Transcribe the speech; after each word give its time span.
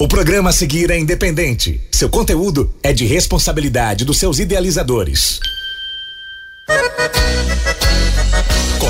O 0.00 0.06
programa 0.06 0.50
a 0.50 0.52
seguir 0.52 0.92
é 0.92 0.96
independente. 0.96 1.80
Seu 1.90 2.08
conteúdo 2.08 2.72
é 2.84 2.92
de 2.92 3.04
responsabilidade 3.04 4.04
dos 4.04 4.16
seus 4.16 4.38
idealizadores. 4.38 5.40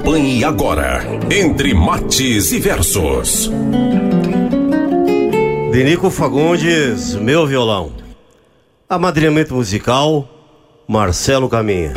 Acompanhe 0.00 0.42
agora 0.44 1.02
Entre 1.30 1.74
Mates 1.74 2.52
e 2.52 2.58
Versos. 2.58 3.50
Denico 5.70 6.08
Fagundes, 6.08 7.14
meu 7.16 7.46
violão. 7.46 7.92
Amadrinhamento 8.88 9.54
musical, 9.54 10.26
Marcelo 10.88 11.50
Caminha. 11.50 11.92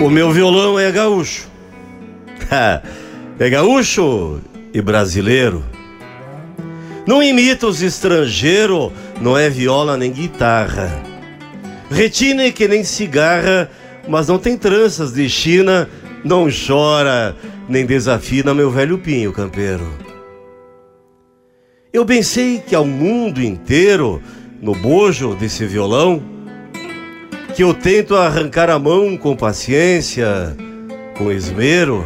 O 0.00 0.08
meu 0.08 0.32
violão 0.32 0.78
é 0.78 0.90
gaúcho. 0.90 1.48
é 3.38 3.50
gaúcho 3.50 4.40
e 4.72 4.80
brasileiro. 4.80 5.62
Não 7.06 7.22
imita 7.22 7.66
os 7.66 7.82
estrangeiros 7.82 8.90
não 9.20 9.36
é 9.36 9.50
viola 9.50 9.98
nem 9.98 10.10
guitarra. 10.10 11.05
Retine 11.90 12.52
que 12.52 12.66
nem 12.66 12.82
cigarra, 12.82 13.70
mas 14.08 14.28
não 14.28 14.38
tem 14.38 14.56
tranças 14.56 15.12
de 15.12 15.28
China, 15.28 15.88
não 16.24 16.48
chora 16.48 17.36
nem 17.68 17.84
desafina 17.84 18.54
meu 18.54 18.70
velho 18.70 18.98
pinho 18.98 19.32
campeiro. 19.32 19.86
Eu 21.92 22.04
pensei 22.04 22.60
que 22.60 22.74
ao 22.74 22.84
mundo 22.84 23.42
inteiro, 23.42 24.22
no 24.60 24.74
bojo 24.74 25.34
desse 25.34 25.64
violão, 25.64 26.22
que 27.54 27.62
eu 27.62 27.72
tento 27.72 28.14
arrancar 28.14 28.68
a 28.68 28.78
mão 28.78 29.16
com 29.16 29.34
paciência, 29.34 30.56
com 31.16 31.32
esmero, 31.32 32.04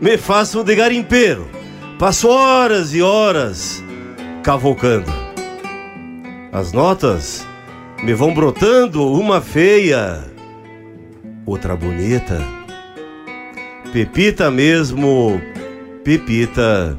me 0.00 0.18
faço 0.18 0.64
de 0.64 0.74
garimpeiro, 0.74 1.48
passo 1.98 2.28
horas 2.28 2.92
e 2.92 3.00
horas 3.00 3.82
cavocando. 4.42 5.12
As 6.52 6.72
notas 6.72 7.46
me 8.02 8.14
vão 8.14 8.32
brotando, 8.32 9.12
uma 9.12 9.40
feia, 9.40 10.24
outra 11.44 11.74
bonita. 11.74 12.40
Pepita 13.92 14.50
mesmo, 14.50 15.40
Pepita. 16.04 16.98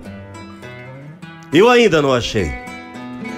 Eu 1.53 1.69
ainda 1.69 2.01
não 2.01 2.13
achei. 2.13 2.51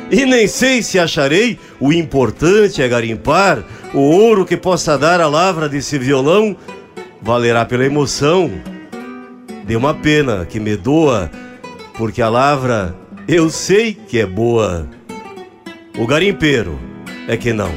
E 0.09 0.25
nem 0.25 0.47
sei 0.47 0.81
se 0.81 0.97
acharei, 0.97 1.59
o 1.79 1.93
importante 1.93 2.81
é 2.81 2.87
garimpar 2.87 3.63
o 3.93 3.99
ouro 3.99 4.45
que 4.45 4.57
possa 4.57 4.97
dar 4.97 5.21
a 5.21 5.27
lavra 5.27 5.67
desse 5.69 5.99
violão, 5.99 6.55
valerá 7.21 7.65
pela 7.65 7.85
emoção. 7.85 8.49
De 9.65 9.75
uma 9.75 9.93
pena 9.93 10.45
que 10.45 10.59
me 10.59 10.75
doa, 10.75 11.29
porque 11.95 12.21
a 12.21 12.29
lavra 12.29 12.95
eu 13.27 13.49
sei 13.49 13.93
que 13.93 14.17
é 14.17 14.25
boa. 14.25 14.89
O 15.97 16.07
garimpeiro 16.07 16.88
é 17.29 17.37
que 17.37 17.53
não. 17.53 17.71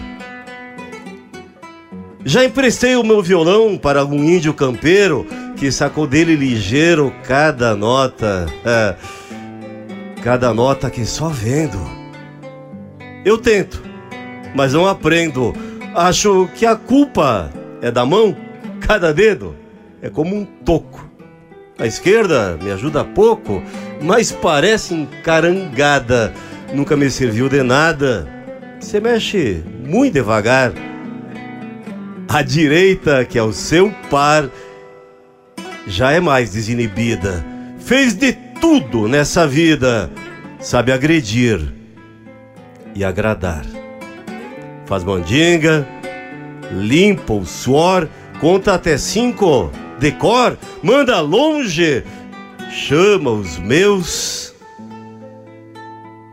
Já 2.24 2.42
emprestei 2.42 2.96
o 2.96 3.04
meu 3.04 3.22
violão 3.22 3.76
para 3.76 4.00
algum 4.00 4.24
índio 4.24 4.54
campeiro 4.54 5.26
que 5.56 5.70
sacou 5.70 6.06
dele 6.06 6.34
ligeiro 6.34 7.12
cada 7.22 7.76
nota. 7.76 8.46
É, 8.64 8.94
cada 10.22 10.54
nota 10.54 10.88
que 10.88 11.04
só 11.04 11.28
vendo. 11.28 11.78
Eu 13.24 13.36
tento, 13.36 13.82
mas 14.54 14.72
não 14.72 14.86
aprendo. 14.86 15.54
Acho 15.94 16.48
que 16.54 16.64
a 16.64 16.74
culpa 16.74 17.52
é 17.82 17.90
da 17.90 18.06
mão, 18.06 18.34
cada 18.80 19.12
dedo 19.12 19.54
é 20.00 20.08
como 20.08 20.34
um 20.34 20.46
toco. 20.46 21.06
A 21.78 21.86
esquerda 21.86 22.58
me 22.62 22.70
ajuda 22.70 23.04
pouco, 23.04 23.62
mas 24.00 24.32
parece 24.32 24.94
encarangada 24.94 26.32
nunca 26.72 26.96
me 26.96 27.10
serviu 27.10 27.50
de 27.50 27.62
nada. 27.62 28.41
Você 28.82 29.00
mexe 29.00 29.62
muito 29.86 30.14
devagar. 30.14 30.72
A 32.28 32.42
direita, 32.42 33.24
que 33.24 33.38
é 33.38 33.42
o 33.42 33.52
seu 33.52 33.90
par, 34.10 34.50
já 35.86 36.10
é 36.10 36.20
mais 36.20 36.50
desinibida. 36.50 37.44
Fez 37.78 38.12
de 38.12 38.32
tudo 38.60 39.06
nessa 39.06 39.46
vida. 39.46 40.10
Sabe 40.60 40.92
agredir 40.92 41.60
e 42.94 43.04
agradar. 43.04 43.64
Faz 44.84 45.04
mandinga, 45.04 45.86
limpa 46.72 47.34
o 47.34 47.46
suor, 47.46 48.08
conta 48.40 48.74
até 48.74 48.98
cinco, 48.98 49.70
decor, 49.98 50.58
manda 50.82 51.20
longe, 51.20 52.04
chama 52.70 53.30
os 53.30 53.58
meus 53.58 54.52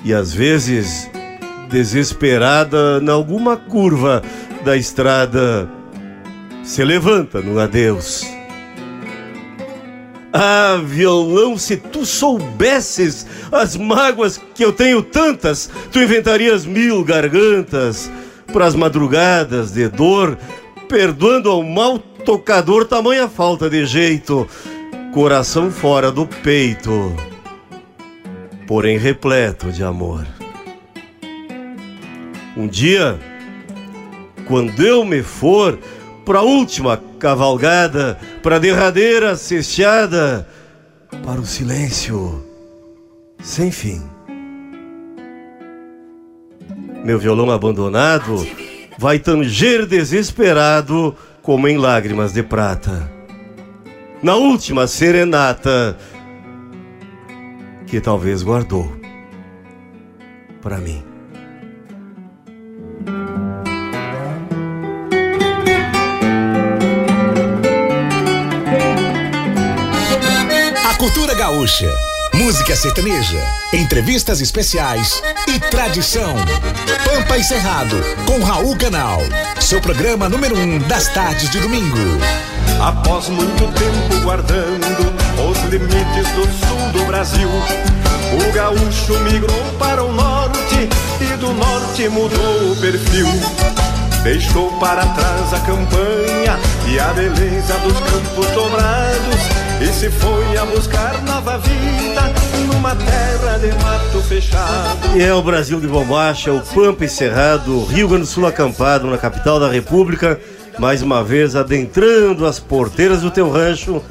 e 0.04 0.14
às 0.14 0.34
vezes 0.34 1.10
desesperada 1.70 3.00
em 3.02 3.10
alguma 3.10 3.56
curva 3.56 4.22
da 4.64 4.76
estrada, 4.76 5.70
se 6.64 6.84
levanta 6.84 7.42
no 7.42 7.60
adeus. 7.60 8.26
Ah, 10.32 10.80
violão, 10.84 11.58
se 11.58 11.78
tu 11.78 12.06
soubesses 12.06 13.26
as 13.52 13.76
mágoas 13.76 14.40
que 14.54 14.64
eu 14.64 14.72
tenho 14.72 15.02
tantas, 15.02 15.70
tu 15.92 16.00
inventarias 16.00 16.66
mil 16.66 17.04
gargantas 17.04 18.12
pras 18.54 18.76
madrugadas 18.76 19.72
de 19.72 19.88
dor, 19.88 20.38
perdoando 20.88 21.50
ao 21.50 21.64
mal 21.64 21.98
tocador 21.98 22.86
tamanha 22.86 23.28
falta 23.28 23.70
de 23.70 23.86
jeito, 23.86 24.48
coração 25.14 25.72
fora 25.72 26.12
do 26.12 26.28
peito 26.28 27.16
porém 28.70 29.00
repleto 29.00 29.72
de 29.72 29.84
amor. 29.84 30.39
Um 32.60 32.68
dia, 32.68 33.18
quando 34.46 34.86
eu 34.86 35.06
me 35.06 35.24
for 35.24 35.80
para 36.26 36.40
a 36.40 36.42
última 36.42 37.02
cavalgada, 37.18 38.20
para 38.44 38.58
a 38.58 38.60
derradeira 38.60 39.38
cesteada, 39.38 40.46
para 41.24 41.40
o 41.40 41.46
silêncio 41.46 42.46
sem 43.42 43.72
fim. 43.72 44.04
Meu 47.02 47.18
violão 47.18 47.50
abandonado 47.50 48.46
vai 48.98 49.20
tanger 49.20 49.86
desesperado 49.86 51.16
como 51.42 51.66
em 51.66 51.78
lágrimas 51.78 52.34
de 52.34 52.44
prata. 52.44 53.10
Na 54.22 54.36
última 54.36 54.86
serenata, 54.86 55.98
que 57.88 58.02
talvez 58.02 58.44
guardou 58.44 58.92
para 60.62 60.78
mim. 60.78 61.09
Cultura 71.00 71.34
gaúcha, 71.34 71.90
música 72.34 72.76
sertaneja, 72.76 73.42
entrevistas 73.72 74.42
especiais 74.42 75.24
e 75.48 75.58
tradição. 75.58 76.36
Pampa 77.06 77.38
e 77.38 77.44
Cerrado, 77.44 77.96
com 78.26 78.44
Raul 78.44 78.76
Canal. 78.76 79.22
Seu 79.62 79.80
programa 79.80 80.28
número 80.28 80.60
um 80.60 80.78
das 80.78 81.08
tardes 81.08 81.50
de 81.52 81.62
domingo. 81.62 81.98
Após 82.86 83.30
muito 83.30 83.64
tempo 83.80 84.24
guardando 84.24 85.16
os 85.50 85.58
limites 85.70 86.28
do 86.36 86.44
sul 86.68 86.92
do 86.92 87.06
Brasil. 87.06 87.50
O 87.50 88.52
gaúcho 88.52 89.18
migrou 89.22 89.64
para 89.80 90.04
o 90.04 90.12
norte 90.12 90.90
e 91.22 91.38
do 91.38 91.54
norte 91.54 92.10
mudou 92.10 92.74
o 92.74 92.76
perfil. 92.76 93.28
Deixou 94.22 94.70
para 94.80 95.06
trás 95.06 95.54
a 95.54 95.60
campanha 95.62 96.60
e 96.90 97.00
a 97.00 97.14
beleza 97.14 97.78
dos 97.80 97.98
campos 98.02 98.48
dobrados 98.48 99.59
e 99.82 99.88
se 99.88 100.10
foi 100.10 100.58
a 100.58 100.66
buscar 100.66 101.22
nova 101.24 101.58
vida 101.58 102.22
numa 102.68 102.96
terra 102.96 103.58
de 103.58 103.72
mato 103.84 104.22
fechado. 104.28 105.16
E 105.16 105.22
é 105.22 105.34
o 105.34 105.42
Brasil 105.42 105.80
de 105.80 105.88
bombacha, 105.88 106.52
o 106.52 106.62
Pampa 106.62 107.06
Encerrado, 107.06 107.86
Rio 107.86 108.08
Grande 108.08 108.24
do 108.24 108.28
Sul 108.28 108.46
acampado 108.46 109.08
na 109.08 109.18
capital 109.18 109.60
da 109.60 109.70
República, 109.70 110.40
mais 110.78 111.02
uma 111.02 111.24
vez 111.24 111.56
adentrando 111.56 112.46
as 112.46 112.60
porteiras 112.60 113.22
do 113.22 113.32
teu 113.32 113.50
rancho 113.50 114.02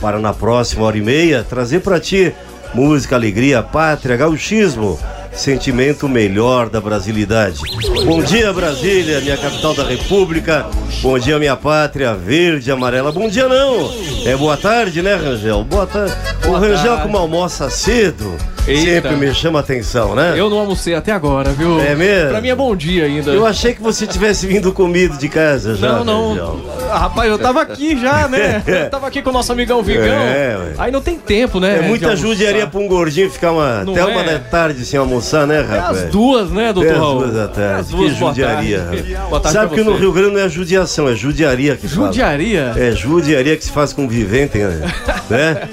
para 0.00 0.18
na 0.18 0.34
próxima 0.34 0.84
hora 0.84 0.98
e 0.98 1.02
meia 1.02 1.46
trazer 1.48 1.80
para 1.80 2.00
ti 2.00 2.34
música, 2.74 3.14
alegria, 3.14 3.62
pátria, 3.62 4.16
gauchismo, 4.16 4.98
sentimento 5.34 6.08
melhor 6.08 6.68
da 6.68 6.80
brasilidade. 6.80 7.58
Bom 8.04 8.22
dia, 8.22 8.52
Brasília, 8.52 9.20
minha 9.20 9.36
capital 9.36 9.74
da 9.74 9.84
República. 9.84 10.66
Bom 11.00 11.18
dia, 11.18 11.38
minha 11.38 11.56
pátria 11.56 12.14
verde 12.14 12.68
e 12.68 12.72
amarela. 12.72 13.10
Bom 13.10 13.28
dia, 13.28 13.48
não. 13.48 13.90
É 14.24 14.36
boa 14.36 14.56
tarde, 14.56 15.02
né, 15.02 15.14
Rangel? 15.14 15.64
Boa 15.64 15.86
tarde. 15.86 16.14
o 16.46 16.52
Rangel, 16.52 16.98
como 16.98 17.16
almoça 17.16 17.70
cedo, 17.70 18.36
Eita. 18.66 19.08
sempre 19.08 19.16
me 19.16 19.34
chama 19.34 19.58
a 19.58 19.62
atenção, 19.62 20.14
né? 20.14 20.34
Eu 20.36 20.48
não 20.48 20.58
almocei 20.58 20.94
até 20.94 21.10
agora, 21.12 21.50
viu? 21.50 21.80
É 21.80 21.94
mesmo? 21.96 22.30
Pra 22.30 22.40
mim 22.40 22.48
é 22.48 22.54
bom 22.54 22.74
dia 22.76 23.04
ainda. 23.06 23.30
Eu 23.32 23.44
achei 23.46 23.74
que 23.74 23.82
você 23.82 24.06
tivesse 24.06 24.46
vindo 24.46 24.72
comido 24.72 25.18
de 25.18 25.28
casa 25.28 25.74
já. 25.74 26.02
Não, 26.04 26.34
não. 26.34 26.60
Ah, 26.90 26.98
rapaz, 26.98 27.28
eu 27.30 27.38
tava 27.38 27.60
aqui 27.62 27.98
já, 28.00 28.28
né? 28.28 28.62
Eu 28.82 28.90
tava 28.90 29.06
aqui 29.06 29.22
com 29.22 29.30
o 29.30 29.32
nosso 29.32 29.50
amigão 29.52 29.82
Vigão. 29.82 30.04
É, 30.04 30.56
ué. 30.58 30.72
Aí 30.78 30.92
não 30.92 31.00
tem 31.00 31.16
tempo, 31.18 31.58
né? 31.58 31.78
É 31.78 31.82
muita 31.82 32.14
judiaria 32.14 32.66
pra 32.66 32.78
um 32.78 32.86
gordinho 32.86 33.30
ficar 33.30 33.52
uma, 33.52 33.82
Não 33.84 33.92
até 33.94 34.04
uma 34.04 34.20
é? 34.20 34.24
da 34.34 34.38
tarde 34.38 34.84
sem 34.84 34.98
almoçar, 34.98 35.46
né, 35.46 35.60
É 35.60 35.62
rapaz? 35.76 36.04
as 36.04 36.10
duas, 36.10 36.50
né, 36.50 36.72
doutor 36.72 36.90
Até 36.92 37.00
as 37.00 37.08
duas 37.12 37.32
da 37.34 37.42
É 37.42 37.46
tarde. 37.48 37.80
as 37.80 37.88
duas, 37.88 38.12
que 38.12 38.18
judiaria. 38.18 38.78
tarde. 38.80 39.12
rapaz. 39.12 39.28
Boa 39.30 39.40
tarde 39.40 39.58
Sabe 39.58 39.74
que 39.74 39.82
no. 39.82 39.96
Rio 39.96 40.12
Grande 40.12 40.34
não 40.34 40.40
é 40.40 40.48
judiação, 40.48 41.08
é 41.08 41.14
judiaria 41.14 41.76
que 41.76 41.88
fala. 41.88 42.06
Judiaria? 42.06 42.72
É 42.76 42.92
judiaria 42.92 43.56
que 43.56 43.64
se 43.64 43.72
faz 43.72 43.92
com 43.92 44.06
vivente, 44.08 44.58
né? 44.58 44.92
né? 45.30 45.68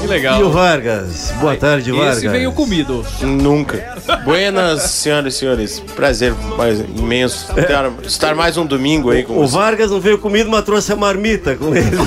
Que 0.00 0.06
legal. 0.06 0.40
E 0.40 0.42
o 0.42 0.50
Vargas? 0.50 1.32
Boa 1.40 1.56
tarde, 1.56 1.83
Vargas. 1.92 2.18
Esse 2.18 2.28
veio 2.28 2.52
comido. 2.52 3.04
Nunca. 3.20 3.94
Buenas, 4.24 4.82
senhoras 4.82 5.34
e 5.34 5.38
senhores. 5.38 5.80
Prazer 5.80 6.32
mais 6.56 6.80
imenso 6.80 7.52
ter- 7.54 7.66
estar 8.06 8.34
mais 8.34 8.56
um 8.56 8.64
domingo 8.66 9.10
aí 9.10 9.22
com 9.24 9.34
O 9.34 9.40
vocês. 9.40 9.52
Vargas 9.52 9.90
não 9.90 10.00
veio 10.00 10.18
comido, 10.18 10.48
mas 10.50 10.64
trouxe 10.64 10.92
a 10.92 10.96
marmita 10.96 11.54
com 11.56 11.74
ele. 11.74 11.96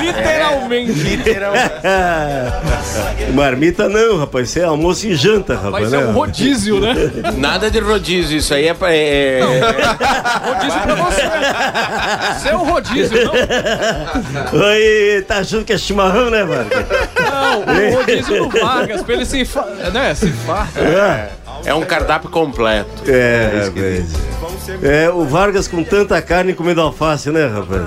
Literalmente. 0.00 0.92
marmita 3.34 3.88
não, 3.88 4.18
rapaz. 4.18 4.48
Isso 4.50 4.58
é 4.58 4.64
almoço 4.64 5.06
e 5.06 5.14
janta, 5.14 5.54
rapaz. 5.54 5.84
Mas 5.84 5.92
né? 5.92 6.02
é 6.02 6.06
um 6.06 6.12
rodízio, 6.12 6.80
né? 6.80 6.94
Nada 7.36 7.70
de 7.70 7.78
rodízio, 7.80 8.38
isso 8.38 8.52
aí 8.54 8.68
é 8.68 8.74
pra. 8.74 8.94
é- 8.94 9.40
Rodízio 10.44 10.80
pra 10.82 10.94
você. 10.94 11.22
Isso 12.38 12.48
é 12.48 12.56
um 12.56 12.64
rodízio, 12.64 13.24
não? 13.24 13.32
Oi, 14.68 15.22
tá 15.26 15.38
achando 15.38 15.64
que 15.64 15.72
é 15.72 15.78
chimarrão, 15.78 16.30
né, 16.30 16.44
Vargas? 16.44 16.84
Não, 17.30 17.60
o 17.60 17.94
rodízio 17.96 18.13
do 18.22 18.48
Vargas, 18.48 19.02
pra 19.02 19.14
ele 19.14 19.24
se, 19.24 19.48
né, 19.92 20.14
se 20.14 20.30
farta. 20.30 20.80
é 21.64 21.74
um 21.74 21.82
cardápio 21.82 22.30
completo. 22.30 22.88
É, 23.08 23.64
rapaz. 23.66 24.34
É, 24.82 25.10
o 25.10 25.24
Vargas 25.24 25.68
com 25.68 25.82
tanta 25.82 26.20
carne 26.22 26.54
comendo 26.54 26.80
alface, 26.80 27.30
né, 27.30 27.46
rapaz? 27.46 27.82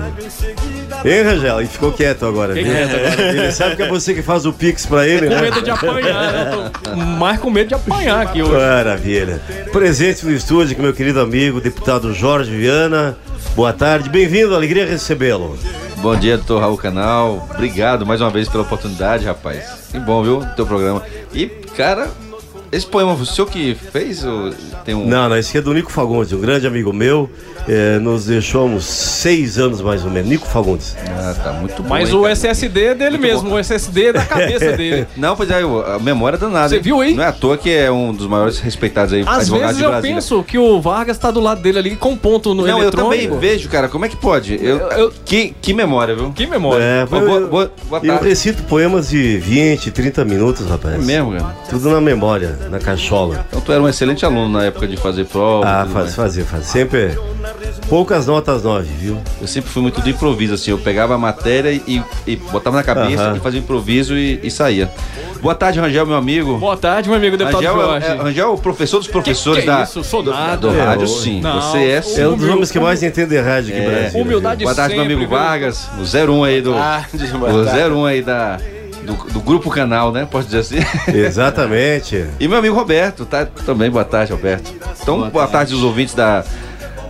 Hein, 1.04 1.22
Rangel? 1.22 1.62
E 1.62 1.66
ficou 1.66 1.92
quieto 1.92 2.26
agora. 2.26 2.54
Viu? 2.54 2.64
quieto 2.64 2.94
agora. 2.94 3.22
Ele 3.30 3.52
sabe 3.52 3.76
que 3.76 3.82
é 3.82 3.88
você 3.88 4.14
que 4.14 4.22
faz 4.22 4.46
o 4.46 4.52
pix 4.52 4.84
pra 4.86 5.06
ele, 5.06 5.28
Com 5.28 5.34
né? 5.34 5.40
medo 5.42 5.62
de 5.62 5.70
apanhar, 5.70 6.32
né? 6.32 6.70
Tô 6.82 6.96
mais 6.96 7.38
com 7.40 7.50
medo 7.50 7.68
de 7.68 7.74
apanhar 7.74 8.22
aqui 8.22 8.42
hoje. 8.42 8.52
Maravilha. 8.52 9.40
Presente 9.72 10.26
no 10.26 10.32
estúdio 10.32 10.74
com 10.76 10.82
meu 10.82 10.92
querido 10.92 11.20
amigo, 11.20 11.60
deputado 11.60 12.12
Jorge 12.12 12.50
Viana. 12.50 13.16
Boa 13.54 13.72
tarde, 13.72 14.08
bem-vindo, 14.08 14.54
alegria 14.54 14.86
recebê-lo. 14.86 15.56
Bom 16.00 16.14
dia, 16.16 16.36
doutor 16.36 16.60
Raul 16.60 16.76
Canal. 16.76 17.48
Obrigado 17.52 18.06
mais 18.06 18.20
uma 18.20 18.30
vez 18.30 18.48
pela 18.48 18.62
oportunidade, 18.62 19.24
rapaz. 19.24 19.88
Que 19.90 19.98
bom, 19.98 20.22
viu? 20.22 20.40
Teu 20.54 20.64
programa. 20.64 21.02
E, 21.34 21.46
cara, 21.76 22.08
esse 22.70 22.86
poema, 22.86 23.14
o 23.14 23.26
senhor 23.26 23.48
que 23.48 23.74
fez? 23.74 24.24
ou 24.24 24.52
Tem 24.84 24.94
um. 24.94 25.06
Não, 25.06 25.28
não, 25.28 25.36
esse 25.36 25.48
aqui 25.50 25.58
é 25.58 25.60
do 25.60 25.74
Nico 25.74 25.90
Fagundes, 25.90 26.32
um 26.32 26.40
grande 26.40 26.66
amigo 26.66 26.92
meu. 26.92 27.28
É, 27.68 27.98
nos 27.98 28.24
deixou 28.26 28.66
uns 28.66 28.84
seis 28.84 29.58
anos 29.58 29.80
mais 29.80 30.04
ou 30.04 30.10
menos. 30.10 30.28
Nico 30.28 30.46
Fagundes. 30.46 30.96
Ah, 31.08 31.34
tá 31.42 31.52
muito 31.52 31.82
bom. 31.82 31.88
Mas 31.90 32.08
hein, 32.08 32.14
o 32.16 32.22
cara? 32.22 32.32
SSD 32.32 32.84
é 32.86 32.94
dele 32.94 33.18
mesmo, 33.18 33.54
o 33.54 33.58
SSD 33.58 34.06
é 34.06 34.12
da 34.14 34.24
cabeça 34.24 34.72
dele. 34.76 35.06
Não, 35.16 35.36
pois 35.36 35.50
é, 35.50 35.60
a 35.62 35.98
memória 35.98 36.36
é 36.36 36.38
danada. 36.40 36.68
Você 36.68 36.76
hein? 36.76 36.82
viu 36.82 37.00
aí? 37.00 37.14
Não 37.14 37.22
é 37.22 37.26
à 37.26 37.32
toa 37.32 37.56
que 37.58 37.70
é 37.70 37.90
um 37.90 38.12
dos 38.12 38.26
maiores 38.26 38.58
respeitados 38.58 39.12
aí, 39.12 39.22
Às 39.26 39.48
vezes 39.48 39.76
de 39.76 39.82
eu 39.84 39.90
Brasília. 39.90 40.14
penso 40.16 40.42
que 40.42 40.58
o 40.58 40.80
Vargas 40.80 41.18
tá 41.18 41.30
do 41.30 41.40
lado 41.40 41.60
dele 41.60 41.78
ali 41.78 41.96
com 41.96 42.16
ponto 42.16 42.54
no 42.54 42.66
Não, 42.66 42.82
eu 42.82 42.90
também 42.90 43.28
vejo, 43.38 43.68
cara. 43.68 43.88
Como 43.88 44.04
é 44.04 44.08
que 44.08 44.16
pode? 44.16 44.54
Eu, 44.62 44.78
Eu- 44.90 45.12
Que, 45.24 45.54
que 45.60 45.74
memória, 45.74 46.14
viu? 46.14 46.30
Que 46.32 46.46
memória. 46.46 46.82
É, 46.82 47.06
Boa- 47.06 47.22
boa- 47.22 47.40
boa- 47.46 47.72
boa 47.88 48.00
eu 48.02 48.18
recito 48.20 48.62
poemas 48.64 49.08
de 49.10 49.36
20, 49.38 49.90
30 49.90 50.24
minutos, 50.24 50.66
rapaz. 50.68 50.94
É 50.94 50.98
mesmo, 50.98 51.32
cara. 51.32 51.54
Tudo 51.68 51.90
na 51.90 52.00
memória, 52.00 52.58
na 52.70 52.78
cachola. 52.78 53.44
Então 53.48 53.60
tu 53.60 53.72
era 53.72 53.82
um 53.82 53.88
excelente 53.88 54.24
aluno 54.24 54.48
na 54.48 54.64
época 54.64 54.86
de 54.86 54.96
fazer 54.96 55.26
prova. 55.26 55.66
Ah, 55.66 55.86
faz, 55.92 56.14
fazer, 56.14 56.44
faz. 56.44 56.66
Sempre 56.66 57.10
poucas 57.88 58.26
notas 58.26 58.62
nove, 58.62 58.88
viu? 58.98 59.18
Eu 59.40 59.46
sempre 59.46 59.70
fui 59.70 59.82
muito 59.82 60.00
do 60.00 60.08
improviso, 60.08 60.54
assim. 60.54 60.70
Eu 60.70 60.78
pegava 60.78 61.14
a 61.14 61.18
matéria 61.18 61.70
e, 61.72 62.02
e 62.26 62.36
botava 62.36 62.76
na 62.76 62.82
cabeça 62.82 63.22
Aham. 63.22 63.36
e 63.36 63.40
fazia 63.40 63.60
improviso 63.60 64.16
e, 64.16 64.40
e 64.42 64.50
saía. 64.50 64.90
Boa 65.40 65.54
tarde, 65.54 65.78
Rangel, 65.78 66.04
meu 66.06 66.16
amigo. 66.16 66.58
Boa 66.58 66.76
tarde, 66.76 67.08
meu 67.08 67.16
amigo 67.18 67.36
deputado 67.36 67.62
Rangel, 67.64 67.80
Jorge. 67.80 68.06
é, 68.06 68.10
é- 68.10 68.14
Rangel 68.16 68.46
é 68.46 68.52
o 68.52 68.58
professor 68.58 68.98
dos 68.98 69.08
professores 69.08 69.62
que 69.64 69.70
é 69.70 69.72
da, 69.72 69.82
isso? 69.82 70.02
Sou 70.02 70.22
do, 70.22 70.30
nada. 70.32 70.56
do 70.56 70.70
É, 70.76 70.82
rádio, 70.84 71.04
o- 71.04 71.08
sim. 71.08 71.40
Não, 71.40 71.60
Você 71.60 71.78
é, 71.90 71.98
o- 72.00 72.02
sim. 72.02 72.20
É 72.20 72.28
um 72.28 72.36
dos 72.36 72.48
homens 72.48 72.70
que 72.70 72.80
mais 72.80 73.02
entende 73.02 73.38
rádio 73.38 73.74
aqui 73.74 73.84
no 73.86 73.90
É. 73.92 74.00
Brasil. 74.00 74.20
Humildade 74.20 74.64
Boa 74.64 74.74
tarde, 74.74 74.94
meu 74.94 75.04
sempre, 75.04 75.14
amigo 75.14 75.30
viu? 75.30 75.38
Vargas, 75.38 75.88
o 75.98 76.04
01 76.04 76.44
aí 76.44 76.60
do, 76.60 76.74
Ah, 76.74 77.04
boa 77.38 77.52
o 77.52 77.64
tarde. 77.64 77.80
01 77.94 78.04
aí 78.04 78.22
da, 78.22 78.58
do, 79.04 79.14
do 79.32 79.40
Grupo 79.40 79.70
Canal, 79.70 80.10
né? 80.10 80.26
Posso 80.28 80.48
dizer 80.48 80.58
assim? 80.58 80.78
Exatamente. 81.16 82.26
E 82.40 82.48
meu 82.48 82.58
amigo 82.58 82.74
Roberto, 82.74 83.24
tá? 83.24 83.46
Também 83.64 83.90
boa 83.90 84.04
tarde, 84.04 84.32
Roberto. 84.32 84.72
Então, 85.00 85.30
boa, 85.30 85.46
tarde 85.46 85.72
aos 85.72 85.82
ouvintes 85.82 86.14
da. 86.14 86.44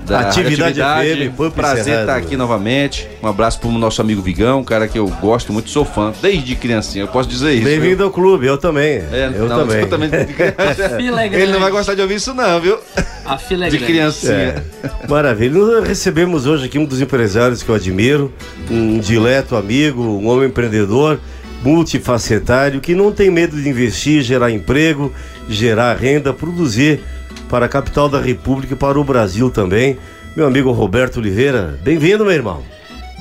Da 0.08 0.20
Atividade 0.20 0.80
Atividade. 0.80 1.28
FM, 1.28 1.36
Pampa 1.36 1.50
Prazer 1.50 1.84
Cerrado. 1.84 2.00
estar 2.00 2.16
aqui 2.16 2.36
novamente. 2.36 3.06
Um 3.22 3.28
abraço 3.28 3.60
pro 3.60 3.70
nosso 3.70 4.00
amigo 4.00 4.22
Vigão, 4.22 4.60
um 4.60 4.64
cara 4.64 4.88
que 4.88 4.98
eu 4.98 5.06
gosto 5.06 5.52
muito, 5.52 5.68
sou 5.68 5.84
fã, 5.84 6.12
desde 6.22 6.56
criancinha, 6.56 7.04
eu 7.04 7.08
posso 7.08 7.28
dizer 7.28 7.52
isso. 7.52 7.64
Bem-vindo 7.64 8.02
ao 8.02 8.10
clube, 8.10 8.46
eu 8.46 8.56
também. 8.56 9.02
É, 9.12 9.30
eu, 9.34 9.46
não, 9.46 9.58
também. 9.58 9.80
eu 9.80 9.88
também. 9.88 10.10
é 10.16 11.42
Ele 11.42 11.52
não 11.52 11.60
vai 11.60 11.70
gostar 11.70 11.94
de 11.94 12.00
ouvir 12.00 12.14
isso, 12.14 12.32
não, 12.32 12.60
viu? 12.60 12.78
A 13.26 13.36
fila 13.36 13.66
é 13.66 13.68
De 13.68 13.76
grande. 13.76 13.92
criancinha. 13.92 14.32
É, 14.32 15.06
maravilha. 15.06 15.58
Nós 15.58 15.86
recebemos 15.86 16.46
hoje 16.46 16.64
aqui 16.64 16.78
um 16.78 16.86
dos 16.86 17.00
empresários 17.00 17.62
que 17.62 17.68
eu 17.68 17.74
admiro, 17.74 18.32
um 18.70 18.98
dileto 18.98 19.54
amigo, 19.54 20.02
um 20.02 20.26
homem 20.28 20.48
empreendedor, 20.48 21.20
multifacetário, 21.62 22.80
que 22.80 22.94
não 22.94 23.12
tem 23.12 23.30
medo 23.30 23.60
de 23.60 23.68
investir, 23.68 24.22
gerar 24.22 24.50
emprego, 24.50 25.12
gerar 25.48 25.94
renda, 25.96 26.32
produzir 26.32 27.00
para 27.48 27.66
a 27.66 27.68
capital 27.68 28.08
da 28.08 28.20
República 28.20 28.74
e 28.74 28.76
para 28.76 29.00
o 29.00 29.04
Brasil 29.04 29.50
também. 29.50 29.98
Meu 30.36 30.46
amigo 30.46 30.70
Roberto 30.70 31.16
Oliveira, 31.16 31.78
bem-vindo, 31.82 32.24
meu 32.24 32.32
irmão. 32.32 32.62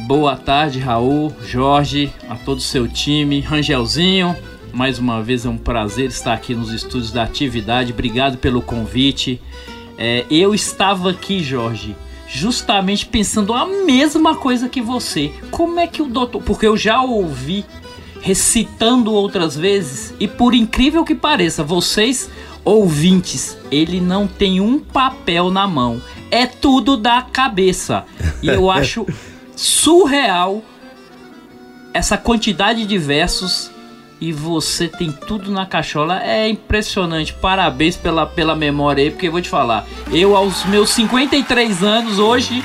Boa 0.06 0.36
tarde, 0.36 0.80
Raul, 0.80 1.34
Jorge, 1.42 2.12
a 2.30 2.36
todo 2.36 2.58
o 2.58 2.62
seu 2.62 2.88
time, 2.88 3.40
Rangelzinho. 3.40 4.36
Mais 4.74 5.00
uma 5.00 5.24
vez 5.24 5.46
é 5.46 5.50
um 5.50 5.58
prazer 5.58 6.10
estar 6.10 6.34
aqui 6.34 6.54
nos 6.54 6.72
estúdios 6.72 7.12
da 7.12 7.24
atividade. 7.24 7.94
Obrigado 7.94 8.38
pelo 8.38 8.62
convite. 8.62 9.42
É, 9.98 10.26
eu 10.30 10.54
estava 10.54 11.10
aqui, 11.10 11.42
Jorge, 11.42 11.96
justamente 12.28 13.06
pensando 13.06 13.54
a 13.54 13.66
mesma 13.66 14.36
coisa 14.36 14.70
que 14.70 14.82
você. 14.82 15.32
Como 15.50 15.80
é 15.80 15.88
que 15.88 16.02
o 16.02 16.08
doutor. 16.08 16.44
Porque 16.44 16.68
eu 16.68 16.78
já 16.78 17.02
ouvi 17.02 17.66
recitando 18.22 19.14
outras 19.14 19.56
vezes, 19.56 20.14
e 20.20 20.28
por 20.28 20.54
incrível 20.54 21.06
que 21.06 21.16
pareça, 21.16 21.64
vocês 21.64 22.30
ouvintes, 22.68 23.58
ele 23.72 24.02
não 24.02 24.28
tem 24.28 24.60
um 24.60 24.78
papel 24.78 25.50
na 25.50 25.66
mão. 25.66 26.02
É 26.30 26.46
tudo 26.46 26.98
da 26.98 27.22
cabeça. 27.22 28.04
E 28.44 28.48
eu 28.50 28.70
acho 28.72 29.08
surreal 29.56 30.62
essa 31.94 32.18
quantidade 32.18 32.86
de 32.86 32.98
versos 32.98 33.72
e 34.20 34.34
você 34.34 34.90
tem 34.90 35.12
tudo 35.12 35.50
na 35.50 35.66
cachola. 35.66 36.22
É 36.22 36.50
impressionante. 36.50 37.34
Parabéns 37.34 37.96
pela, 37.96 38.26
pela 38.26 38.54
memória 38.54 39.02
aí, 39.02 39.12
porque 39.12 39.30
eu 39.30 39.32
vou 39.32 39.42
te 39.42 39.50
falar. 39.50 39.86
Eu, 40.12 40.36
aos 40.36 40.66
meus 40.66 40.90
53 40.90 41.84
anos, 41.84 42.20
hoje, 42.20 42.62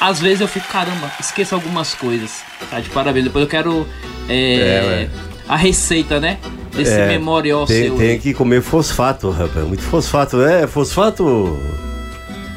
às 0.00 0.20
vezes 0.20 0.40
eu 0.40 0.48
fico, 0.48 0.66
caramba, 0.66 1.12
esqueço 1.20 1.54
algumas 1.54 1.94
coisas. 1.94 2.42
Tá 2.68 2.80
de 2.80 2.90
parabéns. 2.90 3.26
Depois 3.26 3.44
eu 3.44 3.48
quero 3.48 3.86
é, 4.28 5.08
a 5.48 5.56
receita, 5.56 6.18
né? 6.18 6.38
Desse 6.74 6.92
É, 6.92 7.08
memorial 7.08 7.66
Tem, 7.66 7.84
seu. 7.86 7.96
tem 7.96 8.10
aí. 8.10 8.18
que 8.18 8.34
comer 8.34 8.60
fosfato, 8.62 9.30
rapaz. 9.30 9.66
Muito 9.66 9.82
fosfato. 9.82 10.42
É, 10.42 10.66
fosfato. 10.66 11.24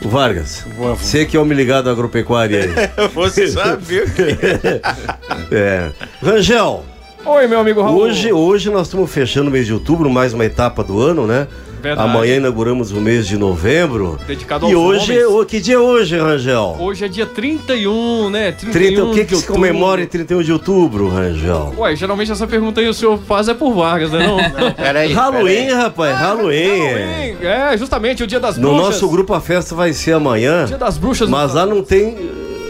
O 0.04 0.10
Vargas. 0.10 0.66
Você 1.00 1.26
que 1.26 1.36
é 1.36 1.40
homem 1.40 1.58
ligado 1.58 1.90
à 1.90 1.92
agropecuária 1.92 2.64
aí. 2.64 3.08
Você 3.14 3.48
sabe, 3.48 3.84
viu? 3.84 4.04
É. 5.52 5.90
Rangel, 6.22 6.84
Oi, 7.26 7.48
meu 7.48 7.60
amigo 7.60 7.82
Raul. 7.82 7.98
Hoje, 8.00 8.32
hoje 8.32 8.70
nós 8.70 8.88
estamos 8.88 9.12
fechando 9.12 9.50
o 9.50 9.52
mês 9.52 9.66
de 9.66 9.74
outubro, 9.74 10.10
mais 10.10 10.34
uma 10.34 10.46
etapa 10.46 10.84
do 10.84 11.02
ano, 11.02 11.28
né? 11.28 11.48
Verdade. 11.82 12.10
Amanhã 12.10 12.38
inauguramos 12.38 12.92
o 12.92 13.00
mês 13.00 13.28
de 13.28 13.38
novembro. 13.38 14.20
Dedicado 14.28 14.68
E 14.68 14.74
aos 14.74 14.84
hoje, 14.84 15.12
homens. 15.24 15.26
o- 15.42 15.46
que 15.46 15.60
dia 15.60 15.76
é 15.76 15.80
hoje, 15.80 16.18
Rangel? 16.18 16.76
Hoje 16.80 17.06
é 17.06 17.08
dia 17.08 17.26
31, 17.26 18.30
né? 18.30 18.52
31 18.52 18.72
30, 18.72 19.04
o 19.04 19.12
que, 19.14 19.20
de 19.20 19.26
que 19.26 19.30
se 19.30 19.36
outubro. 19.36 19.54
comemora 19.56 20.02
em 20.02 20.08
31 20.08 20.42
de 20.44 20.52
outubro, 20.52 21.10
Rangel? 21.10 21.74
Ué, 21.78 21.96
geralmente 21.96 22.32
essa 22.32 22.48
pergunta 22.48 22.82
aí 22.82 22.88
o 22.88 22.94
senhor 22.94 23.20
faz 23.28 23.48
é 23.48 23.54
por 23.54 23.74
Vargas, 23.74 24.12
né? 24.12 24.26
Não, 24.28 24.38
Peraí. 24.74 25.14
Halloween, 25.14 25.70
rapaz, 25.70 26.18
Halloween. 26.18 26.68
Halloween. 26.68 27.38
É, 27.42 27.78
justamente 27.78 28.24
o 28.24 28.28
dia 28.28 28.40
das 28.40 28.58
No 28.58 28.70
bruxas. 28.70 28.86
nosso 28.88 29.10
grupo 29.10 29.34
a 29.34 29.40
festa 29.42 29.76
vai 29.76 29.94
ser 29.94 30.14
amanhã, 30.14 30.66
Dia 30.66 30.78
das 30.78 30.98
bruxas. 30.98 31.30
mas 31.30 31.54
lá 31.54 31.66
não 31.66 31.84
tem. 31.84 32.18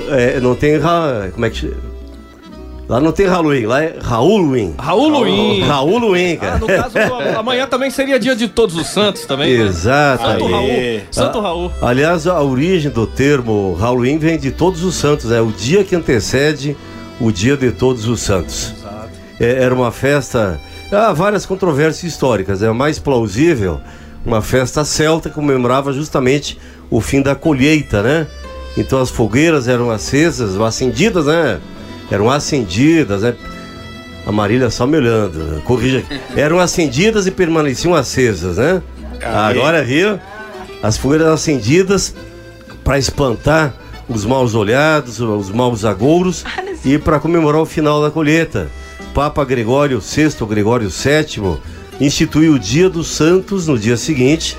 é, 0.10 0.40
não 0.40 0.56
tem. 0.56 0.78
ra- 0.78 1.30
Como 1.34 1.46
é 1.46 1.50
que. 1.50 1.74
Lá 2.88 3.02
não 3.02 3.12
tem 3.12 3.26
Halloween, 3.26 3.66
lá 3.66 3.84
é. 3.84 3.98
Rauluim. 4.02 4.74
Rauluim, 4.78 6.34
Ah, 6.36 6.38
cara. 6.38 6.58
no 6.60 6.68
caso, 6.68 6.98
amanhã 7.38 7.68
também 7.68 7.92
seria 7.92 8.18
dia 8.18 8.36
de 8.36 8.48
todos 8.48 8.76
os 8.78 8.88
santos 8.88 9.26
também. 9.26 9.58
né? 9.58 9.66
Exato. 9.66 10.24
Santo 10.24 10.48
Raul. 10.48 10.70
Santo 11.12 11.40
Raul. 11.42 11.72
Aliás, 11.82 12.26
a 12.28 12.42
origem 12.42 12.90
do 12.90 13.06
termo 13.06 13.74
Halloween 13.74 14.18
vem 14.18 14.38
de 14.38 14.52
todos 14.52 14.84
os 14.84 14.96
santos, 14.96 15.32
é 15.32 15.42
o 15.42 15.48
dia 15.52 15.84
que 15.84 15.96
antecede 15.96 16.78
o 17.20 17.30
dia 17.32 17.58
de 17.58 17.72
todos 17.72 18.08
os 18.08 18.22
santos. 18.22 18.74
É, 19.40 19.64
era 19.64 19.76
uma 19.76 19.92
festa. 19.92 20.60
Há 20.92 21.12
várias 21.12 21.46
controvérsias 21.46 22.04
históricas. 22.12 22.64
É 22.64 22.68
a 22.68 22.74
mais 22.74 22.98
plausível 23.00 23.80
uma 24.26 24.42
festa 24.42 24.86
celta 24.86 25.28
que 25.30 25.36
comemorava 25.36 25.92
justamente 25.92 26.58
o 26.90 27.02
fim 27.02 27.22
da 27.22 27.36
colheita, 27.36 28.02
né? 28.02 28.28
Então 28.78 29.00
as 29.02 29.10
fogueiras 29.10 29.68
eram 29.68 29.90
acesas, 29.92 30.60
acendidas, 30.60 31.26
né? 31.26 31.60
Eram 32.10 32.30
acendidas, 32.30 33.22
né? 33.22 33.36
A 34.26 34.32
Marília 34.32 34.70
só 34.70 34.86
me 34.86 34.98
olhando, 34.98 35.62
corrija. 35.64 36.04
Eram 36.36 36.60
acendidas 36.60 37.28
e 37.28 37.32
permaneciam 37.32 37.94
acesas, 37.96 38.58
né? 38.58 38.82
Aí. 39.22 39.58
Agora 39.58 39.84
viu? 39.84 40.20
As 40.84 40.98
fogueiras 40.98 41.28
acendidas 41.28 42.14
para 42.84 42.98
espantar 42.98 43.74
os 44.08 44.26
maus 44.26 44.56
olhados, 44.56 45.20
os 45.20 45.50
maus 45.50 45.84
agouros 45.84 46.46
e 46.84 46.98
para 46.98 47.20
comemorar 47.20 47.62
o 47.62 47.66
final 47.66 48.02
da 48.02 48.12
colheita. 48.12 48.70
Papa 49.14 49.44
Gregório 49.44 50.00
VI, 50.00 50.46
Gregório 50.46 50.90
VII, 50.90 51.58
instituiu 52.00 52.54
o 52.54 52.60
Dia 52.60 52.90
dos 52.90 53.08
Santos 53.08 53.68
no 53.68 53.78
dia 53.78 53.98
seguinte, 53.98 54.58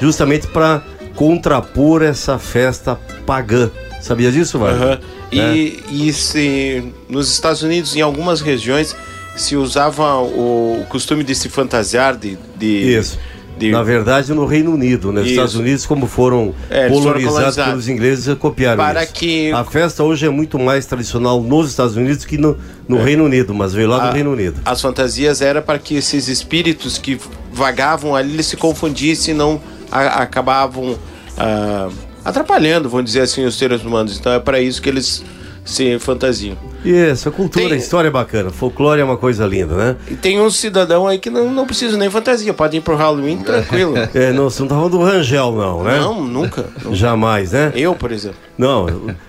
justamente 0.00 0.46
para 0.48 0.82
contrapor 1.14 2.02
essa 2.02 2.38
festa 2.38 2.98
pagã. 3.24 3.70
Sabia 4.02 4.30
disso, 4.32 4.58
Mário? 4.58 4.76
Aham. 4.82 4.98
E, 5.32 5.80
e 5.90 6.12
se 6.12 6.92
nos 7.08 7.30
Estados 7.32 7.62
Unidos, 7.62 7.96
em 7.96 8.00
algumas 8.02 8.40
regiões, 8.40 8.94
se 9.36 9.56
usava 9.56 10.18
o, 10.20 10.84
costume 10.88 11.24
de 11.24 11.34
se 11.34 11.48
fantasiar 11.48 12.16
de. 12.16 12.36
de 12.58 12.66
Isso. 12.98 13.18
de- 13.56 13.70
Na 13.70 13.82
verdade, 13.82 14.32
no 14.34 14.44
Reino 14.44 14.72
Unido, 14.74 15.12
né? 15.12 15.20
Os 15.20 15.26
Isso. 15.26 15.34
Estados 15.34 15.54
Unidos, 15.54 15.86
como 15.86 16.06
foram 16.06 16.52
É, 16.68 16.88
colonizados 16.88 17.54
pelos 17.56 17.88
ingleses, 17.88 18.34
copiaram 18.38 18.82
Para 18.82 19.04
isso. 19.04 19.12
que- 19.12 19.52
A 19.52 19.62
festa 19.64 20.02
hoje 20.02 20.26
é 20.26 20.30
muito 20.30 20.58
mais 20.58 20.84
tradicional 20.84 21.40
nos 21.40 21.70
Estados 21.70 21.96
Unidos 21.96 22.24
que 22.24 22.36
no, 22.36 22.58
no 22.88 23.00
Reino 23.02 23.24
Unido, 23.24 23.54
mas 23.54 23.72
veio 23.72 23.88
lá 23.88 24.02
a- 24.04 24.08
do 24.08 24.14
Reino 24.14 24.32
Unido. 24.32 24.60
As 24.64 24.80
fantasias 24.80 25.40
era 25.40 25.62
para 25.62 25.78
que 25.78 25.94
esses 25.94 26.26
espíritos 26.28 26.98
que 26.98 27.18
vagavam 27.52 28.16
ali 28.16 28.32
eles 28.34 28.46
se 28.46 28.56
confundissem 28.56 29.32
e 29.34 29.36
não 29.38 29.60
a- 29.90 30.22
acabavam 30.22 30.98
ah, 31.38 31.88
atrapalhando, 32.24 32.88
vamos 32.88 33.06
dizer 33.06 33.20
assim, 33.22 33.44
os 33.44 33.56
seres 33.56 33.82
humanos. 33.84 34.18
Então 34.18 34.32
é 34.32 34.38
para 34.38 34.60
isso 34.60 34.80
que 34.80 34.88
eles 34.88 35.24
se 35.64 35.96
fantasiam. 36.00 36.56
Isso, 36.84 37.28
a 37.28 37.32
cultura, 37.32 37.66
Tem- 37.66 37.74
a 37.74 37.76
história 37.76 38.08
é 38.08 38.10
bacana. 38.10 38.50
Folclore 38.50 39.00
é 39.00 39.04
uma 39.04 39.16
coisa 39.16 39.46
linda, 39.46 39.76
né? 39.76 39.96
E 40.10 40.16
tem 40.16 40.40
uns 40.40 40.56
cidadão 40.56 41.06
aí 41.06 41.18
que 41.20 41.30
não, 41.30 41.48
não 41.52 41.64
precisam 41.64 41.96
nem 41.96 42.10
fantasia, 42.10 42.52
podem 42.52 42.78
ir 42.78 42.82
pro 42.82 42.96
Halloween 42.96 43.36
tranquilo. 43.44 43.94
É, 44.12 44.32
não, 44.32 44.50
você 44.50 44.60
não 44.62 44.68
tá 44.68 44.74
falando 44.74 44.90
do 44.98 45.04
Rangel, 45.04 45.52
não, 45.52 45.84
né? 45.84 46.00
Não, 46.00 46.20
nunca. 46.24 46.64
Não. 46.84 46.92
Jamais, 46.92 47.52
né? 47.52 47.70
Eu, 47.76 47.94
por 47.94 48.10
exemplo. 48.10 48.38
Não, 48.58 48.86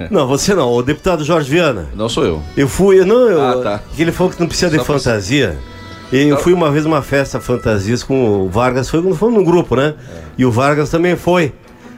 não, 0.10 0.26
você 0.28 0.56
não. 0.56 0.72
O 0.74 0.82
deputado 0.82 1.24
Jorge 1.24 1.48
Viana. 1.52 1.88
Não 1.96 2.10
sou 2.10 2.26
eu. 2.26 2.42
Eu 2.58 2.68
fui, 2.68 3.06
não, 3.06 3.30
eu, 3.30 3.40
Ah, 3.44 3.58
tá. 3.62 3.80
que 3.96 4.02
ele 4.02 4.12
falou 4.12 4.34
que 4.34 4.40
não 4.40 4.48
precisa 4.48 4.72
de 4.72 4.78
Só 4.78 4.84
pra- 4.86 4.98
fantasia. 4.98 5.56
E 6.12 6.28
eu 6.28 6.38
fui 6.38 6.54
uma 6.54 6.70
vez 6.72 6.84
numa 6.86 7.02
festa 7.02 7.40
fantasias 7.40 8.04
com 8.04 8.42
o 8.46 8.50
Vargas, 8.50 8.88
foi, 8.90 9.14
foi 9.14 9.32
num 9.32 9.44
grupo, 9.44 9.76
né? 9.76 9.94
E 10.38 10.46
o 10.46 10.52
Vargas 10.52 10.90
também 10.90 11.16
foi. 11.16 11.54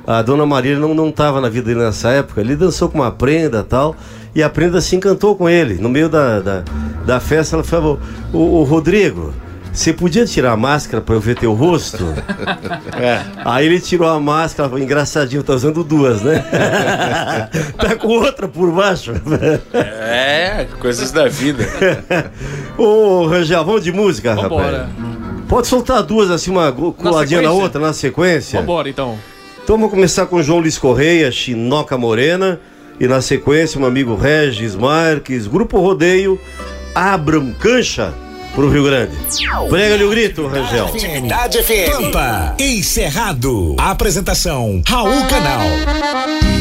A 0.07 0.21
dona 0.21 0.45
Maria 0.45 0.77
não, 0.77 0.93
não 0.93 1.11
tava 1.11 1.41
na 1.41 1.49
vida 1.49 1.67
dele 1.67 1.83
nessa 1.83 2.09
época. 2.09 2.41
Ele 2.41 2.55
dançou 2.55 2.89
com 2.89 2.99
uma 2.99 3.11
prenda 3.11 3.59
e 3.59 3.63
tal. 3.63 3.95
E 4.35 4.43
a 4.43 4.49
prenda 4.49 4.81
se 4.81 4.95
encantou 4.95 5.35
com 5.35 5.49
ele. 5.49 5.75
No 5.75 5.89
meio 5.89 6.09
da, 6.09 6.39
da, 6.39 6.63
da 7.05 7.19
festa, 7.19 7.55
ela 7.55 7.63
falou: 7.63 7.99
o, 8.33 8.59
o 8.59 8.63
Rodrigo, 8.63 9.33
você 9.75 9.91
podia 9.91 10.25
tirar 10.25 10.53
a 10.53 10.57
máscara 10.57 11.01
pra 11.01 11.15
eu 11.15 11.19
ver 11.19 11.35
teu 11.35 11.53
rosto? 11.53 12.05
É. 12.97 13.21
Aí 13.43 13.65
ele 13.65 13.79
tirou 13.81 14.07
a 14.07 14.17
máscara, 14.19 14.69
falou, 14.69 14.81
engraçadinho, 14.81 15.43
tá 15.43 15.53
usando 15.53 15.83
duas, 15.83 16.21
né? 16.21 16.45
tá 17.77 17.93
com 17.97 18.07
outra 18.07 18.47
por 18.47 18.71
baixo. 18.71 19.11
É, 19.73 20.65
coisas 20.79 21.11
da 21.11 21.27
vida. 21.27 21.67
Ô, 22.77 23.27
Rangel, 23.27 23.65
vamos 23.65 23.83
de 23.83 23.91
música, 23.91 24.33
Vambora. 24.33 24.87
rapaz. 24.87 24.89
Pode 25.49 25.67
soltar 25.67 26.01
duas 26.03 26.31
assim, 26.31 26.51
uma 26.51 26.71
coladinha 26.71 27.41
na, 27.41 27.49
sequência? 27.49 27.51
outra, 27.51 27.81
na 27.81 27.93
sequência? 27.93 28.59
Vambora, 28.61 28.89
então. 28.89 29.17
Então 29.65 29.77
vamos 29.77 29.89
começar 29.89 30.27
com 30.27 30.43
João 30.43 30.59
Luiz 30.59 30.77
Correia, 30.77 31.31
Chinoca 31.31 31.97
Morena. 31.97 32.59
E 32.99 33.07
na 33.07 33.19
sequência, 33.19 33.79
meu 33.79 33.89
amigo 33.89 34.15
Regis 34.15 34.75
Marques, 34.75 35.47
Grupo 35.47 35.79
Rodeio, 35.79 36.39
Abram 36.93 37.51
Cancha 37.53 38.13
pro 38.53 38.69
Rio 38.69 38.83
Grande. 38.83 39.17
Prega-lhe 39.67 40.03
o 40.03 40.09
grito, 40.11 40.45
Rangel. 40.45 40.85
Atividade 40.85 41.63
FM. 41.63 41.91
Pampa. 41.91 42.55
Encerrado. 42.59 43.75
Apresentação: 43.79 44.83
Raul 44.87 45.25
Canal. 45.25 46.54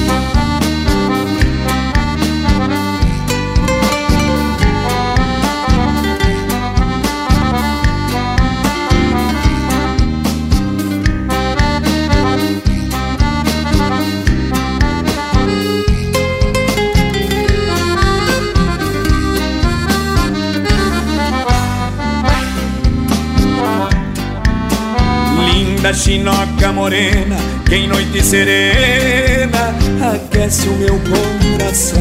Chinoca 26.05 26.71
morena, 26.71 27.37
que 27.65 27.77
em 27.77 27.89
noite 27.89 28.23
serena 28.23 29.75
aquece 30.13 30.69
o 30.69 30.73
meu 30.75 31.01
coração. 31.01 31.99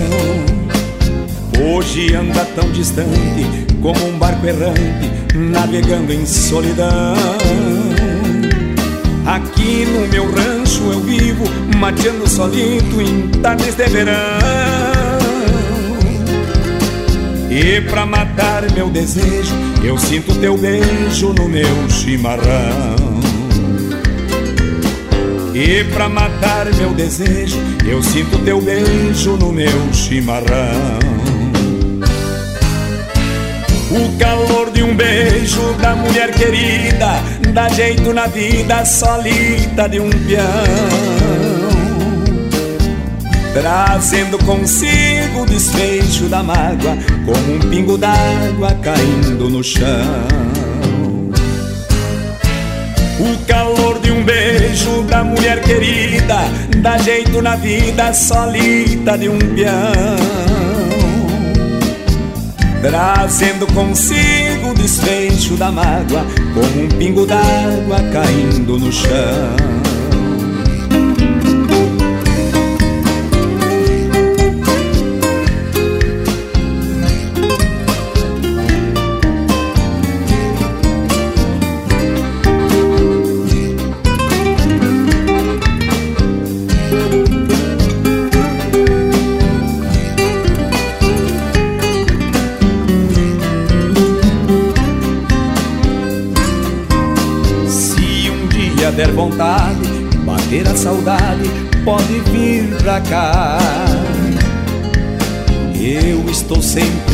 Hoje 1.57 2.13
anda 2.13 2.43
tão 2.53 2.69
distante 2.71 3.65
como 3.81 4.05
um 4.05 4.19
barco 4.19 4.45
errante, 4.45 5.09
navegando 5.33 6.11
em 6.11 6.25
solidão. 6.25 7.15
Aqui 9.25 9.85
no 9.85 10.05
meu 10.09 10.29
rancho 10.29 10.83
eu 10.91 10.99
vivo, 10.99 11.45
mateando 11.77 12.27
solito 12.27 13.01
em 13.01 13.29
tardes 13.39 13.73
de 13.75 13.85
verão. 13.85 14.13
E 17.49 17.79
pra 17.89 18.05
matar 18.05 18.69
meu 18.73 18.89
desejo, 18.89 19.55
eu 19.81 19.97
sinto 19.97 20.35
teu 20.41 20.57
beijo 20.57 21.31
no 21.31 21.47
meu 21.47 21.89
chimarrão. 21.89 23.22
E 25.53 25.83
pra 25.93 26.09
matar 26.09 26.65
meu 26.75 26.93
desejo, 26.93 27.59
eu 27.85 28.01
sinto 28.01 28.39
teu 28.39 28.59
beijo 28.59 29.37
no 29.37 29.51
meu 29.51 29.93
chimarrão. 29.93 30.99
O 33.91 34.17
calor 34.17 34.71
de 34.71 34.81
um 34.81 34.95
beijo 34.95 35.73
da 35.81 35.95
mulher 35.95 36.33
querida, 36.33 37.21
dá 37.53 37.69
jeito 37.69 38.11
na 38.13 38.25
vida 38.25 38.83
solita 38.83 39.87
de 39.87 39.99
um 39.99 40.09
peão 40.09 41.73
trazendo 43.53 44.39
consigo 44.39 45.43
o 45.43 45.45
desfecho 45.45 46.25
da 46.25 46.41
mágoa, 46.41 46.97
como 47.23 47.55
um 47.55 47.59
pingo 47.69 47.97
d'água 47.97 48.73
caindo 48.81 49.49
no 49.49 49.63
chão. 49.63 50.52
O 53.19 53.45
calor 53.45 53.99
de 53.99 54.11
um 54.11 54.23
beijo 54.23 55.03
da 55.03 55.23
mulher 55.23 55.61
querida, 55.61 56.39
dá 56.77 56.97
jeito 56.97 57.41
na 57.41 57.55
vida 57.55 58.11
solita 58.11 59.17
de 59.17 59.29
um 59.29 59.37
peão, 59.37 60.17
trazendo 62.81 63.67
consigo 63.73 64.71
o 64.71 64.73
desfecho 64.73 65.55
da 65.55 65.71
mágoa, 65.71 66.25
como 66.53 66.85
um 66.85 66.89
pingo 66.89 67.25
d'água 67.25 67.99
caindo 68.11 68.79
no 68.79 68.91
chão. 68.91 69.82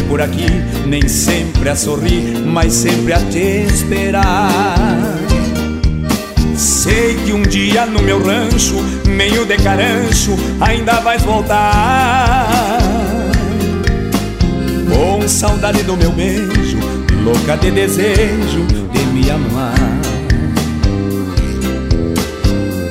Por 0.10 0.20
aqui, 0.20 0.48
nem 0.88 1.08
sempre 1.08 1.70
a 1.70 1.76
sorrir, 1.76 2.40
mas 2.44 2.74
sempre 2.74 3.14
a 3.14 3.20
te 3.20 3.64
esperar. 3.72 5.00
Sei 6.58 7.16
que 7.24 7.32
um 7.32 7.44
dia 7.44 7.86
no 7.86 8.02
meu 8.02 8.22
rancho, 8.22 8.76
meio 9.08 9.46
de 9.46 9.56
carancho, 9.58 10.36
ainda 10.60 11.00
vais 11.00 11.22
voltar. 11.22 12.80
Com 14.92 15.28
saudade 15.28 15.84
do 15.84 15.96
meu 15.96 16.12
beijo, 16.12 16.80
louca 17.24 17.56
de 17.56 17.70
desejo 17.70 18.66
de 18.92 19.06
me 19.14 19.30
amar. 19.30 19.76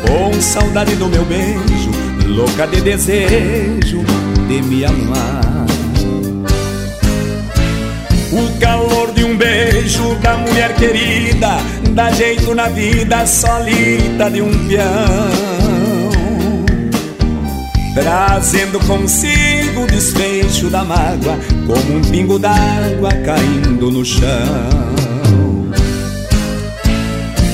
Com 0.07 0.41
saudade 0.41 0.95
do 0.95 1.09
meu 1.09 1.25
beijo, 1.25 1.91
louca 2.29 2.65
de 2.69 2.81
desejo 2.81 4.05
de 4.47 4.63
me 4.63 4.85
amar. 4.85 5.58
O 8.31 8.59
calor 8.61 9.13
de 9.13 9.25
um 9.25 9.35
beijo 9.37 10.15
da 10.17 10.37
mulher 10.37 10.75
querida 10.75 11.57
dá 11.93 12.11
jeito 12.11 12.55
na 12.55 12.69
vida 12.69 13.27
solita 13.27 14.31
de 14.31 14.43
um 14.43 14.69
peão, 14.69 15.31
trazendo 17.95 18.79
consigo 18.81 19.83
o 19.83 19.87
desfecho 19.87 20.69
da 20.69 20.85
mágoa, 20.85 21.39
como 21.67 21.97
um 21.97 22.03
pingo 22.03 22.39
d'água 22.39 23.11
caindo 23.25 23.91
no 23.91 24.05
chão. 24.05 24.29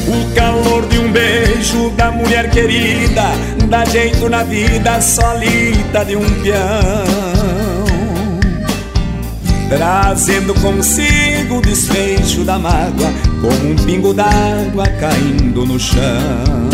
O 0.08 0.34
calor 0.34 0.86
de 0.88 0.98
um 0.98 1.12
beijo 1.12 1.90
da 1.90 2.10
mulher 2.10 2.50
querida 2.50 3.22
dá 3.68 3.84
jeito 3.84 4.28
na 4.28 4.42
vida 4.42 5.00
solita 5.00 6.04
de 6.04 6.16
um 6.16 6.28
peão, 6.42 7.13
trazendo 9.68 10.54
consigo 10.54 11.58
o 11.58 11.60
desfecho 11.60 12.44
da 12.44 12.58
mágoa, 12.58 13.10
como 13.40 13.72
um 13.72 13.76
pingo 13.76 14.12
d'água 14.12 14.86
caindo 15.00 15.64
no 15.64 15.78
chão. 15.78 16.68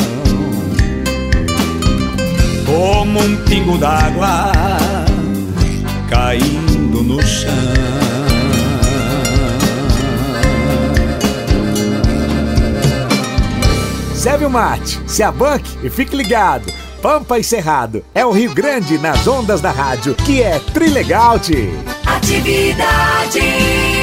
Como 2.66 3.20
um 3.20 3.36
pingo 3.44 3.78
d'água 3.78 4.52
caindo 6.08 7.02
no 7.02 7.22
chão. 7.22 7.50
Serve 14.14 14.44
o 14.44 14.50
mate, 14.50 15.00
se 15.06 15.22
abanque 15.22 15.78
e 15.82 15.88
fique 15.88 16.14
ligado. 16.14 16.70
Pampa 17.00 17.38
e 17.38 17.44
Cerrado 17.44 18.04
é 18.14 18.26
o 18.26 18.30
Rio 18.30 18.52
Grande 18.52 18.98
nas 18.98 19.26
ondas 19.26 19.62
da 19.62 19.70
rádio, 19.70 20.14
que 20.14 20.42
é 20.42 20.58
Trilegal. 20.58 21.38
-te. 21.38 21.89
Atividade. 22.20 23.99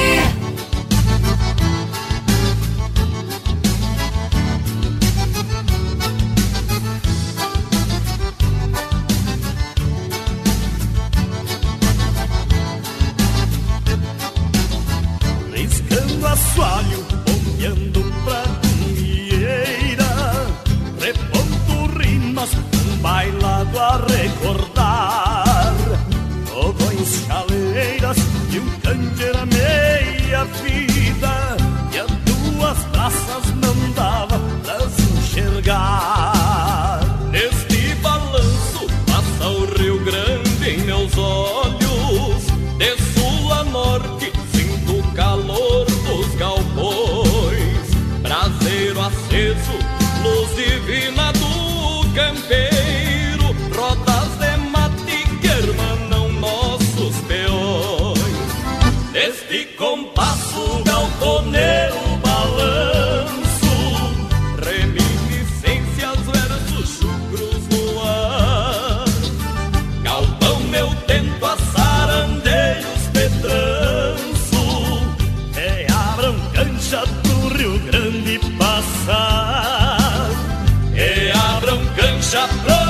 Brancancha 82.28 82.48
pro 82.66 82.87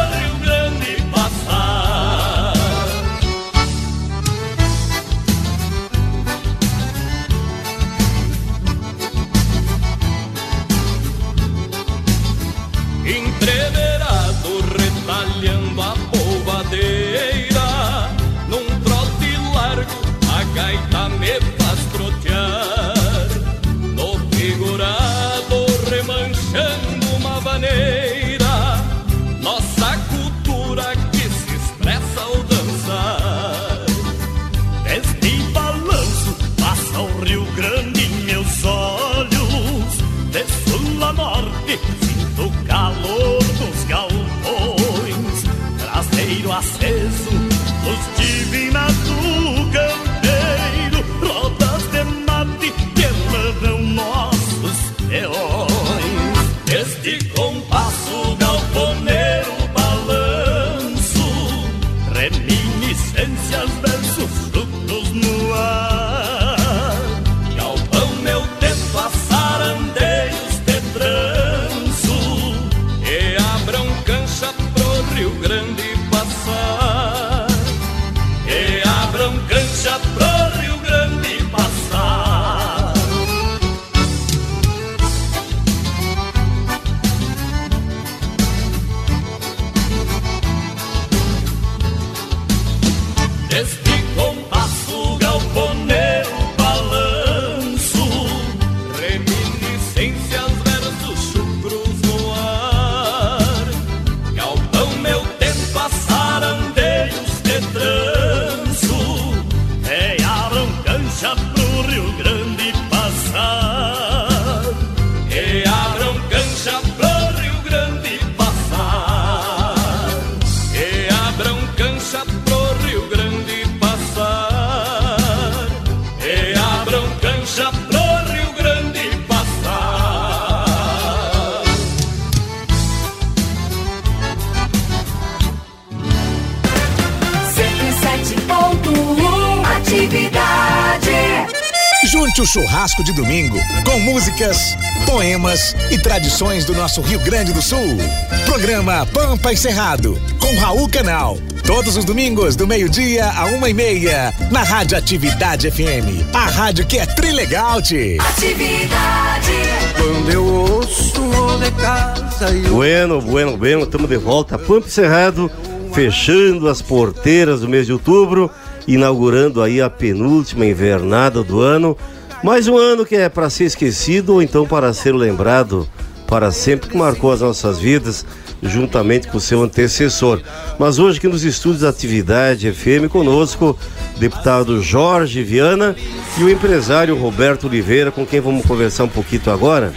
tradições 146.37 146.65
do 146.65 146.75
nosso 146.75 147.01
Rio 147.01 147.19
Grande 147.21 147.51
do 147.51 147.63
Sul. 147.63 147.97
Programa 148.45 149.07
Pampa 149.07 149.51
e 149.51 149.57
Cerrado 149.57 150.19
com 150.39 150.55
Raul 150.59 150.87
Canal. 150.87 151.35
Todos 151.65 151.97
os 151.97 152.05
domingos, 152.05 152.55
do 152.55 152.67
meio-dia 152.67 153.25
a 153.25 153.45
uma 153.45 153.67
e 153.67 153.73
meia, 153.73 154.31
na 154.51 154.61
Rádio 154.61 154.95
Atividade 154.95 155.71
FM. 155.71 156.31
A 156.31 156.45
rádio 156.45 156.85
que 156.85 156.99
é 156.99 157.07
trilegal, 157.07 157.81
-te. 157.81 158.19
Atividade. 158.19 159.51
Quando 159.97 160.31
eu 160.31 160.45
ouço 160.45 161.23
o 161.23 161.57
de 161.57 161.71
casa 161.71 162.51
e 162.51 162.61
Bueno, 162.67 163.19
bueno, 163.19 163.57
bueno, 163.57 163.83
estamos 163.83 164.07
de 164.07 164.17
volta. 164.17 164.59
Pampa 164.59 164.87
e 164.87 164.91
Cerrado, 164.91 165.49
fechando 165.91 166.69
as 166.69 166.83
porteiras 166.83 167.61
do 167.61 167.67
mês 167.67 167.87
de 167.87 167.93
outubro, 167.93 168.51
inaugurando 168.87 169.63
aí 169.63 169.81
a 169.81 169.89
penúltima 169.89 170.67
invernada 170.67 171.43
do 171.43 171.61
ano. 171.61 171.97
Mais 172.43 172.67
um 172.67 172.77
ano 172.77 173.07
que 173.07 173.15
é 173.15 173.27
para 173.27 173.49
ser 173.49 173.63
esquecido 173.63 174.33
ou 174.33 174.41
então 174.43 174.67
para 174.67 174.93
ser 174.93 175.15
lembrado 175.15 175.89
para 176.27 176.51
sempre, 176.51 176.89
que 176.89 176.97
marcou 176.97 177.31
as 177.31 177.41
nossas 177.41 177.79
vidas 177.79 178.25
juntamente 178.61 179.27
com 179.27 179.39
seu 179.39 179.61
antecessor. 179.61 180.41
Mas 180.77 180.99
hoje 180.99 181.17
aqui 181.17 181.27
nos 181.27 181.43
estúdios 181.43 181.81
da 181.81 181.89
Atividade 181.89 182.71
FM 182.71 183.09
conosco, 183.09 183.77
deputado 184.17 184.81
Jorge 184.81 185.43
Viana 185.43 185.95
e 186.37 186.43
o 186.43 186.49
empresário 186.49 187.17
Roberto 187.17 187.67
Oliveira, 187.67 188.11
com 188.11 188.25
quem 188.25 188.41
vamos 188.41 188.65
conversar 188.65 189.05
um 189.05 189.09
pouquinho 189.09 189.41
agora. 189.47 189.93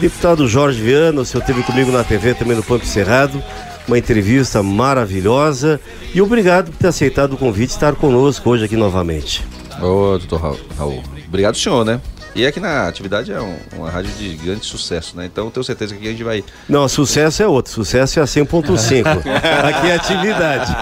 Deputado 0.00 0.46
Jorge 0.46 0.80
Viana, 0.80 1.22
o 1.22 1.24
senhor 1.24 1.40
esteve 1.40 1.62
comigo 1.62 1.90
na 1.90 2.04
TV 2.04 2.34
também 2.34 2.56
no 2.56 2.62
Pampo 2.62 2.86
Cerrado, 2.86 3.42
uma 3.88 3.98
entrevista 3.98 4.62
maravilhosa 4.62 5.80
e 6.14 6.20
obrigado 6.20 6.70
por 6.70 6.76
ter 6.76 6.88
aceitado 6.88 7.32
o 7.32 7.36
convite 7.38 7.68
de 7.68 7.74
estar 7.74 7.94
conosco 7.94 8.50
hoje 8.50 8.64
aqui 8.64 8.76
novamente. 8.76 9.42
Ô, 9.80 10.18
doutor 10.18 10.56
Raul, 10.76 11.02
obrigado 11.26 11.56
senhor, 11.56 11.84
né? 11.84 12.00
E 12.36 12.46
aqui 12.46 12.60
na 12.60 12.86
atividade 12.86 13.32
é 13.32 13.40
um- 13.40 13.56
uma 13.78 13.90
rádio 13.90 14.10
de 14.12 14.36
grande 14.36 14.66
sucesso, 14.66 15.16
né? 15.16 15.24
Então 15.24 15.50
tenho 15.50 15.64
certeza 15.64 15.94
que 15.94 16.00
aqui 16.00 16.08
a 16.08 16.10
gente 16.10 16.22
vai. 16.22 16.44
Não, 16.68 16.86
sucesso 16.86 17.42
é 17.42 17.46
outro, 17.46 17.72
sucesso 17.72 18.18
é 18.20 18.22
a 18.22 18.26
100.5. 18.26 19.08
Aqui 19.66 19.88
é 19.88 19.94
atividade. 19.94 20.76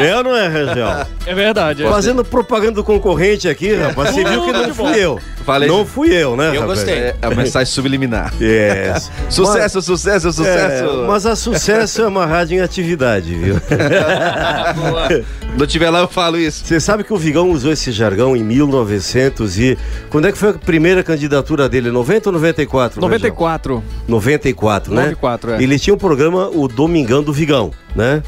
é 0.00 0.16
ou 0.16 0.22
não 0.22 0.36
é, 0.36 0.46
Rangel? 0.46 1.06
É 1.26 1.34
verdade. 1.34 1.84
é. 1.84 1.88
Fazendo 1.90 2.24
propaganda 2.24 2.72
do 2.72 2.84
concorrente 2.84 3.48
aqui, 3.48 3.74
rapaz. 3.74 4.10
Você 4.14 4.22
viu 4.24 4.42
que 4.44 4.52
não 4.52 4.72
fui 4.72 4.96
eu. 4.96 5.18
Falei. 5.44 5.68
Não 5.68 5.84
fui 5.84 6.12
eu, 6.12 6.36
né? 6.36 6.48
Eu 6.48 6.62
rapaz? 6.62 6.80
gostei. 6.80 6.94
É 6.94 7.16
a 7.20 7.30
mensagem 7.30 7.72
subliminar. 7.72 8.32
É. 8.40 8.94
Sucesso, 9.28 9.82
sucesso, 9.82 10.26
Mas, 10.26 10.36
sucesso. 10.36 10.84
é, 10.84 11.06
mas 11.06 11.26
a 11.26 11.36
sucesso 11.36 12.02
é 12.02 12.06
uma 12.06 12.26
rádio 12.26 12.58
em 12.58 12.60
atividade, 12.60 13.34
viu? 13.34 13.56
Não 15.56 15.66
tiver 15.66 15.90
lá, 15.90 16.00
eu 16.00 16.08
falo 16.08 16.38
isso. 16.38 16.64
Você 16.64 16.80
sabe 16.80 17.04
que 17.04 17.12
o 17.12 17.16
Vigão 17.16 17.50
usou 17.50 17.72
esse 17.72 17.92
jargão 17.92 18.36
em 18.36 18.42
1900 18.42 19.58
e... 19.58 19.78
Quando 20.10 20.26
é 20.26 20.32
que 20.32 20.38
foi 20.38 20.50
a 20.50 20.54
primeira 20.54 21.02
candidatura 21.02 21.68
dele? 21.68 21.90
90 21.90 22.28
ou 22.28 22.32
94? 22.34 23.00
Rangel? 23.00 23.10
94. 23.18 23.82
94, 24.08 24.94
né? 24.94 25.02
94, 25.02 25.52
é. 25.52 25.62
Ele 25.62 25.78
tinha 25.78 25.94
um 25.94 25.98
programa, 25.98 26.48
o 26.48 26.68
Domingão 26.68 27.22
do 27.22 27.32
Vigão, 27.32 27.70
né? 27.94 28.22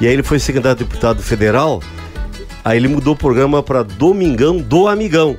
E 0.00 0.06
aí 0.06 0.12
ele 0.12 0.22
foi 0.22 0.38
candidato 0.38 0.82
a 0.82 0.84
deputado 0.84 1.22
federal, 1.22 1.82
aí 2.64 2.78
ele 2.78 2.88
mudou 2.88 3.14
o 3.14 3.16
programa 3.16 3.62
para 3.62 3.82
Domingão 3.82 4.58
do 4.58 4.86
Amigão, 4.86 5.36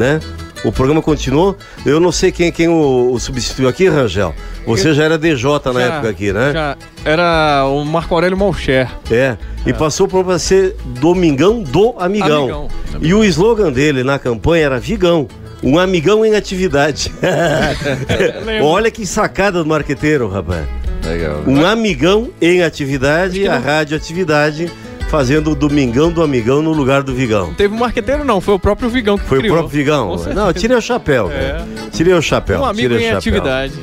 né? 0.00 0.18
O 0.64 0.72
programa 0.72 1.00
continuou. 1.00 1.56
Eu 1.86 2.00
não 2.00 2.10
sei 2.10 2.32
quem, 2.32 2.50
quem 2.50 2.68
o, 2.68 3.12
o 3.12 3.20
substituiu 3.20 3.68
aqui, 3.68 3.88
Rangel. 3.88 4.34
Você 4.66 4.92
já 4.92 5.04
era 5.04 5.18
DJ 5.18 5.44
na 5.66 5.72
Já, 5.72 5.80
época 5.80 6.08
aqui, 6.10 6.32
né? 6.32 6.52
Já 6.52 6.76
era 7.04 7.64
o 7.66 7.84
Marco 7.84 8.14
Aurélio 8.14 8.36
Malcher. 8.36 8.90
É. 9.10 9.36
E 9.64 9.72
passou 9.72 10.08
para 10.08 10.38
ser 10.38 10.76
Domingão 11.00 11.62
do 11.62 11.94
Amigão. 11.98 12.42
Amigão. 12.42 12.68
E 13.00 13.14
o 13.14 13.24
slogan 13.24 13.72
dele 13.72 14.02
na 14.02 14.18
campanha 14.18 14.66
era 14.66 14.80
Vigão. 14.80 15.28
Um 15.62 15.78
amigão 15.78 16.24
em 16.24 16.34
atividade. 16.34 17.12
Olha 18.62 18.90
que 18.90 19.06
sacada 19.06 19.62
do 19.62 19.68
marqueteiro, 19.68 20.28
rapaz. 20.28 20.66
Legal. 21.04 21.42
Um 21.46 21.64
amigão 21.64 22.30
em 22.40 22.62
atividade 22.62 23.42
e 23.42 23.48
a 23.48 23.58
rádio 23.58 23.96
atividade 23.96 24.70
fazendo 25.10 25.50
o 25.50 25.54
Domingão 25.56 26.10
do 26.12 26.22
Amigão 26.22 26.62
no 26.62 26.72
lugar 26.72 27.02
do 27.02 27.12
Vigão. 27.12 27.52
Teve 27.54 27.74
um 27.74 27.78
marqueteiro, 27.78 28.24
não, 28.24 28.40
foi 28.40 28.54
o 28.54 28.58
próprio 28.58 28.88
Vigão 28.88 29.18
que 29.18 29.24
Foi 29.24 29.38
o 29.38 29.40
criou. 29.40 29.56
próprio 29.58 29.76
Vigão. 29.76 30.08
Com 30.08 30.18
certeza. 30.18 30.40
Não, 30.40 30.52
tirei 30.52 30.76
o 30.76 30.80
chapéu, 30.80 31.28
cara. 31.28 31.66
Tirei 31.92 32.14
o 32.14 32.22
chapéu. 32.22 32.60
Um 32.60 32.64
amigo 32.64 32.94
o 32.94 32.98
em 32.98 33.10
atividade. 33.10 33.74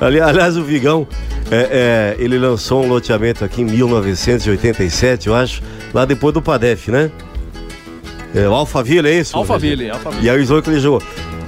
Ali- 0.00 0.20
aliás, 0.20 0.56
o 0.56 0.64
Vigão, 0.64 1.06
é, 1.50 2.16
é, 2.18 2.22
ele 2.22 2.38
lançou 2.38 2.82
um 2.82 2.88
loteamento 2.88 3.44
aqui 3.44 3.60
em 3.60 3.66
1987, 3.66 5.28
eu 5.28 5.34
acho, 5.34 5.62
lá 5.92 6.06
depois 6.06 6.32
do 6.32 6.40
Padef, 6.40 6.88
né? 6.90 7.10
É, 8.34 8.48
o 8.48 8.54
Alphaville, 8.54 9.06
é 9.08 9.18
isso? 9.20 9.36
Alphaville, 9.36 9.90
Alphaville. 9.90 10.24
E 10.24 10.30
aí 10.30 10.38
o 10.38 10.42
slogan 10.42 10.62
que 10.62 10.70
ele 10.70 10.80
jogou, 10.80 11.02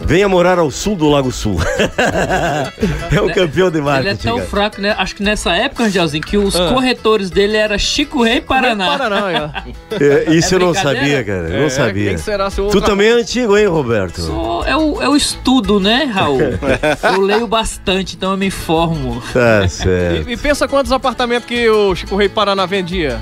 venha 0.05 0.29
morar 0.29 0.59
ao 0.59 0.71
sul 0.71 0.95
do 0.97 1.09
Lago 1.09 1.31
Sul. 1.33 1.57
é 3.15 3.21
um 3.21 3.29
campeão 3.29 3.71
de 3.71 3.79
Ele 3.79 3.89
é 3.89 3.91
marketing, 3.91 4.23
tão 4.23 4.37
cara. 4.37 4.49
fraco, 4.49 4.81
né? 4.81 4.95
Acho 4.99 5.15
que 5.17 5.23
nessa 5.23 5.53
época, 5.55 5.85
Angelzinho, 5.85 6.23
que 6.23 6.37
os 6.37 6.55
Ah. 6.57 6.69
corretores 6.73 7.31
dele 7.31 7.57
era 7.57 7.77
Chico 7.79 8.23
Rei 8.23 8.41
Paraná. 8.41 8.87
Paraná, 8.99 9.63
é. 9.93 10.05
É, 10.31 10.33
isso 10.35 10.55
É 10.55 10.57
eu 10.57 10.61
não 10.61 10.75
sabia, 10.75 11.25
cara, 11.25 11.49
eu 11.49 11.59
não 11.61 11.67
É, 11.67 11.71
sabia. 11.71 12.09
quem 12.11 12.19
será 12.19 12.51
seu 12.51 12.69
Tu 12.69 12.81
também 12.81 13.09
é 13.09 13.13
antigo, 13.13 13.57
hein, 13.57 13.67
Roberto? 13.67 14.21
Sou- 14.21 14.65
É 14.65 14.77
o, 14.77 15.03
é 15.03 15.09
o 15.09 15.17
estudo, 15.17 15.81
né, 15.81 16.05
Raul? 16.13 16.41
Eu 17.15 17.21
leio 17.21 17.47
bastante, 17.47 18.17
então 18.17 18.31
eu 18.33 18.37
me 18.37 18.47
informo. 18.47 19.23
Tá 19.33 19.67
certo. 19.69 20.29
E, 20.29 20.33
e 20.33 20.37
pensa 20.37 20.67
quantos 20.69 20.93
apartamentos 20.93 21.47
que 21.47 21.69
o 21.69 21.95
Chico 21.95 22.17
Rei 22.17 22.29
Paraná 22.29 22.65
vendia. 22.67 23.21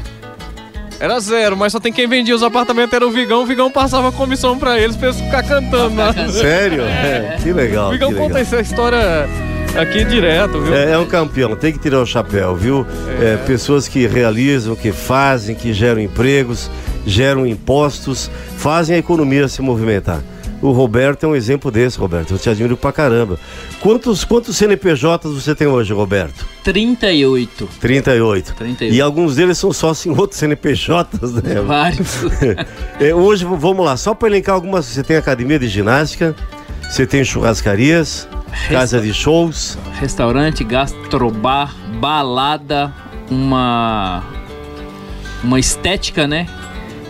Era 1.00 1.18
zero, 1.18 1.56
mas 1.56 1.72
só 1.72 1.80
tem 1.80 1.90
quem 1.90 2.06
vendia 2.06 2.34
os 2.36 2.42
apartamentos 2.42 2.92
era 2.92 3.06
o 3.06 3.10
Vigão. 3.10 3.42
O 3.42 3.46
Vigão 3.46 3.70
passava 3.70 4.12
comissão 4.12 4.58
pra 4.58 4.78
eles 4.78 4.96
pra 4.96 5.08
eles 5.08 5.18
ficar 5.20 5.42
cantando. 5.42 5.94
Né? 5.94 6.12
Sério? 6.30 6.82
É, 6.82 7.38
que 7.42 7.52
legal, 7.52 7.86
O 7.88 7.92
que 7.92 7.94
Vigão 7.94 8.10
legal. 8.10 8.26
conta 8.28 8.38
essa 8.40 8.60
história 8.60 9.26
aqui 9.80 10.04
direto, 10.04 10.60
viu? 10.60 10.74
É, 10.74 10.92
é 10.92 10.98
um 10.98 11.06
campeão, 11.06 11.56
tem 11.56 11.72
que 11.72 11.78
tirar 11.78 12.00
o 12.00 12.06
chapéu, 12.06 12.54
viu? 12.54 12.86
É, 13.18 13.36
pessoas 13.46 13.88
que 13.88 14.06
realizam, 14.06 14.76
que 14.76 14.92
fazem, 14.92 15.54
que 15.56 15.72
geram 15.72 16.00
empregos, 16.02 16.70
geram 17.06 17.46
impostos, 17.46 18.30
fazem 18.58 18.94
a 18.96 18.98
economia 18.98 19.48
se 19.48 19.62
movimentar. 19.62 20.20
O 20.62 20.72
Roberto 20.72 21.24
é 21.24 21.28
um 21.28 21.34
exemplo 21.34 21.70
desse, 21.70 21.98
Roberto. 21.98 22.32
Eu 22.32 22.38
te 22.38 22.50
admiro 22.50 22.76
pra 22.76 22.92
caramba. 22.92 23.38
Quantos, 23.80 24.24
quantos 24.24 24.56
CNPJs 24.56 25.32
você 25.32 25.54
tem 25.54 25.66
hoje, 25.66 25.92
Roberto? 25.92 26.46
38. 26.62 27.68
38. 27.80 28.54
38. 28.54 28.94
E 28.94 29.00
alguns 29.00 29.36
deles 29.36 29.56
são 29.56 29.72
sócios 29.72 30.06
em 30.06 30.18
outros 30.18 30.38
CNPJs, 30.38 31.32
né? 31.42 31.60
Vários. 31.66 32.20
É, 33.00 33.14
hoje, 33.14 33.46
vamos 33.46 33.84
lá, 33.84 33.96
só 33.96 34.12
para 34.14 34.28
elencar 34.28 34.54
algumas. 34.54 34.84
Você 34.84 35.02
tem 35.02 35.16
academia 35.16 35.58
de 35.58 35.68
ginástica, 35.68 36.36
você 36.82 37.06
tem 37.06 37.24
churrascarias, 37.24 38.28
casa 38.68 39.00
de 39.00 39.14
shows. 39.14 39.78
Restaurante, 39.98 40.62
gastrobar, 40.62 41.74
balada, 41.98 42.92
uma. 43.30 44.22
Uma 45.42 45.58
estética, 45.58 46.26
né? 46.26 46.46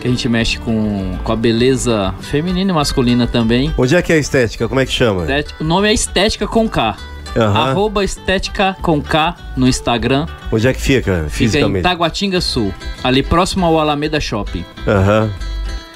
Que 0.01 0.07
a 0.07 0.11
gente 0.11 0.27
mexe 0.27 0.57
com, 0.57 1.15
com 1.23 1.31
a 1.31 1.35
beleza 1.35 2.13
feminina 2.21 2.71
e 2.71 2.73
masculina 2.73 3.27
também. 3.27 3.71
Onde 3.77 3.95
é 3.95 4.01
que 4.01 4.11
é 4.11 4.15
a 4.15 4.19
estética? 4.19 4.67
Como 4.67 4.79
é 4.79 4.85
que 4.85 4.91
chama? 4.91 5.21
Estética- 5.21 5.63
O 5.63 5.67
nome 5.67 5.87
é 5.89 5.93
Estética 5.93 6.47
com 6.47 6.67
K. 6.67 6.97
Aham. 7.37 7.69
Arroba 7.69 8.03
Estética 8.03 8.75
com 8.81 8.99
K 9.01 9.35
no 9.55 9.67
Instagram. 9.67 10.25
Onde 10.51 10.67
é 10.67 10.73
que 10.73 10.81
fica, 10.81 11.13
Fica 11.13 11.25
em 11.27 11.29
fisicamente? 11.29 11.83
Taguatinga 11.83 12.41
Sul, 12.41 12.73
ali 13.03 13.23
próximo 13.23 13.65
ao 13.65 13.79
Alameda 13.79 14.19
Shopping. 14.19 14.65
Aham. 14.87 15.29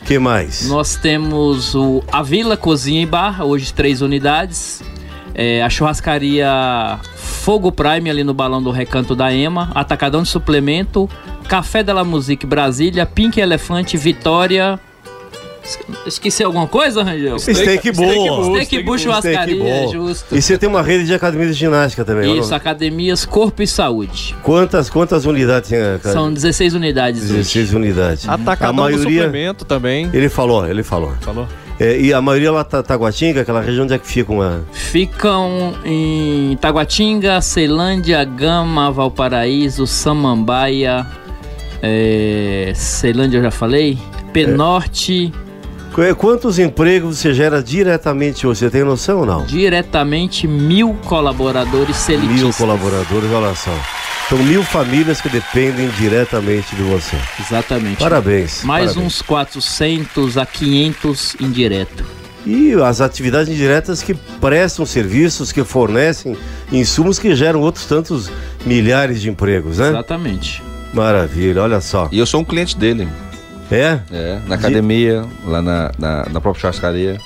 que 0.05 0.19
mais? 0.19 0.69
Nós 0.69 0.95
temos 0.95 1.73
o, 1.73 2.03
a 2.11 2.21
Vila 2.21 2.55
Cozinha 2.55 3.01
e 3.01 3.05
Bar, 3.07 3.41
hoje 3.43 3.73
três 3.73 4.01
unidades. 4.03 4.83
É, 5.35 5.61
a 5.61 5.69
churrascaria 5.69 6.99
Fogo 7.15 7.71
Prime 7.71 8.09
ali 8.09 8.23
no 8.23 8.33
Balão 8.33 8.63
do 8.63 8.71
Recanto 8.71 9.15
da 9.15 9.33
EMA. 9.33 9.69
Atacadão 9.75 10.23
de 10.23 10.29
suplemento. 10.29 11.09
Café 11.47 11.83
da 11.83 11.93
La 11.93 12.03
Musique 12.03 12.45
Brasília. 12.45 13.05
Pink 13.05 13.39
Elefante 13.39 13.97
Vitória. 13.97 14.79
Es- 15.63 15.79
Esqueci 16.05 16.43
alguma 16.43 16.67
coisa, 16.67 17.03
Rangel? 17.03 17.37
Steak 17.39 17.91
Bull. 17.91 18.55
Steak 18.63 18.83
Bull 18.83 18.97
Churrascaria, 18.99 19.55
Bull. 19.83 19.91
justo. 19.91 20.35
E 20.35 20.41
você 20.41 20.57
tem 20.59 20.69
uma 20.69 20.81
rede 20.83 21.05
de 21.05 21.13
academia 21.13 21.47
de 21.47 21.53
ginástica 21.53 22.05
também, 22.05 22.37
Isso, 22.37 22.51
não? 22.51 22.57
academias 22.57 23.25
Corpo 23.25 23.63
e 23.63 23.67
Saúde. 23.67 24.35
Quantas, 24.43 24.89
quantas 24.91 25.25
unidades 25.25 25.69
tem 25.71 25.79
a 25.79 25.99
São 25.99 26.31
16 26.31 26.75
unidades 26.75 27.23
hoje. 27.23 27.33
16 27.37 27.73
unidades. 27.73 28.29
Atacadão 28.29 28.69
a 28.69 28.71
do 28.71 28.93
maioria, 28.93 29.23
suplemento 29.23 29.65
também. 29.65 30.07
ele 30.13 30.29
falou, 30.29 30.67
ele 30.67 30.83
falou. 30.83 31.13
Falou? 31.21 31.47
É, 31.79 31.99
e 31.99 32.13
a 32.13 32.21
maioria 32.21 32.51
lá 32.51 32.63
tá 32.63 32.81
Taguatinga, 32.81 33.41
aquela 33.41 33.61
região 33.61 33.83
onde 33.83 33.93
é 33.93 33.97
que 33.97 34.07
fica 34.07 34.31
uma... 34.31 34.63
Ficam 34.71 35.73
em 35.83 36.57
Taguatinga, 36.61 37.41
Ceilândia, 37.41 38.23
Gama, 38.23 38.89
Valparaíso, 38.91 39.85
Samambaia, 39.85 41.05
é, 41.83 42.71
Ceilândia 42.75 43.39
eu 43.39 43.43
já 43.43 43.51
falei, 43.51 43.97
Penorte, 44.31 45.33
Qu- 45.93 46.15
Quantos 46.17 46.59
empregos 46.59 47.17
você 47.19 47.33
gera 47.33 47.61
diretamente 47.63 48.45
hoje? 48.45 48.59
Você 48.61 48.69
tem 48.69 48.83
noção 48.83 49.19
ou 49.19 49.25
não? 49.25 49.45
diretamente 49.45 50.45
mil 50.47 50.93
colaboradores 51.05 51.87
Mil 51.87 52.19
selitistas. 52.19 52.57
colaboradores, 52.57 53.31
olha 53.31 53.55
só. 53.55 53.71
São 54.29 54.39
mil 54.39 54.63
famílias 54.63 55.21
que 55.21 55.29
dependem 55.29 55.87
diretamente 55.89 56.75
de 56.75 56.81
você. 56.81 57.15
Exatamente. 57.39 57.97
Parabéns. 57.97 58.63
Mais 58.63 58.91
parabéns. 58.93 59.05
uns 59.05 59.21
400 59.21 60.37
a 60.37 60.45
500 60.45 61.35
indireto. 61.39 62.03
e 62.45 62.73
as 62.73 63.01
atividades 63.01 63.49
indiretas 63.53 64.01
que 64.01 64.13
prestam 64.41 64.85
serviços, 64.85 65.51
que 65.51 65.63
fornecem 65.63 66.35
insumos 66.71 67.19
que 67.19 67.35
geram 67.35 67.61
outros 67.61 67.85
tantos 67.85 68.31
milhares 68.65 69.21
de 69.21 69.29
empregos, 69.29 69.77
né? 69.77 69.89
Exatamente. 69.89 70.61
Maravilha, 70.93 71.61
olha 71.61 71.81
só. 71.81 72.07
E 72.11 72.17
eu 72.17 72.25
sou 72.25 72.41
um 72.41 72.45
cliente 72.45 72.77
dele. 72.77 73.07
É? 73.71 73.99
É, 74.11 74.39
na 74.47 74.55
academia, 74.55 75.25
lá 75.45 75.61
na, 75.61 75.91
na, 75.97 76.25
na 76.31 76.41
própria 76.41 76.61
churrascaria. 76.61 77.19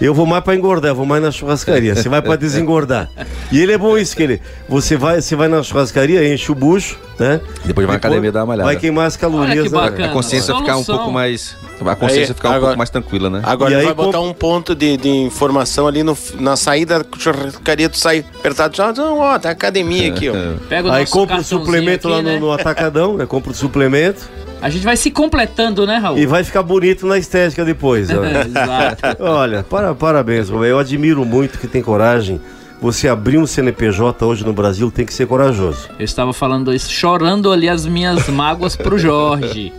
Eu 0.00 0.14
vou 0.14 0.24
mais 0.24 0.42
pra 0.42 0.54
engordar, 0.54 0.94
vou 0.94 1.04
mais 1.04 1.22
na 1.22 1.30
churrascaria. 1.30 1.94
Você 1.94 2.08
vai 2.08 2.22
pra 2.22 2.34
desengordar. 2.36 3.08
E 3.52 3.60
ele 3.60 3.72
é 3.72 3.78
bom 3.78 3.98
isso, 3.98 4.16
que 4.16 4.22
ele. 4.22 4.40
Você 4.68 4.96
vai, 4.96 5.20
você 5.20 5.36
vai 5.36 5.46
na 5.46 5.62
churrascaria, 5.62 6.32
enche 6.32 6.50
o 6.50 6.54
bucho, 6.54 6.98
né? 7.18 7.38
Depois 7.64 7.86
vai 7.86 7.94
na 7.94 7.98
academia 7.98 8.32
dar 8.32 8.44
uma 8.44 8.54
olhada. 8.54 8.64
Vai 8.64 8.76
queimar 8.76 9.06
as 9.06 9.16
calorias, 9.16 9.70
Olha 9.72 9.92
que 9.92 9.98
né? 10.00 10.08
A 10.08 10.12
consciência 10.12 10.56
ficar 10.56 10.76
um 10.78 10.84
pouco 10.84 11.10
mais. 11.12 11.54
A 11.84 11.96
consciência 11.96 12.32
Aí, 12.32 12.34
ficar 12.34 12.48
um 12.48 12.52
agora- 12.52 12.66
pouco 12.68 12.78
mais 12.78 12.90
tranquila, 12.90 13.30
né? 13.30 13.40
Agora 13.42 13.70
E 13.70 13.74
ele 13.74 13.80
aí 13.80 13.86
vai 13.86 13.94
botar 13.94 14.18
com- 14.18 14.28
um 14.28 14.32
ponto 14.34 14.74
de, 14.74 14.96
de 14.98 15.08
informação 15.08 15.86
ali 15.86 16.02
no, 16.02 16.16
na 16.38 16.54
saída 16.56 16.98
da 16.98 17.18
churrascaria, 17.18 17.88
tu 17.88 17.96
sai 17.98 18.24
apertado, 18.38 18.76
já, 18.76 18.92
não, 18.92 19.18
ó, 19.20 19.38
tá 19.38 19.48
a 19.48 19.52
academia 19.52 20.08
aqui, 20.08 20.28
ó. 20.28 20.34
Pega 20.68 20.88
o 20.88 20.92
Aí 20.92 21.06
compra 21.06 21.36
o 21.38 21.44
suplemento 21.44 22.06
aqui, 22.08 22.16
lá 22.16 22.22
no, 22.22 22.28
né? 22.28 22.38
no 22.38 22.52
atacadão, 22.52 23.16
né? 23.16 23.24
Compra 23.26 23.50
o 23.52 23.54
suplemento 23.54 24.28
A 24.62 24.68
gente 24.68 24.84
vai 24.84 24.96
se 24.96 25.10
completando, 25.10 25.86
né, 25.86 25.96
Raul? 25.96 26.18
e 26.18 26.26
vai 26.26 26.44
ficar 26.44 26.62
bonito 26.62 27.06
na 27.06 27.16
estética 27.16 27.64
depois. 27.64 28.08
ó. 28.10 28.24
Exato. 28.24 29.22
Olha, 29.22 29.62
para, 29.62 29.94
parabéns. 29.94 30.50
Eu 30.50 30.78
admiro 30.78 31.24
muito 31.24 31.58
que 31.58 31.66
tem 31.66 31.82
coragem. 31.82 32.40
Você 32.80 33.08
abrir 33.08 33.36
um 33.38 33.46
CNPJ 33.46 34.24
hoje 34.24 34.44
no 34.44 34.52
Brasil 34.54 34.90
tem 34.90 35.04
que 35.04 35.12
ser 35.12 35.26
corajoso. 35.26 35.88
Eu 35.98 36.04
estava 36.04 36.32
falando 36.32 36.72
isso, 36.72 36.90
chorando 36.90 37.52
ali 37.52 37.68
as 37.68 37.84
minhas 37.84 38.26
mágoas 38.28 38.74
pro 38.74 38.98
Jorge. 38.98 39.72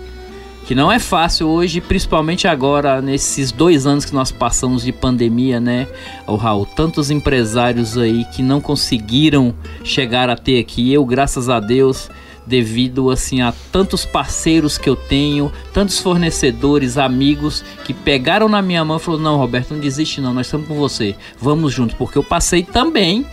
Que 0.68 0.76
não 0.76 0.92
é 0.92 1.00
fácil 1.00 1.48
hoje, 1.48 1.82
principalmente 1.82 2.48
agora, 2.48 3.02
nesses 3.02 3.52
dois 3.52 3.88
anos 3.88 4.06
que 4.06 4.14
nós 4.14 4.32
passamos 4.32 4.84
de 4.84 4.92
pandemia, 4.92 5.60
né? 5.60 5.88
O 6.28 6.36
Raul, 6.36 6.66
tantos 6.66 7.10
empresários 7.10 7.98
aí 7.98 8.24
que 8.26 8.44
não 8.44 8.62
conseguiram 8.62 9.54
chegar 9.84 10.30
até 10.30 10.60
aqui. 10.60 10.94
Eu, 10.94 11.04
graças 11.04 11.50
a 11.50 11.60
Deus, 11.60 12.08
devido 12.52 13.10
assim 13.10 13.42
a 13.42 13.54
tantos 13.72 14.06
parceiros 14.06 14.78
que 14.78 14.90
eu 14.90 14.96
tenho, 14.96 15.50
tantos 15.74 16.00
fornecedores, 16.00 16.98
amigos 16.98 17.64
que 17.86 17.94
pegaram 17.94 18.50
na 18.50 18.62
minha 18.62 18.84
mão 18.84 18.98
e 18.98 19.00
falaram: 19.00 19.24
"Não, 19.24 19.38
Roberto, 19.38 19.74
não 19.74 19.80
desiste 19.80 20.20
não, 20.20 20.34
nós 20.34 20.48
estamos 20.48 20.68
com 20.68 20.76
você. 20.76 21.16
Vamos 21.40 21.72
juntos", 21.74 21.96
porque 21.98 22.18
eu 22.18 22.24
passei 22.24 22.62
também 22.62 23.26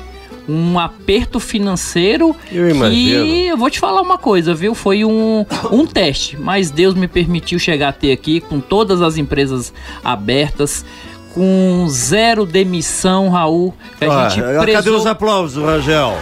um 0.49 0.79
aperto 0.79 1.39
financeiro 1.39 2.35
Eu 2.51 2.71
imagino. 2.71 3.27
que 3.27 3.47
eu 3.49 3.57
vou 3.57 3.69
te 3.69 3.79
falar 3.79 4.01
uma 4.01 4.17
coisa, 4.17 4.55
viu? 4.55 4.75
Foi 4.75 5.05
um, 5.05 5.45
um 5.71 5.85
teste, 5.85 6.39
mas 6.39 6.71
Deus 6.71 6.95
me 6.95 7.07
permitiu 7.07 7.59
chegar 7.59 7.89
até 7.89 8.13
aqui 8.13 8.41
com 8.41 8.59
todas 8.59 9.03
as 9.03 9.19
empresas 9.19 9.75
abertas, 10.03 10.87
com 11.39 11.87
zero 11.89 12.45
demissão, 12.45 13.29
Raul. 13.29 13.73
que 13.97 14.05
A 14.05 14.27
Ah, 14.27 14.29
gente 14.29 14.43
cadê 14.43 14.73
prezou- 14.73 14.97
os 14.99 15.07
aplausos, 15.07 15.63
Rangel? 15.63 16.19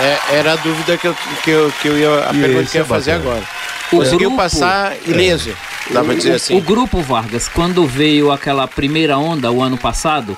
É, 0.00 0.36
era 0.38 0.54
a 0.54 0.56
dúvida 0.56 0.96
que 0.96 1.06
eu, 1.06 1.14
que 1.44 1.50
eu, 1.50 1.72
que 1.82 1.88
eu 1.88 1.98
ia, 1.98 2.08
a 2.30 2.32
E 2.34 2.40
pergunta 2.40 2.70
que 2.70 2.78
eu 2.78 2.80
ia 2.80 2.84
é 2.84 2.84
fazer 2.88 3.12
bacana. 3.18 3.30
agora. 3.32 3.44
O 3.92 3.96
Conseguiu 3.98 4.18
grupo- 4.30 4.36
passar 4.36 4.96
ileso, 5.06 5.50
dá 5.90 6.02
pra 6.02 6.14
dizer 6.14 6.32
o, 6.32 6.34
assim. 6.36 6.56
o 6.56 6.60
grupo 6.62 7.02
Vargas, 7.02 7.46
quando 7.46 7.86
veio 7.86 8.32
aquela 8.32 8.66
primeira 8.66 9.18
onda 9.18 9.52
o 9.52 9.62
ano 9.62 9.76
passado, 9.76 10.34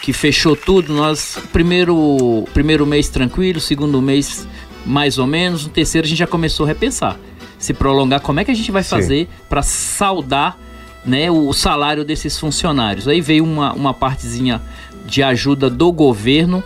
que 0.00 0.12
fechou 0.12 0.56
tudo, 0.56 0.92
nós 0.92 1.38
primeiro 1.52 2.44
primeiro 2.52 2.84
mês 2.84 3.08
tranquilo, 3.08 3.60
segundo 3.60 4.02
mês 4.02 4.44
mais 4.84 5.18
ou 5.18 5.26
menos, 5.28 5.64
no 5.64 5.70
terceiro 5.70 6.04
a 6.04 6.08
gente 6.08 6.18
já 6.18 6.26
começou 6.26 6.64
a 6.66 6.68
repensar, 6.68 7.16
se 7.58 7.72
prolongar, 7.72 8.18
como 8.20 8.40
é 8.40 8.44
que 8.44 8.50
a 8.50 8.54
gente 8.54 8.72
vai 8.72 8.82
Sim. 8.82 8.90
fazer 8.90 9.28
para 9.48 9.62
saudar, 9.62 10.58
né, 11.04 11.30
o 11.30 11.52
salário 11.52 12.04
desses 12.04 12.38
funcionários? 12.38 13.08
Aí 13.08 13.20
veio 13.20 13.44
uma, 13.44 13.72
uma 13.72 13.94
partezinha 13.94 14.60
de 15.04 15.22
ajuda 15.22 15.68
do 15.68 15.90
governo. 15.92 16.62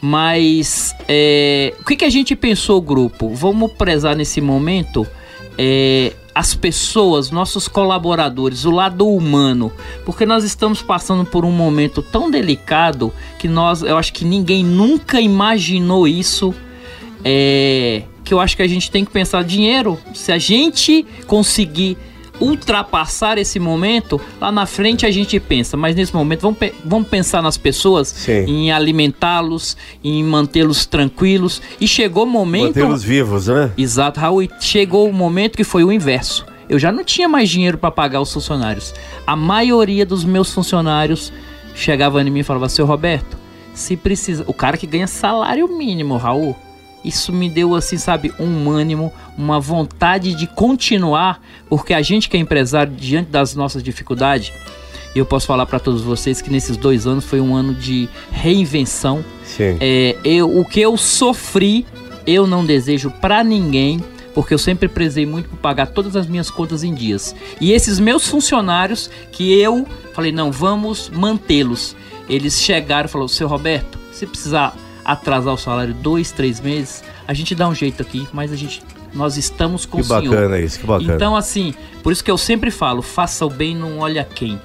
Mas 0.00 0.94
é, 1.06 1.74
o 1.80 1.84
que, 1.84 1.94
que 1.94 2.04
a 2.04 2.10
gente 2.10 2.34
pensou, 2.34 2.80
grupo? 2.80 3.32
Vamos 3.34 3.72
prezar 3.72 4.16
nesse 4.16 4.40
momento 4.40 5.06
é, 5.56 6.12
as 6.34 6.54
pessoas, 6.54 7.30
nossos 7.30 7.68
colaboradores, 7.68 8.64
o 8.64 8.70
lado 8.70 9.06
humano, 9.06 9.70
porque 10.04 10.26
nós 10.26 10.42
estamos 10.42 10.82
passando 10.82 11.24
por 11.24 11.44
um 11.44 11.52
momento 11.52 12.02
tão 12.02 12.30
delicado 12.30 13.12
que 13.38 13.46
nós, 13.46 13.82
eu 13.82 13.96
acho 13.96 14.12
que 14.12 14.24
ninguém 14.24 14.64
nunca 14.64 15.20
imaginou 15.20 16.08
isso. 16.08 16.54
É, 17.24 18.02
que 18.24 18.34
eu 18.34 18.40
acho 18.40 18.56
que 18.56 18.62
a 18.62 18.68
gente 18.68 18.90
tem 18.90 19.04
que 19.04 19.10
pensar 19.10 19.44
dinheiro. 19.44 19.98
Se 20.14 20.32
a 20.32 20.38
gente 20.38 21.04
conseguir 21.26 21.96
ultrapassar 22.42 23.38
esse 23.38 23.58
momento, 23.58 24.20
lá 24.40 24.50
na 24.52 24.66
frente 24.66 25.06
a 25.06 25.10
gente 25.10 25.38
pensa, 25.38 25.76
mas 25.76 25.94
nesse 25.96 26.14
momento 26.14 26.40
vamos, 26.42 26.58
pe- 26.58 26.74
vamos 26.84 27.08
pensar 27.08 27.40
nas 27.42 27.56
pessoas, 27.56 28.08
Sim. 28.08 28.44
em 28.46 28.72
alimentá-los, 28.72 29.76
em 30.02 30.22
mantê-los 30.24 30.84
tranquilos. 30.86 31.62
E 31.80 31.86
chegou 31.86 32.24
o 32.24 32.26
momento. 32.26 32.66
Mantê-los 32.76 33.02
vivos, 33.02 33.46
né? 33.48 33.70
Exato, 33.76 34.20
Raul. 34.20 34.42
E 34.42 34.50
chegou 34.60 35.08
o 35.08 35.12
momento 35.12 35.56
que 35.56 35.64
foi 35.64 35.84
o 35.84 35.92
inverso. 35.92 36.44
Eu 36.68 36.78
já 36.78 36.90
não 36.90 37.04
tinha 37.04 37.28
mais 37.28 37.50
dinheiro 37.50 37.76
para 37.78 37.90
pagar 37.90 38.20
os 38.20 38.32
funcionários. 38.32 38.94
A 39.26 39.36
maioria 39.36 40.06
dos 40.06 40.24
meus 40.24 40.52
funcionários 40.52 41.32
chegava 41.74 42.22
em 42.22 42.30
mim 42.30 42.40
e 42.40 42.42
falava: 42.42 42.68
Seu 42.68 42.86
Roberto, 42.86 43.36
se 43.74 43.96
precisa. 43.96 44.44
O 44.46 44.54
cara 44.54 44.76
que 44.76 44.86
ganha 44.86 45.06
salário 45.06 45.68
mínimo, 45.68 46.16
Raul. 46.16 46.56
Isso 47.04 47.32
me 47.32 47.50
deu, 47.50 47.74
assim, 47.74 47.98
sabe, 47.98 48.32
um 48.38 48.70
ânimo, 48.70 49.12
uma 49.36 49.58
vontade 49.58 50.34
de 50.34 50.46
continuar, 50.46 51.42
porque 51.68 51.92
a 51.92 52.02
gente 52.02 52.28
que 52.28 52.36
é 52.36 52.40
empresário, 52.40 52.92
diante 52.94 53.30
das 53.30 53.54
nossas 53.54 53.82
dificuldades, 53.82 54.52
eu 55.14 55.26
posso 55.26 55.46
falar 55.46 55.66
para 55.66 55.78
todos 55.78 56.02
vocês 56.02 56.40
que 56.40 56.50
nesses 56.50 56.76
dois 56.76 57.06
anos 57.06 57.24
foi 57.24 57.40
um 57.40 57.54
ano 57.54 57.74
de 57.74 58.08
reinvenção. 58.30 59.24
Sim. 59.44 59.76
É, 59.80 60.16
eu, 60.24 60.58
o 60.58 60.64
que 60.64 60.80
eu 60.80 60.96
sofri, 60.96 61.86
eu 62.26 62.46
não 62.46 62.64
desejo 62.64 63.10
pra 63.20 63.44
ninguém, 63.44 64.00
porque 64.34 64.54
eu 64.54 64.58
sempre 64.58 64.88
prezei 64.88 65.26
muito 65.26 65.48
por 65.48 65.58
pagar 65.58 65.86
todas 65.86 66.16
as 66.16 66.26
minhas 66.26 66.50
contas 66.50 66.82
em 66.82 66.94
dias. 66.94 67.34
E 67.60 67.72
esses 67.72 67.98
meus 67.98 68.26
funcionários, 68.26 69.10
que 69.30 69.52
eu 69.60 69.86
falei, 70.14 70.32
não, 70.32 70.50
vamos 70.50 71.10
mantê-los. 71.10 71.94
Eles 72.28 72.60
chegaram 72.60 73.06
e 73.06 73.10
falaram, 73.10 73.28
seu 73.28 73.46
Roberto, 73.46 73.98
se 74.12 74.26
precisar 74.26 74.74
atrasar 75.04 75.52
o 75.54 75.58
salário 75.58 75.92
dois, 75.94 76.30
três 76.32 76.60
meses, 76.60 77.02
a 77.26 77.34
gente 77.34 77.54
dá 77.54 77.68
um 77.68 77.74
jeito 77.74 78.00
aqui, 78.02 78.26
mas 78.32 78.52
a 78.52 78.56
gente, 78.56 78.82
nós 79.14 79.36
estamos 79.36 79.84
com 79.84 79.98
Que 79.98 80.02
o 80.02 80.06
senhor. 80.06 80.24
bacana 80.24 80.58
isso, 80.60 80.78
que 80.80 80.86
bacana. 80.86 81.14
Então, 81.14 81.34
assim, 81.36 81.74
por 82.02 82.12
isso 82.12 82.22
que 82.22 82.30
eu 82.30 82.38
sempre 82.38 82.70
falo, 82.70 83.02
faça 83.02 83.44
o 83.44 83.50
bem, 83.50 83.76
não 83.76 83.98
olha 83.98 84.24
quem. 84.24 84.60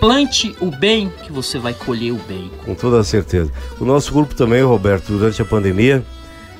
Plante 0.00 0.54
o 0.60 0.70
bem 0.70 1.12
que 1.24 1.32
você 1.32 1.58
vai 1.58 1.74
colher 1.74 2.12
o 2.12 2.20
bem. 2.28 2.50
Com 2.64 2.74
toda 2.74 3.02
certeza. 3.02 3.50
O 3.80 3.84
nosso 3.84 4.12
grupo 4.12 4.32
também, 4.34 4.62
Roberto, 4.62 5.08
durante 5.08 5.42
a 5.42 5.44
pandemia, 5.44 6.04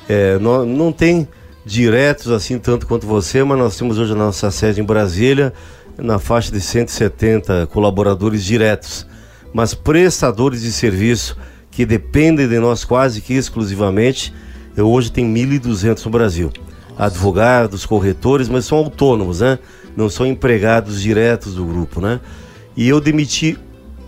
é, 0.09 0.38
nó- 0.38 0.64
não 0.64 0.90
tem 0.90 1.29
diretos 1.64 2.33
assim 2.33 2.59
tanto 2.59 2.87
quanto 2.87 3.07
você, 3.07 3.44
mas 3.44 3.59
nós 3.59 3.77
temos 3.77 3.96
hoje 3.98 4.12
a 4.12 4.16
nossa 4.16 4.51
sede 4.51 4.81
em 4.81 4.85
Brasília, 4.85 5.53
na 5.96 6.18
faixa 6.18 6.51
de 6.51 6.61
170 6.61 7.66
colaboradores 7.68 8.42
diretos, 8.44 9.07
mas 9.53 9.72
prestadores 9.72 10.62
de 10.62 10.72
serviço 10.72 11.37
que 11.78 11.86
dependem 11.86 12.48
de 12.48 12.58
nós 12.58 12.84
quase 12.84 13.20
que 13.20 13.34
exclusivamente, 13.34 14.34
eh, 14.76 14.82
hoje 14.82 15.12
tem 15.12 15.24
1.200 15.32 16.04
no 16.06 16.10
Brasil. 16.10 16.50
Advogados, 16.98 17.86
corretores, 17.86 18.48
mas 18.48 18.64
são 18.64 18.78
autônomos, 18.78 19.38
né? 19.38 19.60
Não 19.96 20.10
são 20.10 20.26
empregados 20.26 21.00
diretos 21.00 21.54
do 21.54 21.64
grupo, 21.64 22.00
né? 22.00 22.18
E 22.76 22.88
eu 22.88 23.00
demiti 23.00 23.56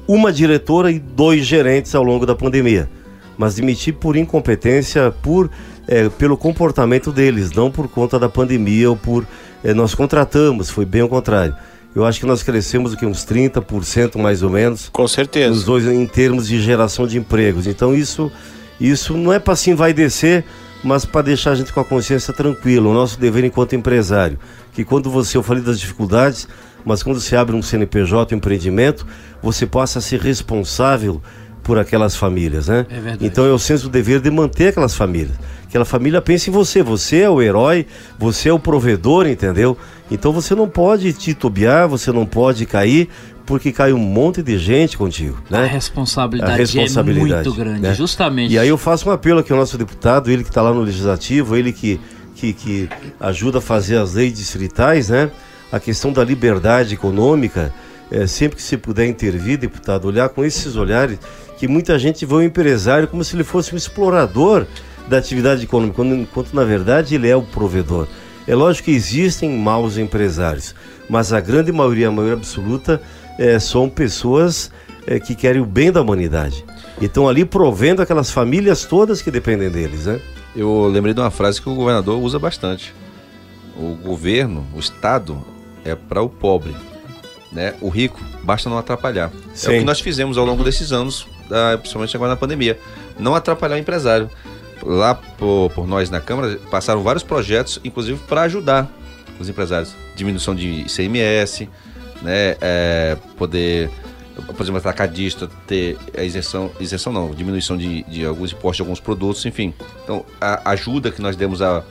uma 0.09 0.33
diretora 0.33 0.91
e 0.91 0.99
dois 0.99 1.47
gerentes 1.47 1.95
ao 1.95 2.03
longo 2.03 2.27
da 2.27 2.35
pandemia. 2.35 2.91
Mas 3.39 3.55
demiti 3.55 3.93
por 3.93 4.17
incompetência, 4.17 5.13
por 5.23 5.49
eh, 5.87 6.09
pelo 6.19 6.37
comportamento 6.37 7.13
deles, 7.13 7.53
não 7.53 7.71
por 7.71 7.87
conta 7.87 8.19
da 8.19 8.29
pandemia 8.29 8.91
ou 8.91 8.97
por. 8.97 9.25
eh, 9.63 9.73
nós 9.73 9.95
contratamos, 9.95 10.71
foi 10.71 10.85
bem 10.85 11.03
ao 11.03 11.09
contrário. 11.09 11.55
Eu 11.95 12.05
acho 12.05 12.21
que 12.21 12.27
nós 12.27 12.43
crescemos 12.43 12.93
o 12.93 12.97
que, 12.97 13.05
uns 13.05 13.25
30% 13.25 14.17
mais 14.17 14.43
ou 14.43 14.51
menos. 14.51 14.89
Com 14.93 15.09
certeza. 15.09 15.53
Os 15.53 15.65
dois 15.65 15.87
em 15.87 16.07
termos 16.07 16.47
de 16.47 16.61
geração 16.61 17.07
de 17.07 17.19
empregos. 17.19 17.67
Então 17.67 17.95
isso, 17.95 18.31
isso 18.81 19.17
não 19.17 19.33
é 19.33 19.39
para 19.39 19.55
assim 19.55 19.75
vai 19.75 19.93
descer, 19.93 20.45
mas 20.85 21.05
para 21.05 21.23
deixar 21.23 21.53
a 21.53 21.55
gente 21.55 21.73
com 21.73 21.81
a 21.81 21.85
consciência 21.85 22.33
tranquila. 22.33 22.89
O 22.89 22.95
nosso 22.95 23.19
dever 23.19 23.45
enquanto 23.45 23.75
empresário, 23.75 24.39
que 24.73 24.85
quando 24.85 25.11
você, 25.11 25.37
eu 25.37 25.43
falei 25.43 25.63
das 25.63 25.81
dificuldades, 25.81 26.47
mas 26.85 27.03
quando 27.03 27.21
você 27.21 27.35
abre 27.35 27.57
um 27.57 27.63
CNPJ, 27.63 28.35
um 28.35 28.39
empreendimento, 28.39 29.07
você 29.43 29.67
passa 29.67 29.99
a 29.99 30.03
ser 30.03 30.21
responsável 30.21 31.21
por 31.63 31.79
aquelas 31.79 32.17
famílias, 32.17 32.69
né? 32.69 32.87
É 32.89 32.95
verdade. 32.95 33.27
Então 33.27 33.45
eu 33.45 33.59
sinto 33.59 33.85
o 33.85 33.89
dever 33.89 34.21
de 34.21 34.31
manter 34.31 34.69
aquelas 34.69 34.95
famílias. 34.95 35.37
Aquela 35.69 35.85
família 35.85 36.21
pensa 36.21 36.51
em 36.51 36.53
você, 36.53 36.83
você 36.83 37.19
é 37.21 37.31
o 37.31 37.41
herói, 37.41 37.87
você 38.19 38.49
é 38.49 38.53
o 38.53 38.59
provedor, 38.59 39.27
entendeu? 39.27 39.77
Então 40.11 40.33
você 40.33 40.55
não 40.55 40.69
pode 40.69 41.13
titubear, 41.13 41.89
você 41.89 42.11
não 42.11 42.27
pode 42.27 42.67
cair, 42.67 43.09
porque 43.47 43.73
cai 43.73 43.93
um 43.93 43.99
monte 43.99 44.43
de 44.43 44.59
gente 44.59 44.97
contigo, 44.97 45.39
né? 45.49 45.61
A 45.61 45.67
responsabilidade, 45.67 46.53
A 46.53 46.57
responsabilidade, 46.57 47.33
é 47.33 47.35
muito 47.37 47.53
grande, 47.55 47.81
né? 47.81 47.95
justamente. 47.95 48.53
E 48.53 48.59
aí 48.59 48.69
eu 48.69 48.79
faço 48.79 49.09
um 49.09 49.13
apelo 49.13 49.41
aqui 49.41 49.53
ao 49.53 49.59
nosso 49.59 49.79
deputado, 49.79 50.31
ele 50.31 50.43
que 50.43 50.51
está 50.51 50.63
lá 50.63 50.73
no 50.73 50.81
Legislativo, 50.81 51.57
ele 51.57 51.73
que, 51.73 52.01
que, 52.35 52.53
que 52.53 52.89
ajuda 53.19 53.59
a 53.59 53.61
fazer 53.61 53.97
as 53.97 54.15
leis 54.15 54.33
distritais, 54.35 55.09
né? 55.09 55.31
A 55.71 55.79
questão 55.79 56.13
da 56.13 56.25
liberdade 56.25 56.95
econômica, 56.95 57.73
é, 58.11 58.27
sempre 58.27 58.57
que 58.57 58.63
se 58.63 58.77
puder 58.77 59.07
intervir, 59.07 59.57
deputado, 59.57 60.07
olhar 60.07 60.29
com 60.29 60.45
esses 60.45 60.75
olhares 60.75 61.19
que 61.57 61.69
muita 61.69 61.99
gente 61.99 62.25
vê 62.25 62.35
o 62.35 62.43
empresário 62.43 63.07
como 63.07 63.23
se 63.23 63.37
ele 63.37 63.45
fosse 63.45 63.75
um 63.75 63.77
explorador 63.77 64.67
da 65.09 65.19
atividade 65.19 65.65
econômica, 65.65 66.03
enquanto 66.03 66.55
na 66.55 66.65
verdade 66.65 67.15
ele 67.15 67.29
é 67.29 67.37
o 67.37 67.43
provedor. 67.43 68.09
É 68.51 68.55
lógico 68.57 68.87
que 68.87 68.91
existem 68.91 69.49
maus 69.49 69.97
empresários, 69.97 70.75
mas 71.09 71.33
a 71.33 71.39
grande 71.39 71.71
maioria, 71.71 72.09
a 72.09 72.11
maioria 72.11 72.37
absoluta, 72.37 73.01
é, 73.39 73.61
são 73.61 73.89
pessoas 73.89 74.73
é, 75.07 75.21
que 75.21 75.37
querem 75.37 75.63
o 75.63 75.65
bem 75.65 75.93
da 75.93 76.03
humanidade. 76.03 76.65
E 77.01 77.05
estão 77.05 77.29
ali 77.29 77.45
provendo 77.45 78.03
aquelas 78.03 78.33
famílias 78.33 78.85
todas 78.85 79.23
que 79.23 79.31
dependem 79.31 79.71
deles, 79.71 80.07
né? 80.07 80.21
Eu 80.57 80.89
lembrei 80.89 81.15
de 81.15 81.21
uma 81.21 81.31
frase 81.31 81.63
que 81.63 81.69
o 81.69 81.77
governador 81.77 82.21
usa 82.21 82.41
bastante. 82.41 82.93
O 83.77 83.95
governo, 83.95 84.67
o 84.75 84.81
Estado, 84.81 85.41
é 85.85 85.95
para 85.95 86.21
o 86.21 86.29
pobre. 86.29 86.75
Né? 87.53 87.75
O 87.81 87.89
rico, 87.89 88.21
basta 88.43 88.69
não 88.69 88.79
atrapalhar. 88.79 89.31
Sim. 89.55 89.75
É 89.75 89.77
o 89.77 89.79
que 89.79 89.85
nós 89.85 90.01
fizemos 90.01 90.37
ao 90.37 90.45
longo 90.45 90.65
desses 90.65 90.91
anos, 90.91 91.25
ah, 91.53 91.79
principalmente 91.79 92.17
agora 92.17 92.33
na 92.33 92.37
pandemia. 92.37 92.81
Não 93.17 93.33
atrapalhar 93.33 93.77
o 93.77 93.79
empresário. 93.79 94.29
Lá 94.85 95.15
por, 95.15 95.71
por 95.75 95.87
nós 95.87 96.09
na 96.11 96.21
Câmara, 96.21 96.59
passaram 96.71 97.03
vários 97.03 97.23
projetos, 97.23 97.79
inclusive 97.85 98.19
para 98.29 98.43
ajudar 98.43 98.91
os 99.39 99.49
empresários. 99.49 99.95
Diminuição 100.17 100.55
de 100.55 100.67
ICMS, 100.87 101.69
né? 102.23 102.57
É, 102.61 103.17
poder, 103.37 103.91
por 104.47 104.61
exemplo, 104.63 104.79
atacadista 104.79 105.49
ter 105.67 105.97
a 106.17 106.23
isenção, 106.23 106.71
isenção 106.81 107.13
não, 107.13 107.31
diminuição 107.35 107.77
de, 107.77 108.03
de 108.05 108.25
alguns 108.25 108.53
impostos 108.53 108.77
de 108.77 108.83
alguns 108.83 109.01
produtos, 109.01 109.45
enfim. 109.47 109.75
Então, 110.05 110.25
a 110.41 110.71
ajuda 110.71 111.11
que 111.11 111.21
nós 111.23 111.37
demos 111.37 111.61
a, 111.63 111.83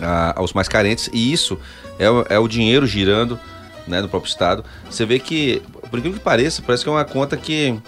a- 0.00 0.34
aos 0.36 0.52
mais 0.52 0.68
carentes, 0.68 1.08
e 1.12 1.32
isso 1.32 1.58
é, 1.98 2.08
o- 2.10 2.24
é 2.28 2.38
o 2.38 2.48
dinheiro 2.48 2.86
girando 2.86 3.38
né, 3.86 4.00
no 4.02 4.08
próprio 4.08 4.28
Estado. 4.30 4.64
Você 4.90 5.04
vê 5.06 5.18
que, 5.18 5.62
por 5.90 5.98
incrível 5.98 6.18
que 6.18 6.24
pareça, 6.24 6.62
parece 6.62 6.82
que 6.84 6.88
é 6.88 6.92
uma 6.92 7.04
conta 7.04 7.36
que 7.36 7.78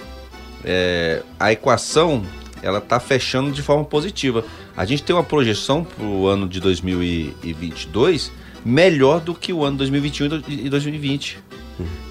é, 0.64 1.22
a 1.38 1.52
equação 1.52 2.22
ela 2.62 2.78
está 2.78 2.98
fechando 3.00 3.50
de 3.50 3.62
forma 3.62 3.84
positiva. 3.84 4.44
A 4.76 4.84
gente 4.84 5.02
tem 5.02 5.14
uma 5.14 5.24
projeção 5.24 5.84
para 5.84 6.04
o 6.04 6.26
ano 6.26 6.48
de 6.48 6.60
2022 6.60 8.32
melhor 8.64 9.20
do 9.20 9.34
que 9.34 9.52
o 9.52 9.64
ano 9.64 9.78
2021 9.78 10.42
e 10.48 10.68
2020. 10.68 11.38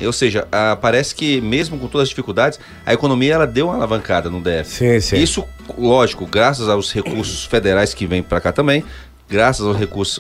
Ou 0.04 0.12
seja, 0.14 0.48
ah, 0.52 0.76
parece 0.82 1.14
que 1.14 1.40
mesmo 1.42 1.78
com 1.78 1.88
todas 1.88 2.04
as 2.06 2.10
dificuldades, 2.10 2.60
a 2.86 2.94
economia 2.94 3.36
ela 3.36 3.46
deu 3.46 3.68
uma 3.68 3.76
alavancada 3.76 4.30
no 4.30 4.42
DF. 4.42 4.66
Sim, 4.66 5.00
sim. 5.00 5.18
Isso, 5.18 5.46
lógico, 5.78 6.26
graças 6.26 6.68
aos 6.68 6.92
recursos 6.92 7.46
federais 7.46 7.94
que 7.94 8.08
vêm 8.08 8.24
para 8.24 8.42
cá 8.42 8.52
também, 8.52 8.84
graças 9.30 9.66
aos 9.66 9.78
recursos 9.78 10.20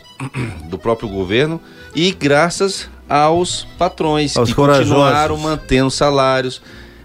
do 0.66 0.78
próprio 0.78 1.10
governo 1.10 1.60
e 1.96 2.12
graças 2.12 2.88
aos 3.10 3.66
patrões 3.78 4.38
Aos 4.38 4.50
que 4.50 4.56
corajosos. 4.56 4.90
continuaram 4.90 5.38
mantendo 5.38 5.90
salários. 5.90 6.62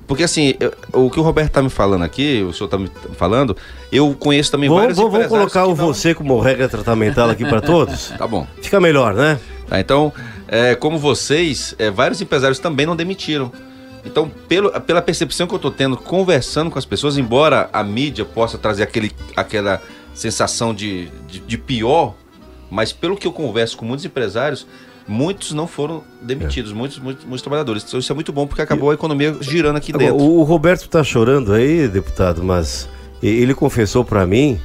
Porque 0.07 0.23
assim, 0.23 0.55
eu- 0.61 0.73
o 0.93 1.11
que 1.11 1.19
o 1.19 1.23
Roberto 1.23 1.53
tá 1.53 1.63
me 1.63 1.71
falando 1.71 2.03
aqui, 2.05 2.43
o 2.47 2.53
senhor 2.53 2.69
tá 2.69 2.77
me 2.79 2.91
falando, 3.17 3.57
eu 3.91 4.15
conheço 4.15 4.51
também 4.51 4.69
Vamos, 4.69 4.83
vários 4.83 4.99
vamos, 4.99 5.13
vamos 5.13 5.29
colocar 5.29 5.65
o 5.65 5.69
não- 5.69 5.75
você 5.77 6.15
como 6.15 6.39
regra 6.41 6.69
tratamental 6.69 7.31
aqui 7.31 7.45
para 7.45 7.61
todos? 7.61 8.09
Tá 8.19 8.27
bom. 8.27 8.47
Fica 8.61 8.79
melhor, 8.81 9.15
né? 9.15 9.39
Tá, 9.67 9.81
então, 9.81 10.13
é, 10.47 10.75
como 10.75 10.99
vocês, 10.99 11.75
é, 11.79 11.91
vários 11.91 12.21
empresários 12.21 12.59
também 12.59 12.85
não 12.85 12.95
demitiram. 12.95 13.51
Então, 14.05 14.31
pelo, 14.47 14.71
pela 14.83 15.01
percepção 15.01 15.47
que 15.47 15.55
eu 15.55 15.59
tô 15.59 15.71
tendo 15.71 15.97
conversando 15.97 16.71
com 16.71 16.79
as 16.79 16.85
pessoas, 16.85 17.17
embora 17.17 17.71
a 17.73 17.83
mídia 17.83 18.27
possa 18.27 18.59
trazer 18.59 18.83
aquele, 18.83 19.11
aquela 19.35 19.81
sensação 20.15 20.75
de, 20.75 21.09
de, 21.27 21.41
de 21.41 21.57
pior, 21.57 22.15
mas 22.71 22.93
pelo 22.93 23.17
que 23.17 23.27
eu 23.27 23.33
converso 23.33 23.79
com 23.79 23.87
muitos 23.87 24.05
empresários, 24.05 24.67
muitos 25.07 25.53
não 25.53 25.67
foram 25.67 26.03
demitidos, 26.21 26.73
muitos, 26.73 26.99
muitos, 26.99 27.25
muitos 27.25 27.43
trabalhadores. 27.43 27.85
Isso 27.93 28.13
é 28.13 28.15
muito 28.15 28.33
bom 28.33 28.47
porque 28.47 28.63
acabou 28.63 28.91
a 28.91 28.95
economia 28.95 29.37
girando 29.41 29.77
aqui 29.77 29.93
Agora, 29.93 30.11
dentro. 30.11 30.25
o, 30.25 30.43
Roberto 30.43 30.89
tá 30.89 31.03
chorando 31.05 31.53
aí, 31.53 31.89
deputado, 31.89 32.43
mas 32.43 32.89
ele 33.23 33.55
confessou 33.55 34.05
para 34.05 34.27
mim 34.27 34.59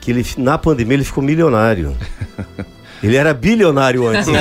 que 0.00 0.10
ele, 0.10 0.26
na 0.36 0.58
pandemia 0.58 0.94
ele 0.94 1.04
ficou 1.04 1.22
milionário. 1.22 1.96
Ele 3.02 3.16
era 3.16 3.34
bilionário 3.34 4.06
antes. 4.06 4.28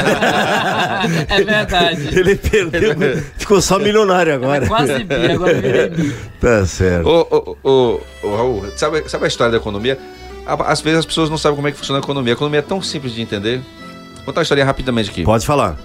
É 1.27 1.43
verdade. 1.43 2.17
ele 2.17 2.35
perdeu, 2.37 2.95
ficou 3.37 3.61
só 3.61 3.77
milionário 3.77 4.33
agora. 4.33 4.65
Quase 4.65 5.03
bi, 5.03 5.31
agora 5.33 5.53
virei 5.55 5.89
bi. 5.89 6.15
Tá 6.39 6.65
certo. 6.65 7.05
Ô, 7.05 7.57
ô, 7.61 7.69
ô, 7.69 7.99
ô, 8.23 8.35
Raul, 8.37 8.65
sabe, 8.77 9.03
sabe 9.09 9.25
a 9.25 9.27
história 9.27 9.51
da 9.51 9.57
economia? 9.57 9.99
Às 10.45 10.79
vezes 10.79 10.99
as 10.99 11.05
pessoas 11.05 11.29
não 11.29 11.37
sabem 11.37 11.57
como 11.57 11.67
é 11.67 11.71
que 11.73 11.77
funciona 11.77 11.99
a 11.99 12.01
economia. 12.01 12.31
A 12.31 12.35
economia 12.35 12.59
é 12.59 12.61
tão 12.61 12.81
simples 12.81 13.13
de 13.13 13.21
entender. 13.21 13.59
Contar 14.25 14.39
uma 14.39 14.43
história 14.43 14.63
rapidamente 14.63 15.09
aqui. 15.09 15.23
Pode 15.23 15.45
falar. 15.45 15.77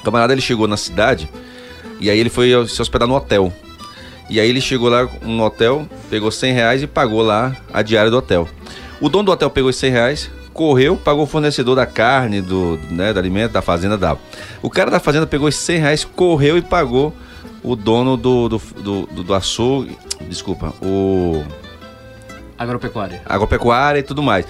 O 0.00 0.02
camarada 0.02 0.32
ele 0.32 0.40
chegou 0.40 0.66
na 0.66 0.76
cidade 0.76 1.28
e 1.98 2.08
aí 2.08 2.18
ele 2.18 2.30
foi 2.30 2.50
se 2.66 2.80
hospedar 2.80 3.06
no 3.06 3.14
hotel. 3.14 3.52
E 4.28 4.38
aí 4.38 4.48
ele 4.48 4.60
chegou 4.60 4.88
lá 4.88 5.08
no 5.22 5.44
hotel, 5.44 5.86
pegou 6.08 6.30
100 6.30 6.52
reais 6.52 6.82
e 6.82 6.86
pagou 6.86 7.20
lá 7.20 7.56
a 7.72 7.82
diária 7.82 8.10
do 8.10 8.16
hotel. 8.16 8.48
O 9.00 9.08
dono 9.08 9.24
do 9.24 9.32
hotel 9.32 9.50
pegou 9.50 9.70
os 9.70 9.76
100 9.76 9.90
reais, 9.90 10.30
correu, 10.54 10.96
pagou 10.96 11.24
o 11.24 11.26
fornecedor 11.26 11.74
da 11.74 11.84
carne, 11.84 12.40
do, 12.40 12.78
né, 12.90 13.12
do 13.12 13.18
alimento, 13.18 13.52
da 13.52 13.60
fazenda, 13.60 13.98
da. 13.98 14.16
O 14.62 14.70
cara 14.70 14.90
da 14.90 15.00
fazenda 15.00 15.26
pegou 15.26 15.48
os 15.48 15.56
100 15.56 15.78
reais, 15.78 16.04
correu 16.04 16.56
e 16.56 16.62
pagou 16.62 17.12
o 17.62 17.74
dono 17.74 18.16
do, 18.16 18.48
do, 18.48 18.58
do, 18.58 19.06
do, 19.06 19.22
do 19.24 19.34
açougue, 19.34 19.98
desculpa, 20.28 20.72
o 20.80 21.44
Agropecuária. 22.60 23.22
agropecuária 23.24 24.00
e 24.00 24.02
tudo 24.02 24.22
mais. 24.22 24.44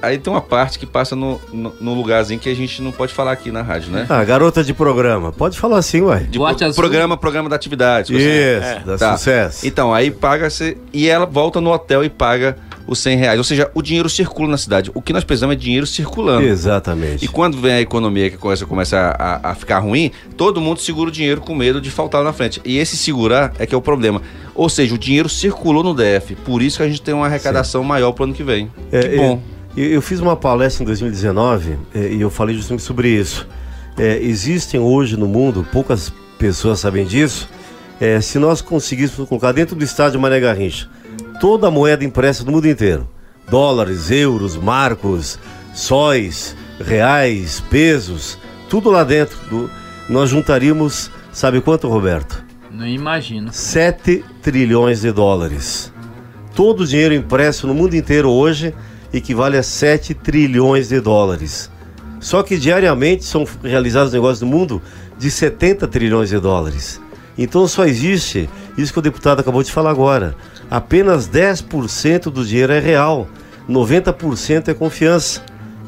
Aí, 0.00 0.16
tem 0.16 0.32
uma 0.32 0.40
parte 0.40 0.78
que 0.78 0.86
passa 0.86 1.14
no, 1.14 1.38
no, 1.52 1.74
no 1.78 1.92
lugarzinho 1.94 2.40
que 2.40 2.48
a 2.48 2.54
gente 2.56 2.80
não 2.80 2.90
pode 2.90 3.12
falar 3.12 3.32
aqui 3.32 3.50
na 3.52 3.60
rádio, 3.60 3.92
né? 3.92 4.06
Ah, 4.08 4.24
garota 4.24 4.64
de 4.64 4.72
programa. 4.72 5.30
Pode 5.30 5.58
falar 5.58 5.76
assim, 5.76 6.00
ué. 6.00 6.20
De 6.20 6.38
Boate 6.38 6.58
pro- 6.60 6.66
Azul. 6.68 6.82
programa, 6.82 7.16
programa 7.18 7.50
da 7.50 7.56
atividade. 7.56 8.16
Isso, 8.16 8.26
É. 8.66 8.82
dá 8.86 8.96
Tá. 8.96 9.16
sucesso. 9.18 9.66
Então, 9.66 9.92
aí 9.92 10.10
paga 10.10 10.48
se 10.48 10.78
e 10.90 11.06
ela 11.06 11.26
volta 11.26 11.60
no 11.60 11.70
hotel 11.70 12.02
e 12.02 12.08
paga 12.08 12.56
os 12.86 12.98
100 12.98 13.16
reais. 13.16 13.38
Ou 13.38 13.44
seja, 13.44 13.70
o 13.74 13.82
dinheiro 13.82 14.08
circula 14.08 14.48
na 14.48 14.56
cidade. 14.56 14.90
O 14.94 15.00
que 15.00 15.12
nós 15.12 15.24
precisamos 15.24 15.54
é 15.54 15.58
dinheiro 15.58 15.86
circulando. 15.86 16.46
Exatamente. 16.46 17.24
E 17.24 17.28
quando 17.28 17.58
vem 17.60 17.72
a 17.72 17.80
economia 17.80 18.30
que 18.30 18.36
começa, 18.36 18.66
começa 18.66 18.98
a, 19.18 19.50
a 19.50 19.54
ficar 19.54 19.78
ruim, 19.78 20.10
todo 20.36 20.60
mundo 20.60 20.80
segura 20.80 21.08
o 21.08 21.12
dinheiro 21.12 21.40
com 21.40 21.54
medo 21.54 21.80
de 21.80 21.90
faltar 21.90 22.20
lá 22.20 22.28
na 22.28 22.32
frente. 22.32 22.60
E 22.64 22.78
esse 22.78 22.96
segurar 22.96 23.52
é 23.58 23.66
que 23.66 23.74
é 23.74 23.78
o 23.78 23.82
problema. 23.82 24.20
Ou 24.54 24.68
seja, 24.68 24.94
o 24.94 24.98
dinheiro 24.98 25.28
circulou 25.28 25.82
no 25.82 25.94
DF. 25.94 26.34
Por 26.44 26.62
isso 26.62 26.78
que 26.78 26.82
a 26.82 26.88
gente 26.88 27.02
tem 27.02 27.14
uma 27.14 27.26
arrecadação 27.26 27.82
maior 27.82 28.12
pro 28.12 28.24
ano 28.24 28.34
que 28.34 28.42
vem. 28.42 28.70
É, 28.92 29.00
que 29.00 29.16
bom. 29.16 29.42
Eu, 29.76 29.86
eu 29.86 30.02
fiz 30.02 30.20
uma 30.20 30.36
palestra 30.36 30.82
em 30.82 30.86
2019 30.86 31.76
é, 31.94 32.12
e 32.12 32.20
eu 32.20 32.30
falei 32.30 32.54
justamente 32.54 32.82
sobre 32.82 33.08
isso. 33.08 33.46
É, 33.98 34.18
existem 34.20 34.78
hoje 34.78 35.16
no 35.16 35.26
mundo, 35.26 35.66
poucas 35.72 36.12
pessoas 36.38 36.80
sabem 36.80 37.06
disso, 37.06 37.48
é, 38.00 38.20
se 38.20 38.40
nós 38.40 38.60
conseguíssemos 38.60 39.28
colocar 39.28 39.52
dentro 39.52 39.76
do 39.76 39.84
estádio 39.84 40.20
Mané 40.20 40.40
Garrincha 40.40 40.88
toda 41.40 41.68
a 41.68 41.70
moeda 41.70 42.04
impressa 42.04 42.44
do 42.44 42.52
mundo 42.52 42.68
inteiro, 42.68 43.08
dólares, 43.48 44.10
euros, 44.10 44.56
marcos, 44.56 45.38
sóis, 45.72 46.56
reais, 46.80 47.62
pesos, 47.70 48.38
tudo 48.68 48.90
lá 48.90 49.04
dentro, 49.04 49.36
do- 49.48 49.70
nós 50.08 50.30
juntaríamos, 50.30 51.10
sabe 51.32 51.60
quanto, 51.60 51.88
Roberto? 51.88 52.44
Não 52.70 52.86
imagino. 52.86 53.52
7 53.52 54.24
trilhões 54.42 55.00
de 55.00 55.12
dólares. 55.12 55.92
Todo 56.54 56.80
o 56.82 56.86
dinheiro 56.86 57.14
impresso 57.14 57.66
no 57.66 57.74
mundo 57.74 57.94
inteiro 57.94 58.30
hoje 58.30 58.74
equivale 59.12 59.56
a 59.56 59.62
7 59.62 60.12
trilhões 60.14 60.88
de 60.88 61.00
dólares. 61.00 61.70
Só 62.20 62.42
que 62.42 62.56
diariamente 62.56 63.24
são 63.24 63.46
realizados 63.62 64.12
negócios 64.12 64.40
no 64.40 64.46
mundo 64.46 64.82
de 65.18 65.30
70 65.30 65.86
trilhões 65.86 66.30
de 66.30 66.38
dólares. 66.38 67.00
Então 67.36 67.66
só 67.68 67.84
existe 67.84 68.48
isso 68.78 68.92
que 68.92 68.98
o 68.98 69.02
deputado 69.02 69.40
acabou 69.40 69.62
de 69.62 69.70
falar 69.70 69.90
agora. 69.90 70.34
Apenas 70.70 71.28
10% 71.28 72.24
do 72.24 72.44
dinheiro 72.44 72.72
é 72.72 72.80
real, 72.80 73.28
90% 73.68 74.68
é 74.68 74.74
confiança. 74.74 75.42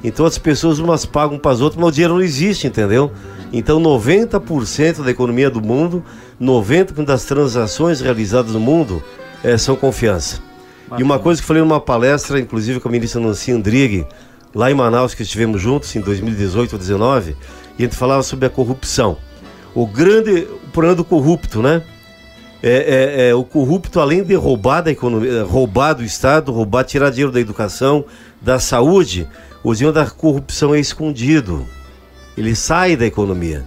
Então 0.04 0.26
as 0.26 0.38
pessoas 0.38 0.78
umas 0.78 1.04
pagam 1.04 1.38
para 1.38 1.52
as 1.52 1.60
outras, 1.60 1.80
mas 1.80 1.90
o 1.90 1.92
dinheiro 1.92 2.14
não 2.14 2.22
existe, 2.22 2.66
entendeu? 2.66 3.10
Então 3.52 3.80
90% 3.80 5.02
da 5.02 5.10
economia 5.10 5.50
do 5.50 5.60
mundo, 5.60 6.04
90% 6.40 7.04
das 7.04 7.24
transações 7.24 8.00
realizadas 8.00 8.52
no 8.52 8.60
mundo 8.60 9.02
eh, 9.42 9.56
são 9.56 9.74
confiança. 9.76 10.40
E 10.98 11.02
uma 11.02 11.18
coisa 11.18 11.40
que 11.40 11.44
eu 11.44 11.48
falei 11.48 11.62
numa 11.62 11.80
palestra, 11.80 12.38
inclusive 12.38 12.78
com 12.78 12.88
a 12.88 12.92
ministra 12.92 13.20
Nancy 13.20 13.50
Andrighi, 13.50 14.06
lá 14.54 14.70
em 14.70 14.74
Manaus, 14.74 15.14
que 15.14 15.22
estivemos 15.22 15.60
juntos 15.60 15.94
em 15.96 16.00
2018 16.00 16.72
ou 16.72 16.78
2019, 16.78 17.36
e 17.78 17.82
a 17.82 17.86
gente 17.86 17.96
falava 17.96 18.22
sobre 18.22 18.46
a 18.46 18.50
corrupção. 18.50 19.16
O 19.74 19.86
grande 19.86 20.46
problema 20.72 20.94
do 20.94 21.04
corrupto, 21.04 21.60
né? 21.60 21.82
É, 22.68 23.26
é- 23.26 23.28
é 23.28 23.34
o 23.34 23.44
corrupto, 23.44 24.00
além 24.00 24.24
de 24.24 24.34
roubar 24.34 24.80
da 24.82 24.90
economia, 24.90 25.44
roubar 25.44 25.92
do 25.94 26.02
Estado, 26.02 26.50
roubar, 26.50 26.82
tirar 26.82 27.10
dinheiro 27.10 27.30
da 27.30 27.38
educação, 27.40 28.04
da 28.42 28.58
saúde, 28.58 29.28
o 29.62 29.72
dinheiro 29.72 29.92
da 29.94 30.04
corrupção 30.10 30.74
é 30.74 30.80
escondido. 30.80 31.64
Ele 32.36 32.56
sai 32.56 32.96
da 32.96 33.06
economia. 33.06 33.64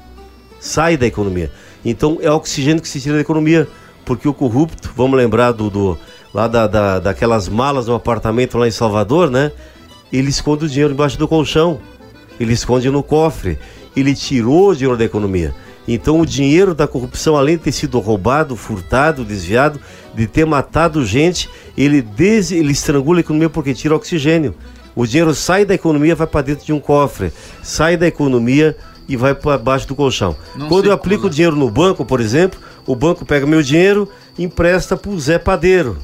Sai 0.60 0.97
da 0.97 1.08
economia. 1.08 1.50
Então 1.86 2.18
é 2.22 2.30
oxigênio 2.30 2.82
que 2.82 2.89
se 2.89 3.00
tira 3.00 3.16
da 3.16 3.22
economia. 3.22 3.68
Porque 4.04 4.28
o 4.28 4.34
corrupto, 4.34 4.91
vamos 4.97 5.18
lembrar 5.18 5.52
do, 5.54 5.70
do- 5.70 5.97
lá 6.34 6.47
da, 6.47 6.68
da- 6.68 7.00
daquelas 7.00 7.47
malas 7.47 7.88
no 7.88 7.95
apartamento 7.95 8.58
lá 8.58 8.68
em 8.68 8.72
Salvador, 8.72 9.30
né? 9.32 9.52
Ele 10.12 10.30
esconde 10.30 10.66
o 10.66 10.70
dinheiro 10.70 10.93
embaixo 10.93 11.18
do 11.18 11.28
colchão. 11.28 11.80
Ele 12.39 12.52
esconde 12.52 12.89
no 12.89 13.02
cofre. 13.04 13.58
Ele 13.95 14.14
tirou 14.14 14.70
o 14.72 14.76
dinheiro 14.76 14.97
da 14.97 15.06
economia. 15.06 15.56
Então 15.92 16.22
o 16.22 16.26
dinheiro 16.26 16.76
da 16.76 16.88
corrupção, 16.88 17.36
além 17.36 17.58
de 17.58 17.64
ter 17.64 17.72
sido 17.72 17.98
roubado, 18.00 18.56
furtado, 18.56 19.26
desviado, 19.26 19.82
de 20.14 20.28
ter 20.28 20.46
matado 20.46 21.04
gente, 21.04 21.50
ele, 21.76 22.00
des... 22.00 22.52
ele 22.52 22.72
estrangula 22.72 23.18
a 23.18 23.22
economia 23.22 23.50
porque 23.50 23.74
tira 23.74 23.96
oxigênio. 23.96 24.54
O 24.96 25.08
dinheiro 25.08 25.34
sai 25.34 25.66
da 25.66 25.74
economia, 25.74 26.16
vai 26.16 26.28
para 26.28 26.44
dentro 26.44 26.64
de 26.64 26.72
um 26.72 26.80
cofre, 26.80 27.34
sai 27.64 27.98
da 27.98 28.06
economia 28.06 28.78
e 29.08 29.16
vai 29.16 29.34
para 29.34 29.58
baixo 29.58 29.88
do 29.88 29.96
colchão. 29.96 30.36
Não 30.56 30.68
Quando 30.68 30.86
eu 30.86 30.92
aplico 30.92 31.26
o 31.26 31.30
dinheiro 31.30 31.56
no 31.56 31.72
banco, 31.72 32.06
por 32.06 32.22
exemplo, 32.22 32.60
o 32.86 32.96
banco 32.96 33.26
pega 33.26 33.48
meu 33.48 33.64
dinheiro 33.64 34.08
e 34.38 34.44
empresta 34.44 34.96
para 34.96 35.10
o 35.10 35.20
Zé 35.20 35.40
Padeiro, 35.40 35.98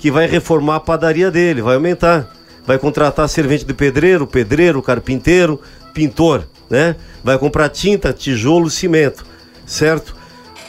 que 0.00 0.10
vai 0.10 0.26
reformar 0.26 0.76
a 0.76 0.80
padaria 0.80 1.30
dele, 1.30 1.62
vai 1.62 1.76
aumentar. 1.76 2.28
Vai 2.66 2.76
contratar 2.76 3.28
servente 3.28 3.64
de 3.64 3.72
pedreiro, 3.72 4.26
pedreiro, 4.26 4.82
carpinteiro, 4.82 5.60
pintor, 5.94 6.44
né? 6.68 6.96
Vai 7.22 7.38
comprar 7.38 7.68
tinta, 7.68 8.12
tijolo, 8.12 8.68
cimento, 8.68 9.24
certo? 9.68 10.16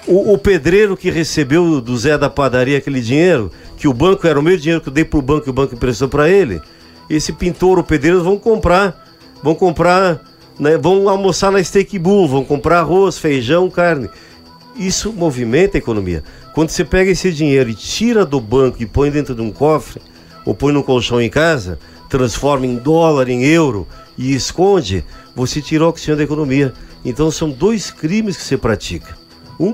O, 0.06 0.34
o 0.34 0.38
pedreiro 0.38 0.97
que 0.97 1.10
recebeu 1.10 1.82
do 1.82 1.97
Zé 1.97 2.18
da 2.18 2.30
padaria 2.30 2.78
aquele 2.78 3.02
dinheiro, 3.02 3.52
que 3.78 3.88
o 3.88 3.93
banco 3.93 4.28
era 4.28 4.39
o 4.39 4.43
meu 4.43 4.58
dinheiro 4.58 4.82
que 4.82 4.89
eu 4.89 4.93
dei 4.93 5.06
pro 5.06 5.22
banco 5.22 5.47
e 5.47 5.50
o 5.50 5.54
banco 5.54 5.74
emprestou 5.74 6.10
para 6.10 6.30
ele, 6.30 6.62
esse 7.10 7.34
pintor 7.34 7.78
ou 7.78 7.84
pedreiro 7.84 8.24
vão 8.24 8.38
comprar, 8.38 9.08
vão 9.41 9.56
comprar, 9.56 10.22
né, 10.60 10.78
vão 10.78 11.10
almoçar 11.10 11.52
na 11.52 11.64
Steak 11.64 11.97
Bull, 11.97 12.28
vão 12.28 12.43
comprar 12.43 12.80
arroz, 12.80 13.18
feijão, 13.18 13.70
carne. 13.70 14.10
Isso 14.76 15.12
movimenta 15.12 15.78
a 15.78 15.80
economia. 15.80 16.24
Quando 16.54 16.70
você 16.70 16.86
pega 16.86 17.12
esse 17.12 17.32
dinheiro 17.32 17.70
e 17.70 17.74
tira 17.74 18.26
do 18.26 18.39
banco 18.39 18.82
e 18.82 18.86
põe 18.86 19.10
dentro 19.10 19.34
de 19.34 19.41
um 19.41 19.52
cofre, 19.52 20.02
ou 20.45 20.54
põe 20.54 20.74
num 20.74 20.82
colchão 20.82 21.22
em 21.22 21.30
casa, 21.30 21.80
transforma 22.10 22.66
em 22.66 22.76
dólar, 22.76 23.30
em 23.30 23.43
euro 23.45 23.88
e 24.18 24.34
esconde, 24.34 25.04
você 25.36 25.62
tira 25.62 25.86
o 25.86 25.89
oxigênio 25.89 26.18
da 26.18 26.24
economia. 26.24 26.74
Então 27.04 27.32
são 27.32 27.50
dois 27.50 27.91
crimes 27.91 28.38
que 28.38 28.43
você 28.43 28.58
pratica. 28.58 29.18
Um 29.60 29.74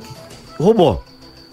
roubou. 0.58 1.04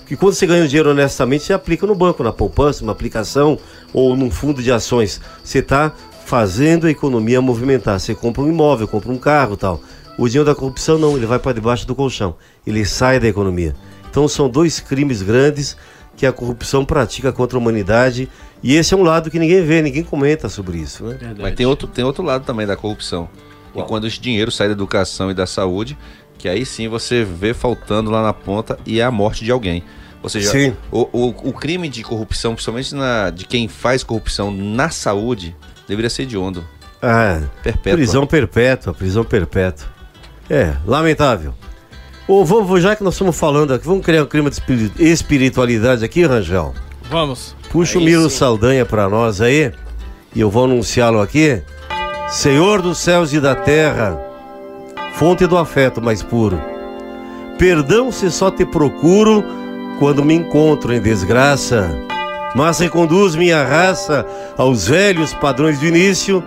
Que 0.07 0.17
quando 0.17 0.35
você 0.35 0.47
ganha 0.47 0.65
o 0.65 0.69
dinheiro 0.69 0.91
honestamente, 0.91 1.45
você 1.45 1.53
aplica 1.53 1.87
no 1.87 1.95
banco, 1.95 2.23
na 2.23 2.33
poupança, 2.33 2.83
numa 2.83 2.93
aplicação 2.93 3.59
ou 3.93 4.17
num 4.17 4.31
fundo 4.31 4.63
de 4.63 4.71
ações. 4.71 5.21
Você 5.43 5.59
está 5.59 5.93
fazendo 6.27 6.87
a 6.87 6.91
economia 6.91 7.41
movimentar. 7.41 7.99
Você 7.99 8.15
compra 8.15 8.43
um 8.43 8.49
imóvel, 8.49 8.87
compra 8.87 9.11
um 9.11 9.19
carro 9.19 9.57
tal. 9.57 9.81
O 10.19 10.29
dinheiro 10.29 10.45
da 10.45 10.55
corrupção 10.55 10.99
não, 10.99 11.17
ele 11.17 11.27
vai 11.27 11.39
para 11.39 11.53
debaixo 11.53 11.87
do 11.87 11.95
colchão. 11.95 12.37
Ele 12.67 12.85
sai 12.85 13.19
da 13.19 13.27
economia. 13.27 13.75
Então 14.11 14.29
são 14.29 14.49
dois 14.49 14.79
crimes 14.79 15.23
grandes 15.23 15.77
que 16.17 16.27
a 16.27 16.33
corrupção 16.33 16.85
pratica 16.85 17.33
contra 17.33 17.57
a 17.57 17.61
humanidade. 17.61 18.29
E 18.63 18.77
esse 18.77 18.93
é 18.93 18.97
um 18.97 19.03
lado 19.03 19.31
que 19.31 19.39
ninguém 19.39 19.65
vê, 19.65 19.81
ninguém 19.81 20.03
comenta 20.03 20.49
sobre 20.49 20.79
isso. 20.79 21.05
Né? 21.05 21.19
Mas 21.39 21.55
tem 21.55 21.65
outro, 21.65 21.89
tem 21.89 22.05
outro 22.05 22.23
lado 22.23 22.45
também 22.45 22.67
da 22.67 22.77
corrupção. 22.77 23.29
E 23.75 23.83
quando 23.83 24.07
esse 24.07 24.21
dinheiro 24.21 24.51
sai 24.51 24.69
da 24.69 24.73
educação 24.73 25.31
e 25.31 25.35
da 25.35 25.47
saúde, 25.47 25.97
que 26.39 26.49
aí 26.49 26.65
sim 26.67 26.89
você 26.89 27.25
vê 27.25 27.55
faltando 27.55 28.11
lá 28.11 28.23
na 28.23 28.33
ponta 28.33 28.79
e 28.85 29.01
é 29.01 29.05
a 29.05 29.11
morte 29.11 29.45
de 29.45 29.51
alguém. 29.51 29.83
Ou 30.23 30.29
seja, 30.29 30.51
Sim. 30.53 30.77
O, 30.91 31.09
o, 31.13 31.29
o 31.49 31.53
crime 31.53 31.89
de 31.89 32.03
corrupção, 32.05 32.55
principalmente 32.55 32.95
na, 32.95 33.31
de 33.31 33.45
quem 33.45 33.67
faz 33.67 34.05
corrupção 34.05 34.53
na 34.53 34.89
saúde, 34.89 35.57
deveria 35.89 36.09
ser 36.09 36.23
hediondo. 36.23 36.65
Ah, 37.01 37.41
Perpétua. 37.63 37.95
prisão 37.97 38.27
perpétua, 38.27 38.95
prisão 38.95 39.25
perpétua. 39.25 39.89
É, 40.49 40.75
lamentável. 40.87 41.53
Ô, 42.29 42.45
vamos, 42.45 42.81
já 42.81 42.95
que 42.95 43.03
nós 43.03 43.15
estamos 43.15 43.37
falando 43.37 43.75
aqui, 43.75 43.85
vamos 43.85 44.05
criar 44.05 44.23
um 44.23 44.27
clima 44.27 44.49
de 44.49 44.57
espiri- 44.57 44.93
espiritualidade 44.97 46.05
aqui, 46.05 46.25
Rangel? 46.25 46.73
Vamos. 47.11 47.57
Puxa 47.71 47.97
o 47.99 48.01
Aí 48.01 48.05
Miro 48.07 48.31
sim. 48.31 48.37
Saldanha 48.37 48.87
pra 48.87 49.09
nós 49.09 49.41
aí, 49.41 49.73
e 50.35 50.41
eu 50.41 50.49
vou 50.49 50.65
anunciá-lo 50.67 51.21
aqui. 51.21 51.61
Senhor 52.29 52.81
dos 52.81 52.99
céus 52.99 53.33
e 53.33 53.41
da 53.41 53.55
terra, 53.55 54.19
fonte 55.15 55.47
do 55.47 55.59
afeto 55.59 56.01
mais 56.01 56.23
puro. 56.23 56.61
Perdão 57.59 58.11
se 58.11 58.31
só 58.31 58.51
te 58.51 58.65
procuro 58.65 59.45
quando 59.99 60.25
me 60.25 60.35
encontro 60.35 60.93
em 60.93 61.01
desgraça, 61.01 61.91
mas 62.55 62.79
reconduz 62.79 63.37
minha 63.37 63.63
raça 63.63 64.27
aos 64.57 64.89
velhos 64.89 65.35
padrões 65.35 65.79
do 65.79 65.87
início, 65.87 66.43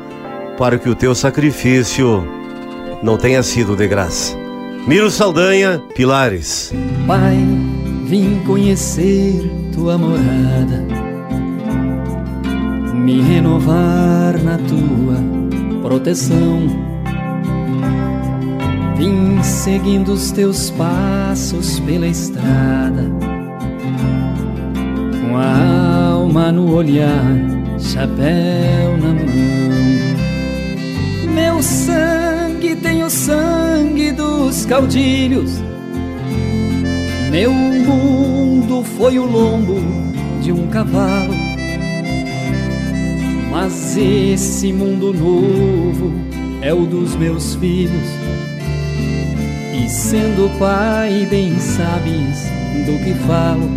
para 0.57 0.77
que 0.77 0.89
o 0.89 0.95
teu 0.95 1.13
sacrifício 1.13 2.27
não 3.03 3.17
tenha 3.17 3.43
sido 3.43 3.75
de 3.75 3.87
graça. 3.87 4.35
Miro 4.87 5.09
Saldanha, 5.09 5.81
Pilares. 5.95 6.73
Pai, 7.07 7.37
vim 8.05 8.39
conhecer 8.45 9.49
tua 9.73 9.97
morada, 9.97 10.85
me 12.93 13.21
renovar 13.21 14.37
na 14.43 14.57
tua 14.57 15.34
proteção. 15.85 16.67
Vim 18.97 19.43
seguindo 19.43 20.13
os 20.13 20.31
teus 20.31 20.71
passos 20.71 21.79
pela 21.81 22.07
estrada, 22.07 23.03
com 25.21 25.37
a 25.37 26.09
alma 26.09 26.51
no 26.51 26.73
olhar, 26.73 27.23
chapéu 27.77 28.97
na 28.97 29.13
mão. 29.13 29.25
Meu 31.35 31.61
sangue 31.61 32.75
tem 32.77 33.03
o 33.03 33.09
sangue 33.09 34.11
dos 34.11 34.65
caudilhos. 34.65 35.61
Meu 37.29 37.53
mundo 37.53 38.83
foi 38.97 39.19
o 39.19 39.25
lombo 39.25 39.75
de 40.41 40.51
um 40.51 40.65
cavalo. 40.65 41.54
Mas 43.55 43.95
esse 43.95 44.73
mundo 44.73 45.13
novo 45.13 46.11
é 46.61 46.73
o 46.73 46.85
dos 46.85 47.15
meus 47.15 47.55
filhos. 47.55 48.09
E 49.73 49.87
sendo 49.87 50.49
pai, 50.59 51.25
bem 51.29 51.57
sabes 51.57 52.49
do 52.85 53.01
que 53.01 53.13
falo. 53.25 53.71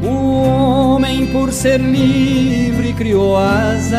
O 0.00 0.94
homem, 0.94 1.26
por 1.26 1.52
ser 1.52 1.80
livre, 1.80 2.92
criou 2.92 3.36
asas 3.36 3.98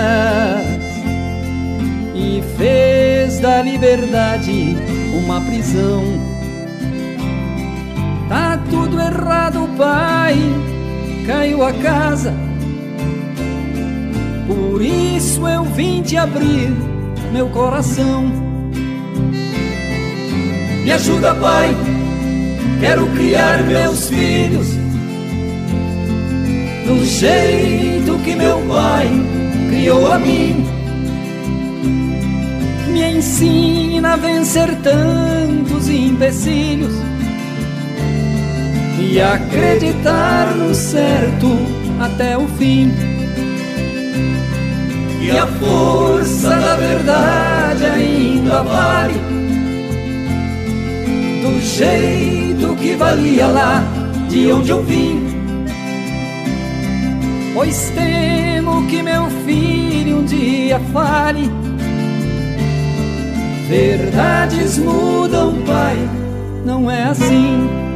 e 2.16 2.42
fez 2.58 3.38
da 3.42 3.62
liberdade 3.62 4.78
uma 5.14 5.42
prisão. 5.42 6.06
Tá 8.30 8.64
tudo 8.70 8.98
errado, 8.98 9.70
pai, 9.78 10.38
caiu 11.26 11.66
a 11.66 11.74
casa. 11.74 12.47
Por 14.48 14.82
isso 14.82 15.46
eu 15.46 15.64
vim 15.64 16.02
te 16.02 16.16
abrir 16.16 16.74
meu 17.34 17.50
coração. 17.50 18.32
Me 20.84 20.92
ajuda, 20.92 21.36
pai, 21.36 21.76
quero 22.80 23.06
criar 23.08 23.62
meus 23.64 24.08
filhos 24.08 24.68
do 26.88 27.06
jeito 27.06 28.18
que 28.24 28.36
meu 28.36 28.60
pai 28.70 29.10
criou 29.70 30.10
a 30.12 30.18
mim. 30.18 30.66
Me 32.90 33.18
ensina 33.18 34.14
a 34.14 34.16
vencer 34.16 34.74
tantos 34.82 35.90
empecilhos 35.90 36.94
e 38.98 39.20
acreditar 39.20 40.56
no 40.56 40.74
certo 40.74 41.48
até 42.00 42.38
o 42.38 42.48
fim. 42.48 43.17
E 45.28 45.38
a 45.38 45.46
força 45.46 46.50
da 46.52 46.76
verdade 46.78 47.84
ainda 47.84 48.64
vale 48.64 49.16
do 51.44 51.62
jeito 51.62 52.74
que 52.78 52.96
valia 52.96 53.48
lá 53.48 53.84
de 54.30 54.54
onde 54.54 54.70
eu 54.70 54.82
vim. 54.84 55.28
Pois 57.54 57.90
temo 57.90 58.88
que 58.88 59.04
meu 59.04 59.30
filho 59.46 60.20
um 60.20 60.24
dia 60.24 60.80
fale. 60.94 61.52
Verdades 63.68 64.78
mudam, 64.78 65.62
pai, 65.66 65.98
não 66.64 66.90
é 66.90 67.04
assim. 67.04 67.87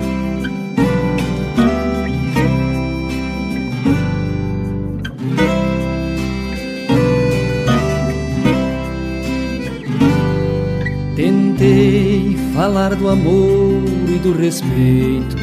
Falar 12.61 12.93
do 12.93 13.09
amor 13.09 13.81
e 14.07 14.19
do 14.19 14.33
respeito, 14.33 15.35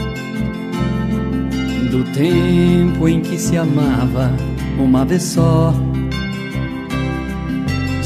do 1.90 2.04
tempo 2.12 3.08
em 3.08 3.20
que 3.20 3.36
se 3.36 3.56
amava 3.56 4.30
uma 4.78 5.04
vez 5.04 5.24
só. 5.24 5.74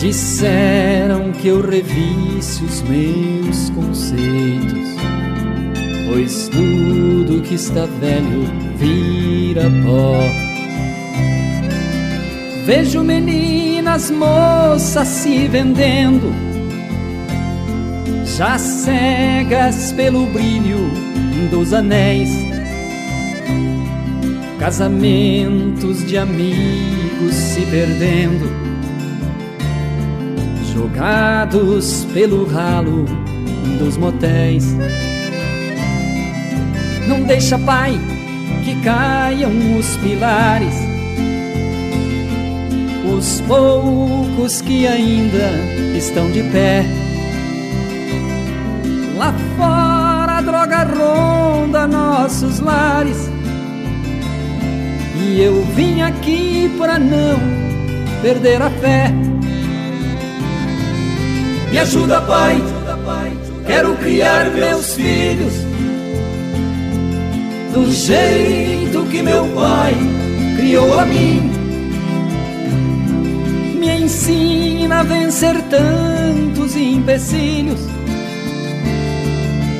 Disseram 0.00 1.30
que 1.30 1.48
eu 1.48 1.60
revisse 1.60 2.64
os 2.64 2.80
meus 2.80 3.68
conceitos, 3.68 4.96
pois 6.08 6.48
tudo 6.48 7.42
que 7.42 7.56
está 7.56 7.84
velho 7.84 8.46
vira 8.78 9.70
pó. 9.84 10.22
Vejo 12.64 13.02
meninas, 13.02 14.10
moças 14.10 15.06
se 15.06 15.48
vendendo 15.48 16.51
já 18.42 18.58
cegas 18.58 19.92
pelo 19.92 20.26
brilho 20.26 20.90
dos 21.48 21.72
anéis, 21.72 22.28
casamentos 24.58 26.04
de 26.04 26.18
amigos 26.18 27.32
se 27.32 27.60
perdendo, 27.66 28.50
jogados 30.74 32.04
pelo 32.12 32.44
ralo 32.44 33.04
dos 33.78 33.96
motéis. 33.96 34.76
Não 37.06 37.22
deixa, 37.22 37.56
pai, 37.60 37.92
que 38.64 38.74
caiam 38.82 39.52
os 39.78 39.96
pilares, 39.98 40.74
os 43.16 43.40
poucos 43.42 44.60
que 44.60 44.84
ainda 44.84 45.48
estão 45.96 46.28
de 46.32 46.42
pé. 46.50 47.01
Lá 49.22 49.32
fora 49.56 50.38
a 50.38 50.40
droga 50.40 50.82
ronda 50.82 51.86
nossos 51.86 52.58
lares. 52.58 53.30
E 55.16 55.40
eu 55.40 55.64
vim 55.76 56.02
aqui 56.02 56.68
pra 56.76 56.98
não 56.98 57.38
perder 58.20 58.60
a 58.60 58.68
fé. 58.68 59.12
Me 61.70 61.78
ajuda, 61.78 62.20
pai. 62.22 62.60
Quero 63.64 63.94
criar 63.98 64.50
meus 64.50 64.94
filhos 64.96 65.54
do 67.72 67.92
jeito 67.92 69.04
que 69.04 69.22
meu 69.22 69.46
pai 69.54 69.94
criou 70.56 70.98
a 70.98 71.04
mim. 71.06 71.48
Me 73.78 74.02
ensina 74.02 74.98
a 74.98 75.02
vencer 75.04 75.62
tantos 75.70 76.74
empecilhos 76.74 78.01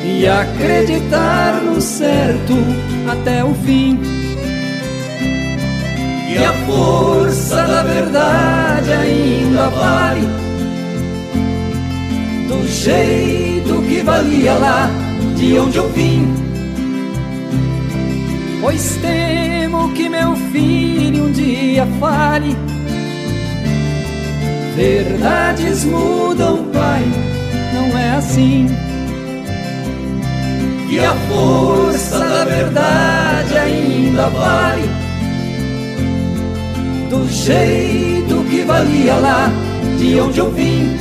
e 0.04 0.26
acreditar 0.26 1.62
no 1.62 1.80
certo 1.80 2.54
até 3.10 3.44
o 3.44 3.54
fim. 3.54 3.98
E 6.28 6.38
a 6.38 6.52
força 6.66 7.56
da 7.56 7.82
verdade 7.82 8.92
ainda 8.92 9.68
vale 9.68 10.26
do 12.48 12.66
jeito 12.68 13.82
que 13.82 14.00
valia 14.02 14.54
lá 14.54 14.90
de 15.36 15.58
onde 15.58 15.76
eu 15.76 15.88
vim. 15.90 16.34
Pois 18.60 18.96
temo 18.96 19.92
que 19.92 20.08
meu 20.08 20.34
filho 20.52 21.24
um 21.24 21.32
dia 21.32 21.86
fale. 21.98 22.56
Verdades 24.76 25.84
mudam, 25.84 26.64
pai, 26.72 27.04
não 27.74 27.98
é 27.98 28.10
assim. 28.16 28.66
E 30.92 30.98
a 30.98 31.14
força 31.14 32.18
da 32.18 32.44
verdade 32.44 33.56
ainda 33.56 34.28
vale 34.28 34.90
do 37.08 37.26
jeito 37.30 38.44
que 38.50 38.60
valia 38.60 39.14
lá 39.14 39.50
de 39.98 40.20
onde 40.20 40.38
eu 40.38 40.50
vim. 40.50 40.94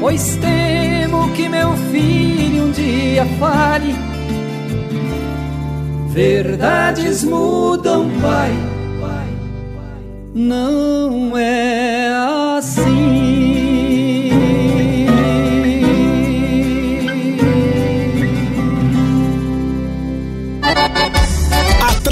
Pois 0.00 0.36
temo 0.40 1.30
que 1.30 1.48
meu 1.48 1.72
filho 1.92 2.64
um 2.64 2.72
dia 2.72 3.24
fale. 3.38 3.94
Verdades 6.08 7.22
mudam, 7.22 8.10
pai. 8.20 8.50
Não 10.34 11.38
é 11.38 12.08
A 12.08 12.60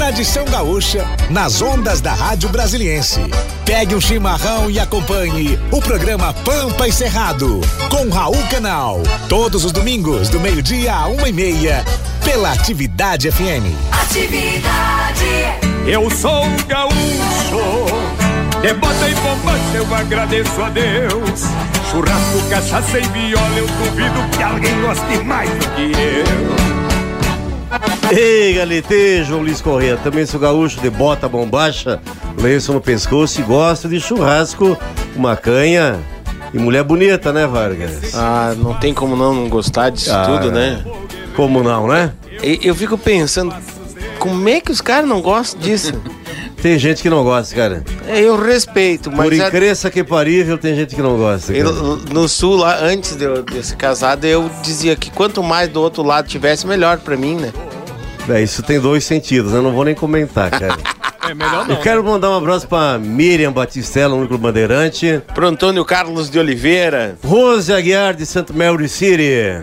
tradição 0.09 0.43
gaúcha 0.45 1.05
nas 1.29 1.61
ondas 1.61 2.01
da 2.01 2.11
Rádio 2.11 2.49
Brasiliense. 2.49 3.21
Pegue 3.63 3.93
um 3.93 4.01
chimarrão 4.01 4.67
e 4.67 4.79
acompanhe 4.79 5.59
o 5.71 5.79
programa 5.79 6.33
Pampa 6.33 6.87
e 6.87 6.91
Cerrado 6.91 7.61
com 7.91 8.09
Raul 8.09 8.41
Canal. 8.49 9.03
Todos 9.27 9.63
os 9.63 9.71
domingos, 9.71 10.27
do 10.27 10.39
meio-dia 10.39 10.95
a 10.95 11.05
uma 11.05 11.29
e 11.29 11.31
meia, 11.31 11.85
pela 12.25 12.51
Atividade 12.51 13.29
FM. 13.31 13.69
Atividade. 13.91 15.27
Eu 15.85 16.09
sou 16.09 16.43
um 16.43 16.57
gaúcho, 16.65 17.85
de 18.63 18.73
bota 18.73 19.09
e 19.09 19.13
bombacha 19.13 19.75
eu 19.75 19.95
agradeço 19.95 20.59
a 20.59 20.69
Deus. 20.69 21.41
Churrasco, 21.91 22.49
cachaça 22.49 22.97
e 22.97 23.07
viola, 23.09 23.57
eu 23.57 23.67
duvido 23.67 24.27
que 24.35 24.41
alguém 24.41 24.81
goste 24.81 25.23
mais 25.23 25.51
do 25.51 25.69
que 25.75 25.91
eu. 25.91 26.78
Ei, 28.11 28.53
Galete, 28.53 29.23
João 29.23 29.41
Luiz 29.41 29.61
Corrêa, 29.61 29.97
também 29.97 30.25
sou 30.25 30.39
gaúcho 30.39 30.79
de 30.81 30.89
bota 30.89 31.27
bombacha, 31.29 31.99
lenço 32.37 32.73
no 32.73 32.81
pescoço 32.81 33.39
e 33.39 33.43
gosto 33.43 33.87
de 33.87 33.99
churrasco, 33.99 34.77
uma 35.15 35.35
canha 35.35 35.99
e 36.53 36.57
mulher 36.57 36.83
bonita, 36.83 37.31
né, 37.31 37.45
Vargas? 37.45 38.15
Ah, 38.15 38.53
não 38.57 38.73
tem 38.73 38.93
como 38.93 39.15
não, 39.15 39.33
não 39.33 39.49
gostar 39.49 39.89
disso 39.91 40.11
Ah, 40.11 40.23
tudo, 40.25 40.51
né? 40.51 40.83
Como 41.35 41.61
não, 41.61 41.87
né? 41.87 42.11
E- 42.41 42.59
Eu 42.63 42.73
fico 42.73 42.97
pensando, 42.97 43.53
como 44.17 44.49
é 44.49 44.59
que 44.59 44.71
os 44.71 44.81
caras 44.81 45.07
não 45.07 45.21
gostam 45.21 45.61
disso? 45.61 45.93
Tem 46.61 46.77
gente 46.77 47.01
que 47.01 47.09
não 47.09 47.23
gosta, 47.23 47.55
cara. 47.55 47.83
É, 48.07 48.19
Eu 48.21 48.35
respeito, 48.41 49.09
mas 49.09 49.21
Por 49.25 49.33
incrível 49.33 49.91
que 49.91 50.03
parível, 50.03 50.57
tem 50.57 50.75
gente 50.75 50.93
que 50.95 51.01
não 51.01 51.15
gosta. 51.17 51.53
cara. 51.53 51.65
eu- 51.65 51.97
no 52.11 52.27
sul, 52.27 52.57
lá, 52.57 52.77
antes 52.81 53.15
de 53.15 53.23
eu 53.23 53.43
de 53.43 53.63
ser 53.65 53.75
casado, 53.77 54.25
eu 54.25 54.49
dizia 54.61 54.95
que 54.95 55.09
quanto 55.09 55.41
mais 55.41 55.69
do 55.69 55.81
outro 55.81 56.03
lado 56.03 56.27
tivesse, 56.27 56.67
melhor 56.67 56.97
pra 56.99 57.15
mim, 57.15 57.35
né? 57.35 57.53
É, 58.27 58.41
isso 58.43 58.61
tem 58.61 58.79
dois 58.79 59.03
sentidos, 59.05 59.53
eu 59.53 59.61
não 59.61 59.71
vou 59.71 59.83
nem 59.85 59.95
comentar, 59.95 60.51
cara. 60.51 60.77
É 61.29 61.33
melhor 61.33 61.61
Eu 61.69 61.75
não. 61.75 61.81
quero 61.81 62.03
mandar 62.03 62.31
um 62.31 62.37
abraço 62.37 62.67
pra 62.67 62.97
Miriam 62.97 63.51
Batistella, 63.51 64.15
Núcleo 64.17 64.39
Bandeirante. 64.39 65.21
Pro 65.35 65.47
Antônio 65.47 65.85
Carlos 65.85 66.27
de 66.27 66.39
Oliveira, 66.39 67.17
Rose 67.23 67.71
Aguiar 67.71 68.15
de 68.15 68.25
St. 68.25 68.51
Mary 68.51 68.89
City. 68.89 69.61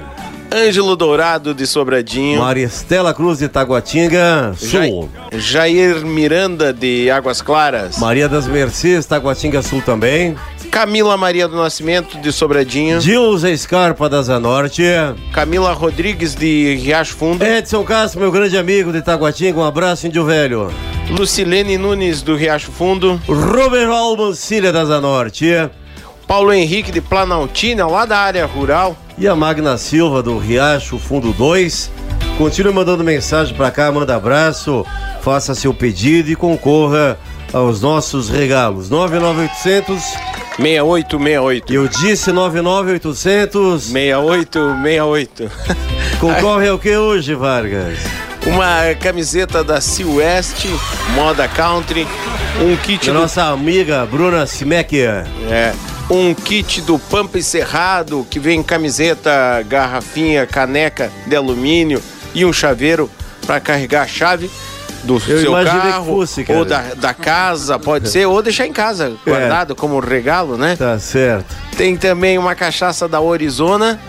Ângelo 0.53 0.97
Dourado 0.97 1.53
de 1.55 1.66
Sobradinho, 1.66 2.40
Maria 2.40 2.64
Estela 2.66 3.12
Cruz 3.12 3.38
de 3.38 3.49
Taguatinga, 3.49 4.55
Jai- 4.61 4.88
Sul. 4.90 5.09
Jair 5.32 6.05
Miranda 6.05 6.72
de 6.72 7.11
Águas 7.11 7.42
Claras, 7.42 7.99
Maria 7.99 8.28
das 8.28 8.47
Mercês, 8.47 9.05
Taguatinga 9.07 9.61
Sul 9.62 9.82
também. 9.82 10.34
Camila 10.70 11.16
Maria 11.16 11.47
do 11.47 11.57
Nascimento 11.57 12.18
de 12.18 12.32
Sobradinho, 12.32 12.99
Dilza 12.99 13.55
Scarpa 13.57 14.09
da 14.09 14.20
Zanorte. 14.22 14.82
Camila 15.32 15.72
Rodrigues 15.72 16.34
de 16.34 16.74
Riacho 16.82 17.14
Fundo, 17.14 17.42
Edson 17.44 17.84
Castro, 17.84 18.20
meu 18.20 18.30
grande 18.32 18.57
amigo 18.59 18.92
de 18.92 19.01
Taguatinga, 19.03 19.59
um 19.61 19.64
abraço, 19.64 20.07
Índio 20.07 20.24
Velho. 20.24 20.70
Lucilene 21.11 21.78
Nunes 21.78 22.20
do 22.20 22.34
Riacho 22.34 22.72
Fundo, 22.72 23.20
Robert 23.28 23.88
Almancilha 23.90 24.72
da 24.72 24.84
Zanorte. 24.84 25.47
Paulo 26.26 26.52
Henrique 26.52 26.90
de 26.90 27.00
Planaltina, 27.00 27.86
lá 27.86 28.04
da 28.04 28.18
área 28.18 28.44
rural, 28.46 28.96
E 29.18 29.26
a 29.28 29.34
Magna 29.34 29.78
Silva 29.78 30.22
do 30.22 30.36
Riacho 30.38 30.98
Fundo 30.98 31.32
2. 31.32 31.90
Continue 32.36 32.72
mandando 32.74 33.02
mensagem 33.02 33.54
pra 33.54 33.70
cá, 33.70 33.90
manda 33.90 34.14
abraço, 34.14 34.84
faça 35.22 35.54
seu 35.54 35.72
pedido 35.72 36.30
e 36.30 36.36
concorra 36.36 37.18
aos 37.52 37.80
nossos 37.80 38.28
regalos. 38.28 38.90
99800, 38.90 40.02
6868. 40.58 41.72
eu 41.72 41.88
disse 41.88 42.30
99800. 42.32 43.84
6868. 43.84 45.50
Concorre 46.20 46.68
ao 46.68 46.78
que 46.78 46.94
hoje, 46.96 47.34
Vargas? 47.34 47.98
Uma 48.46 48.94
camiseta 49.00 49.64
da 49.64 49.80
Sea 49.80 50.06
West, 50.06 50.66
moda 51.14 51.48
country, 51.48 52.06
um 52.60 52.76
kit 52.76 53.06
Da 53.06 53.12
do, 53.12 53.20
nossa 53.20 53.44
amiga 53.44 54.06
Bruna 54.06 54.46
Simekia. 54.46 55.26
é, 55.50 55.72
um 56.09 56.34
kit 56.34 56.80
do 56.82 56.98
Pampa 56.98 57.38
Encerrado, 57.38 58.26
que 58.30 58.38
vem 58.38 58.62
camiseta, 58.62 59.62
garrafinha, 59.68 60.46
caneca 60.46 61.11
de 61.26 61.34
alumínio 61.34 62.02
e 62.34 62.44
um 62.44 62.52
chaveiro 62.52 63.11
para 63.46 63.61
carregar 63.61 64.02
a 64.02 64.07
chave 64.07 64.50
do 65.04 65.14
Eu 65.28 65.40
seu 65.40 65.52
carro 65.52 66.07
fosse, 66.07 66.44
ou 66.48 66.64
da, 66.64 66.94
da 66.94 67.14
casa, 67.14 67.78
pode 67.78 68.09
ser, 68.11 68.26
ou 68.26 68.42
deixar 68.42 68.66
em 68.66 68.72
casa 68.72 69.14
guardado 69.24 69.74
como 69.74 69.98
regalo, 70.00 70.57
né? 70.57 70.76
Tá 70.76 70.98
certo. 70.98 71.54
Tem 71.76 71.96
também 71.96 72.38
uma 72.38 72.54
cachaça 72.54 73.09
da 73.09 73.18
Arizona 73.18 74.00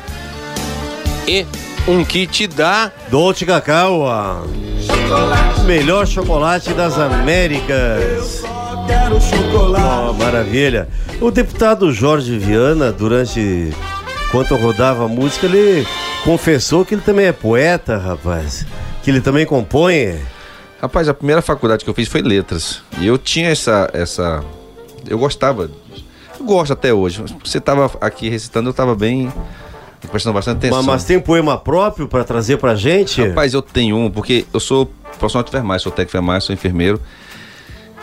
e 1.28 1.46
um 1.88 2.04
kit 2.04 2.48
da 2.48 2.92
Dolce 3.10 3.46
Cacau, 3.46 4.06
melhor 5.66 6.08
chocolate 6.08 6.74
das 6.74 6.98
Américas. 6.98 8.44
Quero 8.88 9.20
chocolate. 9.22 9.86
Ó, 9.86 10.14
maravilha. 10.14 10.88
O 11.22 11.30
deputado 11.30 11.92
Jorge 11.92 12.38
Viana, 12.38 12.92
durante 12.92 13.74
enquanto 14.28 14.52
eu 14.52 14.58
rodava 14.58 15.06
a 15.06 15.08
música, 15.08 15.46
ele 15.46 15.86
confessou 16.24 16.86
que 16.86 16.96
ele 16.96 17.02
também 17.02 17.26
é 17.26 17.32
poeta, 17.32 17.98
rapaz. 17.98 18.66
Que 19.04 19.12
ele 19.12 19.22
também 19.22 19.46
compõe. 19.46 20.20
Rapaz, 20.82 21.10
a 21.10 21.14
primeira 21.14 21.42
faculdade 21.42 21.84
que 21.84 21.90
eu 21.90 21.94
fiz 21.94 22.08
foi 22.08 22.22
letras. 22.22 22.82
E 23.00 23.08
eu 23.08 23.18
tinha 23.18 23.50
essa. 23.50 23.90
essa 23.94 24.44
eu 25.08 25.18
gostava 25.18 25.70
Gosto 26.40 26.74
até 26.74 26.94
hoje. 26.94 27.24
Você 27.44 27.58
estava 27.58 27.92
aqui 28.00 28.30
recitando, 28.30 28.70
eu 28.70 28.72
estava 28.72 28.96
bem 28.96 29.32
prestando 30.12 30.34
bastante 30.34 30.58
atenção. 30.58 30.78
Mas, 30.78 30.86
mas 30.86 31.04
tem 31.04 31.20
poema 31.20 31.58
próprio 31.58 32.08
pra 32.08 32.24
trazer 32.24 32.58
pra 32.58 32.76
gente? 32.76 33.26
Rapaz, 33.28 33.54
eu 33.54 33.62
tenho 33.62 33.98
um, 33.98 34.12
porque 34.12 34.46
eu 34.54 34.60
sou 34.60 34.86
profissional 35.18 35.44
de 35.44 35.50
enfermagem, 35.50 35.84
sou 35.84 35.92
técnico 35.92 36.12
de 36.12 36.18
enfermagem, 36.18 36.46
sou 36.46 36.54
enfermeiro. 36.54 37.02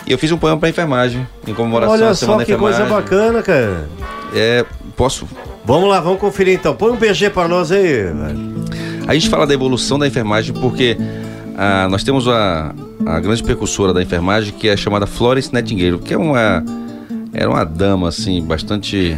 E 0.06 0.12
eu 0.12 0.18
fiz 0.18 0.30
um 0.32 0.36
poema 0.36 0.58
pra 0.58 0.68
enfermagem, 0.68 1.26
em 1.46 1.54
comemoração 1.54 1.94
Olha 1.94 2.10
à 2.10 2.14
Semana 2.14 2.40
só 2.40 2.44
que 2.44 2.56
coisa 2.56 2.84
bacana, 2.84 3.42
cara. 3.42 3.88
É, 4.34 4.64
posso. 4.96 5.26
Vamos 5.64 5.88
lá, 5.88 6.00
vamos 6.00 6.20
conferir 6.20 6.54
então. 6.54 6.74
Põe 6.74 6.92
um 6.92 6.96
BG 6.96 7.30
pra 7.30 7.48
nós 7.48 7.72
aí, 7.72 7.82
velho. 7.82 8.64
A 9.06 9.14
gente 9.14 9.28
fala 9.28 9.46
da 9.46 9.54
evolução 9.54 9.98
da 9.98 10.06
enfermagem 10.06 10.54
porque 10.54 10.96
ah, 11.56 11.88
nós 11.90 12.02
temos 12.02 12.28
a, 12.28 12.74
a 13.06 13.20
grande 13.20 13.42
precursora 13.42 13.92
da 13.92 14.02
enfermagem 14.02 14.52
que 14.52 14.68
é 14.68 14.76
chamada 14.76 15.06
Florence 15.06 15.52
Nightingale, 15.52 15.98
que 15.98 16.12
é 16.12 16.18
uma 16.18 16.62
era 17.32 17.50
uma 17.50 17.64
dama 17.64 18.08
assim 18.08 18.42
bastante 18.42 19.16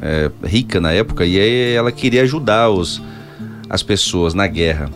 é, 0.00 0.30
rica 0.44 0.80
na 0.80 0.92
época 0.92 1.26
e 1.26 1.38
aí 1.38 1.74
ela 1.74 1.92
queria 1.92 2.22
ajudar 2.22 2.70
os, 2.70 3.02
as 3.68 3.82
pessoas 3.82 4.34
na 4.34 4.46
guerra. 4.46 4.88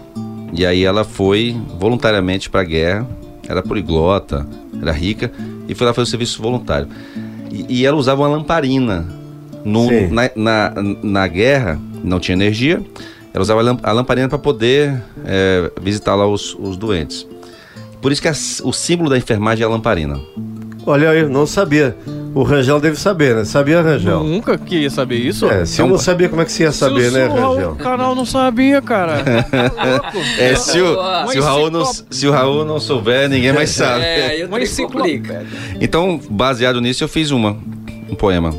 E 0.52 0.64
aí 0.64 0.84
ela 0.84 1.04
foi 1.04 1.56
voluntariamente 1.78 2.48
para 2.48 2.60
a 2.60 2.64
guerra, 2.64 3.06
era 3.48 3.62
poliglota, 3.62 4.46
era 4.80 4.92
rica 4.92 5.30
e 5.68 5.74
foi 5.74 5.86
lá 5.86 5.92
fazer 5.94 6.04
o 6.08 6.10
serviço 6.10 6.40
voluntário. 6.42 6.88
E, 7.50 7.80
e 7.80 7.86
ela 7.86 7.96
usava 7.96 8.22
uma 8.22 8.28
lamparina 8.28 9.06
no, 9.64 9.86
na, 10.10 10.30
na, 10.36 10.74
na 11.02 11.26
guerra, 11.26 11.80
não 12.02 12.18
tinha 12.20 12.34
energia, 12.34 12.82
ela 13.32 13.42
usava 13.42 13.78
a 13.82 13.92
lamparina 13.92 14.28
para 14.28 14.38
poder 14.38 15.02
é, 15.24 15.70
visitar 15.80 16.14
lá 16.14 16.26
os, 16.26 16.54
os 16.58 16.76
doentes. 16.76 17.26
Por 18.00 18.12
isso 18.12 18.20
que 18.20 18.28
a- 18.28 18.32
o 18.64 18.72
símbolo 18.72 19.08
da 19.10 19.16
enfermagem 19.16 19.62
é 19.62 19.66
a 19.66 19.70
lamparina. 19.70 20.20
Olha 20.86 21.10
aí, 21.10 21.26
não 21.28 21.46
sabia. 21.46 21.96
O 22.34 22.42
Rangel 22.42 22.80
deve 22.80 22.98
saber, 22.98 23.36
né? 23.36 23.44
Sabia, 23.44 23.80
Rangel? 23.80 24.24
Nunca 24.24 24.58
que 24.58 24.80
ia 24.80 24.90
saber 24.90 25.16
isso. 25.16 25.46
É, 25.46 25.64
se 25.64 25.80
eu 25.80 25.86
não 25.86 25.96
sabia, 25.96 26.28
como 26.28 26.42
é 26.42 26.44
que 26.44 26.50
você 26.50 26.64
ia 26.64 26.72
saber, 26.72 27.10
se 27.10 27.14
né, 27.16 27.28
Rangel? 27.28 27.70
O 27.70 27.76
canal 27.76 28.14
não 28.14 28.26
sabia, 28.26 28.82
cara. 28.82 29.22
É, 30.38 30.54
se 30.56 30.80
o, 30.80 30.96
se 31.28 31.38
o 31.38 31.42
Raul 31.42 31.70
não, 31.70 31.84
se 31.84 32.26
o 32.26 32.30
Raul 32.30 32.64
não 32.64 32.80
souber, 32.80 33.28
ninguém 33.28 33.52
mais 33.52 33.70
sabe. 33.70 34.02
É, 34.02 34.26
aí 34.26 34.68
complica. 34.76 35.44
Então, 35.80 36.20
baseado 36.30 36.80
nisso, 36.80 37.04
eu 37.04 37.08
fiz 37.08 37.30
uma, 37.30 37.56
um 38.08 38.14
poema. 38.14 38.54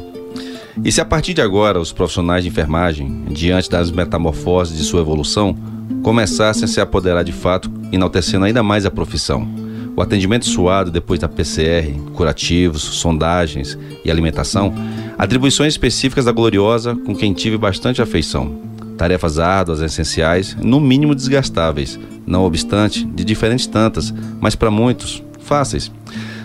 E 0.84 0.91
se 0.91 1.01
a 1.01 1.05
partir 1.05 1.34
de 1.34 1.41
agora 1.41 1.80
os 1.80 1.91
profissionais 1.91 2.43
de 2.43 2.49
enfermagem, 2.49 3.26
diante 3.30 3.69
das 3.69 3.91
metamorfoses 3.91 4.78
de 4.78 4.84
sua 4.84 5.01
evolução, 5.01 5.55
começassem 6.01 6.65
a 6.65 6.67
se 6.67 6.80
apoderar 6.80 7.23
de 7.23 7.32
fato, 7.32 7.71
enaltecendo 7.91 8.45
ainda 8.45 8.63
mais 8.63 8.86
a 8.86 8.91
profissão? 8.91 9.64
O 9.96 10.02
atendimento 10.02 10.46
suado 10.46 10.91
depois 10.91 11.20
da 11.22 11.30
PCR, 11.30 11.93
curativos, 12.14 12.82
sondagens 12.82 13.78
e 14.04 14.12
alimentação, 14.12 14.74
atribuições 15.18 15.74
específicas 15.74 16.26
da 16.26 16.34
gloriosa 16.34 16.96
com 17.06 17.16
quem 17.16 17.32
tive 17.32 17.58
bastante 17.58 18.02
afeição. 18.02 18.60
Tarefas 18.98 19.39
árduas, 19.39 19.82
essenciais, 19.82 20.56
no 20.62 20.82
mínimo 20.82 21.16
desgastáveis, 21.16 21.98
não 22.28 22.43
obstante, 22.43 23.06
de 23.06 23.24
diferentes 23.24 23.68
tantas, 23.68 24.14
mas 24.41 24.54
para 24.54 24.70
muitos, 24.70 25.24
fáceis. 25.39 25.89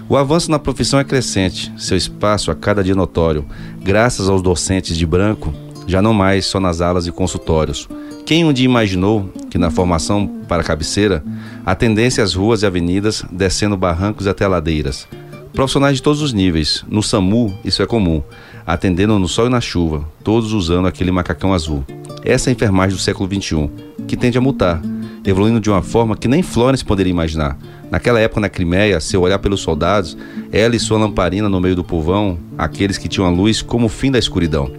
O 0.09 0.17
avanço 0.17 0.51
na 0.51 0.59
profissão 0.59 1.01
é 1.01 1.05
crescente, 1.05 1.73
seu 1.77 1.97
espaço 1.97 2.51
a 2.51 2.55
cada 2.55 2.85
dia 2.85 2.95
notório, 2.95 3.45
graças 3.83 4.29
aos 4.29 4.43
docentes 4.43 4.97
de 4.97 5.07
branco, 5.07 5.53
já 5.87 6.01
não 6.01 6.13
mais 6.13 6.47
só 6.47 6.61
nas 6.61 6.81
alas 6.81 7.07
e 7.07 7.13
consultórios. 7.13 7.89
Quem 8.25 8.45
um 8.45 8.53
dia 8.53 8.65
imaginou 8.65 9.29
que 9.51 9.59
na 9.59 9.71
formação 9.71 10.27
para 10.47 10.63
cabeceira, 10.63 11.23
a 11.67 11.75
tendência 11.75 12.23
às 12.23 12.35
ruas 12.35 12.63
e 12.63 12.67
avenidas 12.67 13.25
descendo 13.31 13.77
barrancos 13.77 14.27
até 14.27 14.47
ladeiras. 14.47 15.09
Profissionais 15.53 15.97
de 15.97 16.03
todos 16.03 16.23
os 16.23 16.33
níveis, 16.33 16.85
no 16.89 17.03
SAMU 17.03 17.53
isso 17.65 17.83
é 17.83 17.87
comum, 17.87 18.23
atendendo 18.65 19.19
no 19.19 19.27
sol 19.27 19.47
e 19.47 19.51
na 19.51 19.61
chuva, 19.61 20.05
todos 20.23 20.53
usando 20.53 20.87
aquele 20.87 21.11
macacão 21.11 21.53
azul. 21.53 21.85
Essa 22.25 22.49
é 22.49 22.51
a 22.51 22.55
enfermagem 22.55 22.97
do 22.97 23.03
século 23.03 23.29
XXI, 23.29 23.69
que 24.07 24.17
tende 24.17 24.39
a 24.39 24.41
mutar, 24.41 24.81
evoluindo 25.25 25.61
de 25.61 25.69
uma 25.69 25.83
forma 25.83 26.17
que 26.17 26.29
nem 26.29 26.43
Florence 26.43 26.85
poderia 26.85 27.11
imaginar. 27.11 27.59
Naquela 27.91 28.21
época 28.21 28.41
na 28.41 28.49
Crimeia, 28.49 29.01
se 29.01 29.17
eu 29.17 29.23
olhar 29.23 29.39
pelos 29.41 29.61
soldados, 29.61 30.17
ela 30.53 30.77
e 30.77 30.81
sua 30.81 30.99
lamparina 30.99 31.49
no 31.49 31.61
meio 31.61 31.75
do 31.75 31.83
povão, 31.83 32.39
aqueles 32.57 32.97
que 32.97 33.09
tinham 33.09 33.27
a 33.27 33.31
luz 33.31 33.61
como 33.61 33.87
o 33.87 33.89
fim 33.89 34.11
da 34.11 34.19
escuridão. 34.19 34.71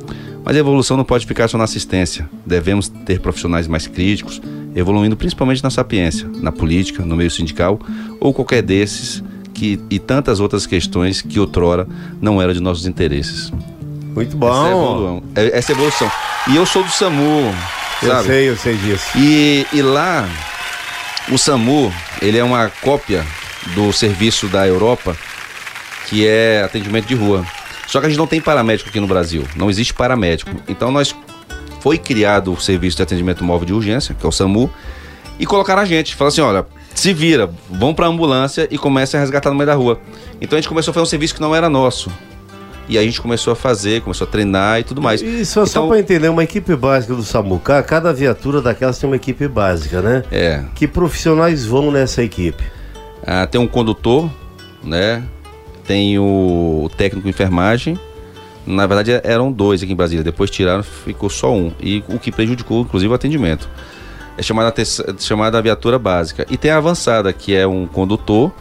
Mas 0.44 0.56
a 0.56 0.60
evolução 0.60 0.98
não 0.98 1.04
pode 1.04 1.26
ficar 1.26 1.48
só 1.48 1.58
na 1.58 1.64
assistência. 1.66 2.28
Devemos 2.46 2.88
ter 2.90 3.20
profissionais 3.20 3.68
mais 3.68 3.86
críticos, 3.88 4.42
evoluindo 4.76 5.16
principalmente 5.16 5.64
na 5.64 5.70
sapiência, 5.70 6.28
na 6.42 6.52
política, 6.52 7.04
no 7.06 7.16
meio 7.16 7.30
sindical 7.30 7.80
ou 8.20 8.34
qualquer 8.34 8.62
desses 8.64 9.24
que, 9.54 9.80
e 9.90 10.00
tantas 10.00 10.40
outras 10.40 10.66
questões 10.66 11.22
que 11.22 11.40
outrora 11.40 11.88
não 12.20 12.42
eram 12.42 12.54
de 12.54 12.60
nossos 12.60 12.88
interesses. 12.88 13.52
Muito 14.16 14.36
Essa 14.36 14.68
é, 14.68 14.72
bom. 14.72 14.72
evolução. 14.72 15.24
É- 15.36 15.58
essa 15.58 15.72
é 15.72 15.76
evolução. 15.76 16.12
E 16.50 16.56
eu 16.56 16.66
sou 16.66 16.84
do 16.84 16.90
SAMU, 16.90 17.54
Eu 18.02 18.10
sabe? 18.10 18.28
sei, 18.28 18.50
eu 18.50 18.58
sei 18.58 18.76
disso. 18.78 19.06
E, 19.16 19.66
e 19.72 19.82
lá, 19.82 20.28
o 21.30 21.38
SAMU, 21.38 21.94
ele 22.22 22.38
é 22.38 22.44
uma 22.44 22.70
cópia 22.82 23.24
do 23.76 23.94
serviço 23.94 24.48
da 24.48 24.68
Europa, 24.68 25.16
que 26.08 26.26
é 26.26 26.64
atendimento 26.64 27.06
de 27.08 27.14
rua. 27.16 27.46
Só 27.92 28.00
que 28.00 28.06
a 28.06 28.10
gente 28.10 28.18
não 28.18 28.26
tem 28.26 28.40
paramédico 28.40 28.90
aqui 28.90 29.02
no 29.02 29.08
Brasil, 29.08 29.44
não 29.54 29.70
existe 29.70 29.94
paramédico. 29.94 30.50
Então 30.66 30.94
nós 30.94 31.14
foi 31.82 31.98
criado 31.98 32.54
o 32.54 32.58
serviço 32.62 32.96
de 32.96 33.04
atendimento 33.04 33.44
móvel 33.44 33.66
de 33.66 33.74
urgência, 33.74 34.16
que 34.18 34.26
é 34.26 34.30
o 34.30 34.32
SAMU, 34.32 34.72
e 35.38 35.46
colocaram 35.46 35.82
a 35.82 35.86
gente, 35.86 36.16
falaram 36.16 36.30
assim, 36.32 36.40
olha, 36.42 36.66
se 36.96 37.12
vira, 37.12 37.50
vão 37.70 37.94
pra 37.94 38.08
ambulância 38.08 38.66
e 38.72 38.78
comecem 38.78 39.18
a 39.18 39.22
resgatar 39.22 39.50
no 39.50 39.58
meio 39.58 39.68
da 39.68 39.74
rua. 39.76 40.00
Então 40.40 40.58
a 40.58 40.62
gente 40.62 40.70
começou 40.70 40.92
a 40.92 40.94
fazer 40.94 41.04
um 41.04 41.10
serviço 41.10 41.36
que 41.36 41.42
não 41.42 41.54
era 41.54 41.70
nosso. 41.70 42.10
E 42.88 42.98
aí 42.98 43.04
a 43.04 43.08
gente 43.08 43.20
começou 43.20 43.52
a 43.52 43.56
fazer, 43.58 44.02
começou 44.02 44.26
a 44.26 44.30
treinar 44.30 44.80
e 44.80 44.84
tudo 44.86 45.02
mais. 45.02 45.22
E 45.22 45.46
só, 45.46 45.66
só 45.66 45.80
Então- 45.82 45.90
pra 45.90 46.00
entender, 46.00 46.30
uma 46.30 46.46
equipe 46.46 46.74
básica 46.78 47.14
do 47.14 47.24
Samuca, 47.24 47.84
cada 47.84 48.14
viatura 48.14 48.62
daquelas 48.62 48.98
tem 48.98 49.10
uma 49.10 49.18
equipe 49.18 49.50
básica, 49.50 50.02
né? 50.02 50.24
É. 50.32 50.64
Que 50.76 50.88
profissionais 50.88 51.66
vão 51.66 51.92
nessa 51.92 52.24
equipe? 52.24 52.64
Ah, 53.28 53.46
tem 53.46 53.60
um 53.60 53.68
condutor, 53.68 54.30
né? 54.82 55.24
Tem 55.86 56.18
o, 56.20 56.90
técnico 56.98 57.24
de 57.24 57.30
enfermagem. 57.30 58.00
Na 58.66 58.86
verdade 58.86 59.20
eram 59.24 59.52
dois 59.52 59.82
aqui 59.82 59.92
em 59.92 59.96
Brasília. 59.96 60.24
Depois 60.24 60.50
tiraram, 60.50 60.84
ficou 60.84 61.30
só 61.30 61.54
um. 61.54 61.72
E 61.80 62.04
o 62.08 62.20
que 62.20 62.32
prejudicou, 62.32 62.82
inclusive, 62.82 63.12
o 63.12 63.16
atendimento. 63.16 63.70
É 64.38 64.44
chamada, 64.44 64.74
chamada 65.20 65.62
viatura 65.62 66.00
básica. 66.00 66.46
E 66.50 66.58
tem 66.58 66.72
a 66.72 66.78
avançada, 66.78 67.34
que 67.34 67.56
é 67.56 67.68
um 67.68 67.86
condutor, 67.86 68.52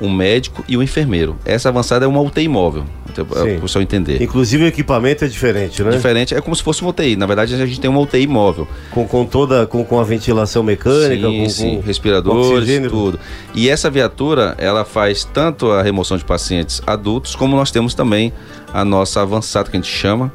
um 0.00 0.10
médico 0.10 0.64
e 0.68 0.76
um 0.76 0.82
enfermeiro. 0.82 1.36
Essa 1.44 1.68
avançada 1.68 2.04
é 2.04 2.08
uma 2.08 2.20
UTI 2.20 2.48
móvel, 2.48 2.84
para 3.24 3.44
o 3.44 3.60
pessoal 3.60 3.82
entender. 3.82 4.22
Inclusive 4.22 4.64
o 4.64 4.66
equipamento 4.66 5.24
é 5.24 5.28
diferente, 5.28 5.82
né? 5.82 5.90
Diferente, 5.90 6.34
é 6.34 6.40
como 6.40 6.54
se 6.54 6.62
fosse 6.62 6.82
uma 6.82 6.90
UTI. 6.90 7.16
Na 7.16 7.26
verdade, 7.26 7.54
a 7.54 7.66
gente 7.66 7.80
tem 7.80 7.90
uma 7.90 8.00
UTI 8.00 8.26
móvel. 8.26 8.68
Com, 8.90 9.06
com 9.06 9.24
toda, 9.24 9.66
com, 9.66 9.84
com 9.84 9.98
a 9.98 10.04
ventilação 10.04 10.62
mecânica, 10.62 11.28
sim, 11.28 11.42
com, 11.42 11.48
sim, 11.48 11.76
com 11.76 11.80
respiradores, 11.82 12.46
oxigênio. 12.50 12.90
tudo. 12.90 13.20
E 13.54 13.68
essa 13.68 13.90
viatura, 13.90 14.54
ela 14.58 14.84
faz 14.84 15.24
tanto 15.24 15.70
a 15.70 15.82
remoção 15.82 16.16
de 16.16 16.24
pacientes 16.24 16.82
adultos, 16.86 17.34
como 17.34 17.56
nós 17.56 17.70
temos 17.70 17.94
também 17.94 18.32
a 18.72 18.84
nossa 18.84 19.22
avançada, 19.22 19.70
que 19.70 19.76
a 19.76 19.80
gente 19.80 19.90
chama, 19.90 20.32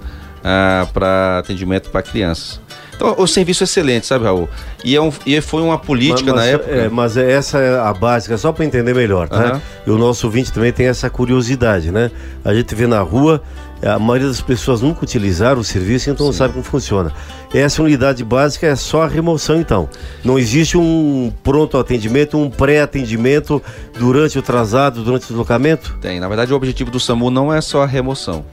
para 0.93 1.39
atendimento 1.39 1.89
para 1.89 2.01
crianças. 2.01 2.59
Então, 3.01 3.15
o 3.17 3.25
serviço 3.25 3.63
é 3.63 3.65
excelente, 3.65 4.05
sabe, 4.05 4.25
Raul? 4.25 4.47
E, 4.85 4.95
é 4.95 5.01
um- 5.01 5.11
e 5.25 5.41
foi 5.41 5.63
uma 5.63 5.79
política 5.79 6.31
mas, 6.31 6.35
na 6.35 6.45
época. 6.45 6.69
É, 6.71 6.87
mas 6.87 7.17
essa 7.17 7.57
é 7.57 7.79
a 7.79 7.91
básica, 7.91 8.37
só 8.37 8.51
para 8.51 8.63
entender 8.63 8.93
melhor, 8.93 9.27
tá? 9.27 9.37
Aham. 9.43 9.61
E 9.87 9.89
o 9.89 9.97
nosso 9.97 10.27
ouvinte 10.27 10.53
também 10.53 10.71
tem 10.71 10.85
essa 10.85 11.09
curiosidade, 11.09 11.89
né? 11.91 12.11
A 12.45 12.53
gente 12.53 12.75
vê 12.75 12.85
na 12.85 13.01
rua, 13.01 13.41
a 13.83 13.97
maioria 13.97 14.27
das 14.27 14.39
pessoas 14.39 14.81
nunca 14.81 15.03
utilizaram 15.03 15.61
o 15.61 15.63
serviço, 15.63 16.11
então 16.11 16.27
não 16.27 16.33
sabe 16.33 16.53
como 16.53 16.63
funciona. 16.63 17.11
Essa 17.51 17.81
unidade 17.81 18.23
básica 18.23 18.67
é 18.67 18.75
só 18.75 19.01
a 19.01 19.07
remoção, 19.07 19.59
então. 19.59 19.89
Não 20.23 20.37
existe 20.37 20.77
um 20.77 21.33
pronto 21.43 21.79
atendimento, 21.79 22.37
um 22.37 22.51
pré-atendimento 22.51 23.59
durante 23.97 24.37
o 24.37 24.43
traslado, 24.43 25.03
durante 25.03 25.23
o 25.23 25.27
deslocamento? 25.29 25.97
Tem. 25.99 26.19
Na 26.19 26.27
verdade, 26.27 26.53
o 26.53 26.55
objetivo 26.55 26.91
do 26.91 26.99
SAMU 26.99 27.31
não 27.31 27.51
é 27.51 27.61
só 27.61 27.81
a 27.81 27.87
remoção. 27.87 28.45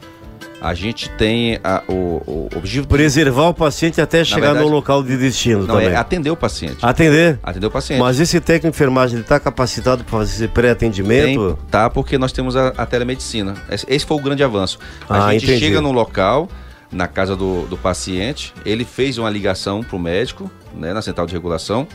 A 0.61 0.75
gente 0.75 1.09
tem 1.11 1.59
a- 1.63 1.83
o, 1.89 1.93
o 2.27 2.49
objetivo. 2.57 2.87
Preservar 2.89 3.49
o 3.49 3.55
paciente 3.55 4.01
até 4.01 4.25
chegar 4.25 4.49
verdade- 4.49 4.65
no 4.67 4.73
local 4.75 5.03
de 5.03 5.17
destino 5.17 5.61
Não, 5.61 5.75
também. 5.77 5.89
é 5.91 5.97
atender 5.97 6.31
o 6.31 6.37
paciente. 6.37 6.79
Atender? 6.83 7.39
Atender 7.43 7.67
o 7.67 7.71
paciente. 7.71 8.01
Mas 8.01 8.19
esse 8.19 8.41
técnico 8.41 8.73
de 8.73 8.77
enfermagem 8.77 9.21
está 9.21 9.39
capacitado 9.39 10.03
para 10.03 10.19
fazer 10.19 10.33
esse 10.35 10.49
pré-atendimento? 10.49 11.59
Tá, 11.71 11.89
porque 11.89 12.19
nós 12.19 12.33
temos 12.33 12.57
a, 12.57 12.69
a 12.77 12.85
telemedicina. 12.87 13.55
Esse, 13.71 13.87
esse 13.89 14.05
foi 14.05 14.17
o 14.17 14.21
grande 14.21 14.43
avanço. 14.43 14.79
A 15.09 15.27
Ah, 15.27 15.33
gente 15.33 15.45
entendi. 15.45 15.61
chega 15.61 15.81
no 15.81 15.93
local, 15.93 16.49
na 16.91 17.07
casa 17.07 17.37
do, 17.37 17.67
do 17.67 17.77
paciente, 17.77 18.53
ele 18.65 18.85
fez 18.85 19.19
uma 19.19 19.31
ligação 19.31 19.83
para 19.83 19.95
o 19.97 19.99
médico, 19.99 20.51
né, 20.75 20.93
na 20.93 21.03
central 21.03 21.27
de 21.27 21.33
regulação. 21.35 21.87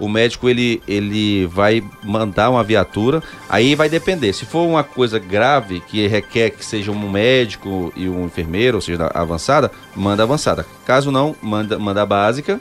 O 0.00 0.08
médico 0.08 0.48
ele, 0.48 0.82
ele 0.88 1.46
vai 1.46 1.84
mandar 2.02 2.48
uma 2.50 2.64
viatura, 2.64 3.22
aí 3.48 3.74
vai 3.74 3.88
depender. 3.88 4.32
Se 4.32 4.46
for 4.46 4.66
uma 4.66 4.82
coisa 4.82 5.18
grave 5.18 5.80
que 5.80 6.06
requer 6.06 6.50
que 6.50 6.64
seja 6.64 6.90
um 6.90 7.10
médico 7.10 7.92
e 7.94 8.08
um 8.08 8.24
enfermeiro, 8.24 8.78
ou 8.78 8.80
seja, 8.80 8.98
da 8.98 9.10
avançada, 9.14 9.70
manda 9.94 10.22
avançada. 10.22 10.66
Caso 10.86 11.12
não, 11.12 11.36
manda, 11.42 11.78
manda 11.78 12.00
a 12.02 12.06
básica. 12.06 12.58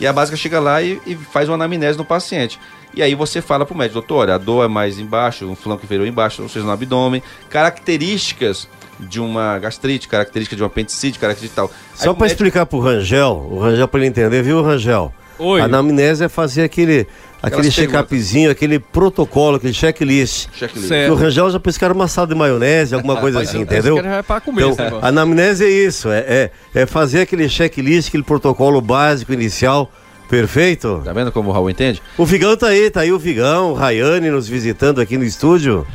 E 0.00 0.06
a 0.06 0.12
básica 0.12 0.36
chega 0.36 0.60
lá 0.60 0.80
e, 0.80 1.00
e 1.04 1.16
faz 1.16 1.48
uma 1.48 1.56
anamnese 1.56 1.98
no 1.98 2.04
paciente. 2.04 2.60
E 2.94 3.02
aí 3.02 3.14
você 3.14 3.42
fala 3.42 3.66
pro 3.66 3.76
médico, 3.76 3.94
doutor, 3.94 4.20
olha, 4.20 4.34
a 4.36 4.38
dor 4.38 4.64
é 4.64 4.68
mais 4.68 4.98
embaixo, 4.98 5.46
um 5.46 5.56
flanco 5.56 5.84
inferior 5.84 6.06
embaixo, 6.06 6.42
ou 6.42 6.48
seja, 6.48 6.64
no 6.64 6.70
abdômen, 6.70 7.22
características 7.50 8.68
de 8.98 9.20
uma 9.20 9.58
gastrite, 9.58 10.08
característica 10.08 10.56
de 10.56 10.62
uma 10.62 10.68
apendicite, 10.68 11.18
característica 11.18 11.62
de 11.62 11.70
tal. 11.70 11.76
Só 11.94 12.14
para 12.14 12.26
explicar 12.26 12.66
pro 12.66 12.80
Rangel, 12.80 13.48
o 13.50 13.60
Rangel 13.60 13.86
para 13.86 14.00
ele 14.00 14.08
entender, 14.08 14.42
viu, 14.42 14.62
Rangel? 14.62 15.12
Oi. 15.38 15.60
A 15.60 15.64
anamnese 15.64 16.24
é 16.24 16.28
fazer 16.28 16.62
aquele, 16.62 17.06
aquele 17.42 17.70
check-upzinho, 17.70 18.50
aquele 18.50 18.78
protocolo, 18.78 19.56
aquele 19.56 19.72
checklist. 19.72 20.48
Checklist. 20.52 20.88
Que 20.88 21.10
o 21.10 21.14
Rangel 21.14 21.50
já 21.50 21.60
pescaram 21.60 21.94
uma 21.94 22.08
sala 22.08 22.26
de 22.26 22.34
maionese, 22.34 22.94
alguma 22.94 23.16
coisa 23.16 23.40
assim, 23.40 23.60
entendeu? 23.60 23.98
É 23.98 24.22
pra 24.22 24.40
comer 24.40 24.66
Então, 24.66 24.98
a 25.00 25.08
anamnese 25.08 25.64
é 25.64 25.70
isso, 25.70 26.08
é, 26.10 26.18
é, 26.18 26.50
é 26.74 26.86
fazer 26.86 27.20
aquele 27.20 27.48
checklist, 27.48 28.08
aquele 28.08 28.24
protocolo 28.24 28.80
básico, 28.80 29.32
inicial, 29.32 29.90
perfeito? 30.28 31.02
Tá 31.04 31.12
vendo 31.12 31.30
como 31.30 31.50
o 31.50 31.52
Raul 31.52 31.70
entende? 31.70 32.02
O 32.16 32.26
Vigão 32.26 32.56
tá 32.56 32.68
aí, 32.68 32.90
tá 32.90 33.00
aí 33.00 33.12
o 33.12 33.18
Vigão, 33.18 33.70
o 33.70 33.74
Rayane 33.74 34.30
nos 34.30 34.48
visitando 34.48 35.00
aqui 35.00 35.16
no 35.16 35.24
estúdio. 35.24 35.86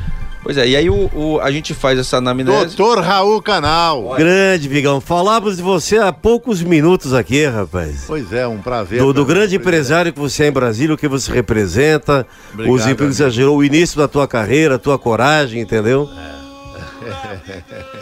Pois 0.44 0.56
é, 0.58 0.68
e 0.68 0.76
aí 0.76 0.90
o, 0.90 1.10
o- 1.14 1.40
a 1.40 1.50
gente 1.50 1.72
faz 1.74 1.98
essa 1.98 2.18
anamnese. 2.18 2.76
Doutor 2.76 3.00
Raul 3.02 3.40
Canal. 3.42 4.14
Grande, 4.16 4.68
Vigão. 4.68 5.00
Falávamos 5.00 5.56
de 5.56 5.62
você 5.62 5.96
há 5.96 6.12
poucos 6.12 6.62
minutos 6.62 7.12
aqui, 7.14 7.46
rapaz. 7.46 8.04
Pois 8.06 8.30
é, 8.32 8.46
um 8.46 8.58
prazer. 8.58 8.98
Do, 9.00 9.12
do 9.12 9.24
grande 9.24 9.56
empresário 9.56 10.12
que 10.12 10.20
você 10.20 10.44
é 10.44 10.48
em 10.48 10.52
Brasília, 10.52 10.94
o 10.94 10.98
que 10.98 11.08
você 11.08 11.32
representa, 11.32 12.26
Obrigado, 12.52 12.74
os 12.74 12.86
empregos 12.86 13.16
que 13.16 13.22
você 13.24 13.30
gerou, 13.30 13.56
o 13.56 13.64
início 13.64 13.96
da 13.98 14.06
tua 14.06 14.28
carreira, 14.28 14.74
a 14.74 14.78
tua 14.78 14.98
coragem, 14.98 15.60
entendeu? 15.62 16.08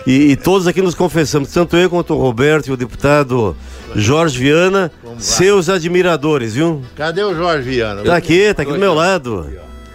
E, 0.07 0.33
e 0.33 0.37
todos 0.37 0.67
aqui 0.67 0.83
nos 0.83 0.95
confessamos, 0.95 1.51
tanto 1.53 1.77
eu 1.77 1.89
quanto 1.89 2.13
o 2.15 2.19
Roberto 2.19 2.67
e 2.69 2.73
o 2.73 2.77
deputado 2.77 3.57
Jorge 3.95 4.39
Viana, 4.39 4.91
seus 5.19 5.69
admiradores, 5.69 6.55
viu? 6.55 6.83
Cadê 6.97 7.23
o 7.23 7.35
Jorge 7.35 7.69
Viana? 7.69 8.03
Tá 8.03 8.17
aqui, 8.17 8.53
tá 8.55 8.63
aqui 8.63 8.73
do 8.73 8.79
meu 8.79 8.95
lado. 8.95 9.49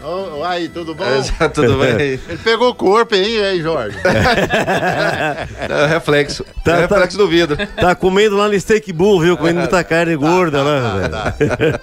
Ô, 0.08 0.41
aí, 0.41 0.70
tudo 0.70 0.95
bom? 0.95 1.03
É, 1.38 1.47
tudo 1.49 1.78
bem? 1.80 1.89
Ele 2.30 2.38
pegou 2.41 2.74
corpo, 2.74 3.14
hein, 3.14 3.39
aí, 3.41 3.62
Jorge? 3.62 3.97
É 4.08 5.84
o 5.84 5.88
reflexo. 5.88 6.45
Tá, 6.64 6.78
é 6.78 6.86
o 6.86 6.88
tá. 6.88 6.95
reflexo 6.95 7.18
do 7.18 7.28
vidro. 7.28 7.58
Tá 7.76 7.93
comendo 7.93 8.38
lá 8.38 8.47
no 8.47 8.58
Steak 8.58 8.93
Bull, 8.93 9.20
viu? 9.20 9.36
Comendo 9.36 9.60
muita 9.60 9.84
carne 9.84 10.16
gorda 10.16 10.64
lá, 10.64 10.97
velho. 11.30 11.80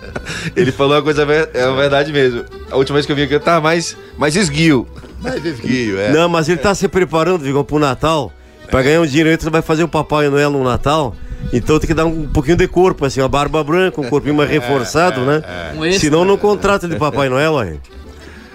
Ele 0.57 0.73
falou 0.73 0.95
uma 0.95 1.03
coisa, 1.03 1.27
é 1.53 1.67
uma 1.67 1.77
verdade 1.77 2.13
mesmo. 2.13 2.45
A 2.71 2.77
última 2.77 2.95
vez 2.95 3.05
que 3.05 3.13
eu 3.13 3.17
vim 3.17 3.25
aqui 3.25 3.35
eu 3.35 3.41
tava 3.41 3.61
mais, 3.61 3.97
mais 4.17 4.35
esguio. 4.37 4.89
Mais 5.21 5.45
esguio, 5.45 6.01
é. 6.01 6.11
Não, 6.11 6.29
mas 6.29 6.49
ele 6.49 6.59
tá 6.59 6.75
se 6.75 6.89
preparando, 6.89 7.41
Vigão, 7.43 7.63
pro 7.63 7.79
Natal. 7.79 8.33
Pra 8.71 8.83
ganhar 8.83 9.03
um 9.03 9.07
dinheiro, 9.07 9.29
ele 9.29 9.51
vai 9.51 9.63
fazer 9.63 9.85
o 9.85 9.89
Papai 9.89 10.31
Noel 10.31 10.51
no 10.51 10.65
Natal. 10.65 11.15
Então 11.53 11.79
tem 11.79 11.89
que 11.89 11.95
dar 11.95 12.07
um 12.07 12.27
pouquinho 12.27 12.57
de 12.57 12.67
corpo, 12.67 13.05
assim, 13.05 13.21
uma 13.21 13.29
barba 13.29 13.63
branca, 13.63 14.01
um 14.01 14.09
corpinho 14.09 14.35
mais 14.35 14.49
reforçado, 14.49 15.21
né? 15.21 15.43
Um 15.77 15.85
extra. 15.85 16.01
Senão 16.01 16.25
não 16.25 16.39
contrata 16.39 16.89
de 16.89 16.97
Papai 16.97 17.29
Noel, 17.29 17.59
aí. 17.59 17.79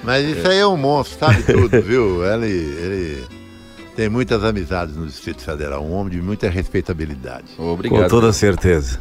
Mas 0.03 0.25
isso 0.25 0.47
aí 0.47 0.57
é 0.59 0.65
um 0.67 0.77
monstro, 0.77 1.19
sabe 1.19 1.43
tudo, 1.43 1.81
viu? 1.83 2.23
Ele, 2.25 2.47
ele 2.47 3.23
tem 3.95 4.07
muitas 4.09 4.43
amizades 4.43 4.95
no 4.95 5.05
Distrito 5.05 5.41
Federal, 5.43 5.83
um 5.83 5.91
homem 5.93 6.11
de 6.13 6.21
muita 6.21 6.49
respeitabilidade. 6.49 7.47
Obrigado. 7.57 8.01
Com 8.03 8.07
toda 8.07 8.31
certeza. 8.31 8.99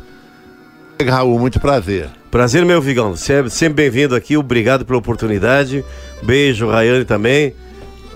Raul, 1.07 1.38
muito 1.38 1.61
prazer. 1.61 2.09
Prazer, 2.30 2.64
meu 2.64 2.80
Vigão. 2.82 3.14
Sempre, 3.14 3.51
sempre 3.51 3.84
bem-vindo 3.84 4.16
aqui. 4.16 4.36
Obrigado 4.36 4.84
pela 4.84 4.99
oportunidade. 4.99 5.84
Beijo, 6.22 6.68
Rayane 6.68 7.05
também. 7.05 7.55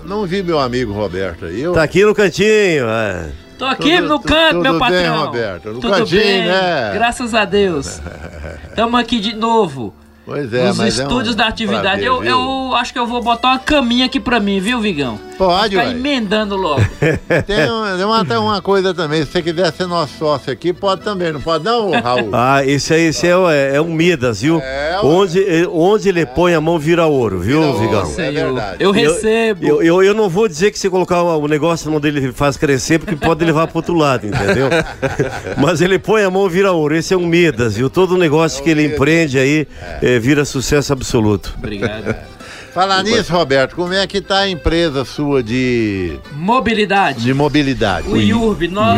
Não 0.03 0.25
vi 0.25 0.43
meu 0.43 0.59
amigo 0.59 0.91
Roberto 0.91 1.45
aí. 1.45 1.61
Eu... 1.61 1.71
Tá 1.71 1.83
aqui 1.83 2.03
no 2.03 2.13
cantinho. 2.13 2.85
é. 2.89 3.31
Tô 3.57 3.65
aqui 3.65 3.95
Tudo- 3.95 4.07
no 4.09 4.19
canto, 4.19 4.49
tudo 4.55 4.61
meu 4.63 4.71
bem, 4.73 4.79
patrão. 4.79 5.25
Roberto? 5.25 5.65
No 5.69 5.79
Tudo 5.79 5.93
cantinho, 5.93 6.21
bem, 6.21 6.45
né? 6.47 6.91
Graças 6.93 7.33
a 7.33 7.45
Deus. 7.45 8.01
Tamo 8.75 8.97
aqui 8.97 9.19
de 9.21 9.33
novo. 9.35 9.93
Pois 10.25 10.53
é, 10.53 10.67
nos 10.67 10.77
mas 10.77 10.99
é 10.99 11.03
um 11.03 11.07
estúdios 11.07 11.35
da 11.35 11.47
atividade. 11.47 12.01
prazer, 12.03 12.07
eu, 12.07 12.23
eu 12.23 12.75
acho 12.75 12.93
que 12.93 12.99
eu 12.99 13.05
vou 13.05 13.21
botar 13.21 13.49
uma 13.49 13.59
caminha 13.59 14.05
aqui 14.05 14.19
pra 14.21 14.39
mim, 14.39 14.59
viu, 14.59 14.79
Vigão? 14.79 15.19
Pode, 15.37 15.71
Ficar 15.75 15.87
ué. 15.87 15.91
emendando 15.91 16.55
logo. 16.55 16.81
Tem, 17.45 17.69
um- 17.69 17.97
tem 17.97 18.05
uma, 18.05 18.23
tem 18.25 18.37
uma 18.37 18.61
coisa 18.61 18.93
também, 18.93 19.25
se 19.25 19.31
você 19.31 19.41
quiser 19.41 19.73
ser 19.73 19.87
nosso 19.87 20.13
sócio 20.17 20.53
aqui, 20.53 20.71
pode 20.71 21.01
também, 21.01 21.33
não 21.33 21.41
pode 21.41 21.65
não, 21.65 21.91
Raul? 21.91 22.29
Ah, 22.33 22.63
esse 22.65 22.93
aí 22.93 23.05
esse 23.07 23.27
é, 23.27 23.31
é, 23.31 23.75
é 23.75 23.81
um 23.81 23.91
Midas, 23.93 24.41
viu? 24.41 24.59
É, 24.59 24.99
ué. 25.01 25.01
onde, 25.03 25.43
eh, 25.43 25.67
onde 25.69 26.07
ele 26.07 26.25
põe 26.25 26.53
a 26.53 26.61
mão 26.61 26.77
vira 26.79 27.05
ouro, 27.05 27.39
viu, 27.39 27.59
Vira 27.73 27.97
ouro, 27.97 28.05
Vigão? 28.07 28.25
é 28.25 28.31
verdade. 28.31 28.77
Eu 28.79 28.91
recebo. 28.91 29.65
Eu, 29.67 29.81
eu, 29.83 30.03
eu 30.03 30.13
não 30.13 30.29
vou 30.29 30.47
dizer 30.47 30.71
que 30.71 30.79
se 30.79 30.89
colocar 30.89 31.21
o 31.23 31.47
negócio 31.47 31.85
na 31.87 31.91
mão 31.91 31.99
dele 31.99 32.19
ele 32.19 32.31
faz 32.31 32.55
crescer, 32.55 32.99
porque 32.99 33.15
pode 33.15 33.43
levar 33.43 33.67
pro 33.67 33.79
outro 33.79 33.95
lado, 33.95 34.27
entendeu? 34.27 34.69
Mas 35.57 35.81
ele 35.81 35.97
põe 35.99 36.23
a 36.23 36.29
mão 36.31 36.45
e 36.45 36.49
vira 36.49 36.71
ouro. 36.71 36.95
Esse 36.95 37.13
é 37.13 37.17
um 37.17 37.25
Midas, 37.25 37.75
viu? 37.75 37.89
Todo 37.89 38.17
negócio 38.17 38.63
que 38.63 38.69
ele 38.69 38.85
empreende 38.85 39.37
aí 39.39 39.67
eh, 40.15 40.19
vira 40.19 40.45
sucesso 40.45 40.93
absoluto. 40.93 41.53
Obrigado. 41.57 42.15
Falar 42.73 43.03
nisso, 43.03 43.31
Roberto, 43.31 43.75
como 43.75 43.93
é 43.93 44.07
que 44.07 44.19
tá 44.19 44.39
a 44.39 44.49
empresa 44.49 45.05
sua 45.05 45.43
de, 45.43 46.17
Mobilidade. 46.31 47.21
de 47.21 47.31
mobilidade? 47.31 48.07
O 48.07 48.17
IURB, 48.17 48.67
nós, 48.67 48.97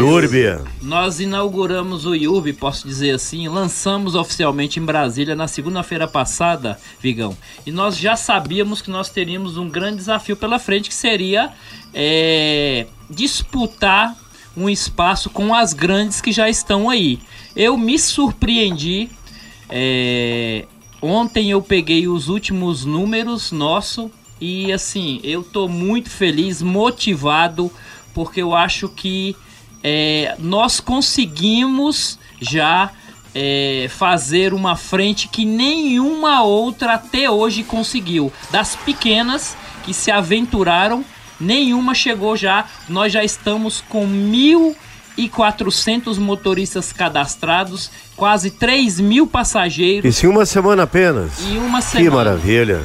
nós 0.81 1.19
inauguramos 1.19 2.05
o 2.05 2.15
IURB, 2.15 2.53
posso 2.53 2.87
dizer 2.87 3.11
assim, 3.11 3.49
lançamos 3.49 4.15
oficialmente 4.15 4.79
em 4.79 4.83
Brasília 4.85 5.35
na 5.35 5.45
segunda-feira 5.49 6.07
passada, 6.07 6.79
Vigão. 7.01 7.35
E 7.65 7.71
nós 7.71 7.97
já 7.97 8.15
sabíamos 8.15 8.81
que 8.81 8.89
nós 8.89 9.09
teríamos 9.09 9.57
um 9.57 9.69
grande 9.69 9.97
desafio 9.97 10.37
pela 10.37 10.57
frente, 10.57 10.87
que 10.87 10.95
seria 10.95 11.51
é, 11.93 12.87
disputar 13.09 14.15
um 14.55 14.69
espaço 14.69 15.29
com 15.29 15.53
as 15.53 15.73
grandes 15.73 16.21
que 16.21 16.31
já 16.31 16.49
estão 16.49 16.89
aí. 16.89 17.19
Eu 17.53 17.77
me 17.77 17.99
surpreendi. 17.99 19.09
é, 19.69 20.65
ontem 21.05 21.51
eu 21.51 21.61
peguei 21.61 22.07
os 22.07 22.27
últimos 22.27 22.85
números 22.85 23.51
nosso 23.51 24.11
e 24.39 24.71
assim 24.71 25.19
eu 25.23 25.43
tô 25.43 25.67
muito 25.67 26.09
feliz, 26.09 26.61
motivado, 26.61 27.71
porque 28.13 28.41
eu 28.41 28.55
acho 28.55 28.89
que 28.89 29.35
é, 29.83 30.35
nós 30.39 30.79
conseguimos 30.79 32.17
já 32.41 32.91
é, 33.35 33.87
fazer 33.89 34.53
uma 34.53 34.75
frente 34.75 35.27
que 35.27 35.45
nenhuma 35.45 36.41
outra 36.41 36.93
até 36.93 37.29
hoje 37.29 37.63
conseguiu. 37.63 38.31
Das 38.49 38.75
pequenas 38.75 39.55
que 39.83 39.93
se 39.93 40.09
aventuraram, 40.09 41.03
nenhuma 41.39 41.93
chegou 41.93 42.35
já. 42.35 42.65
Nós 42.87 43.11
já 43.11 43.23
estamos 43.23 43.81
com 43.81 44.07
1.400 45.17 46.17
motoristas 46.17 46.91
cadastrados, 46.91 47.89
quase 48.15 48.49
3 48.51 48.99
mil 48.99 49.27
passageiros 49.27 50.05
Isso 50.15 50.25
em 50.25 50.29
uma 50.29 50.45
semana 50.45 50.83
apenas. 50.83 51.31
em 51.45 51.57
uma 51.57 51.81
Que 51.81 51.87
semana. 51.87 52.15
maravilha. 52.15 52.83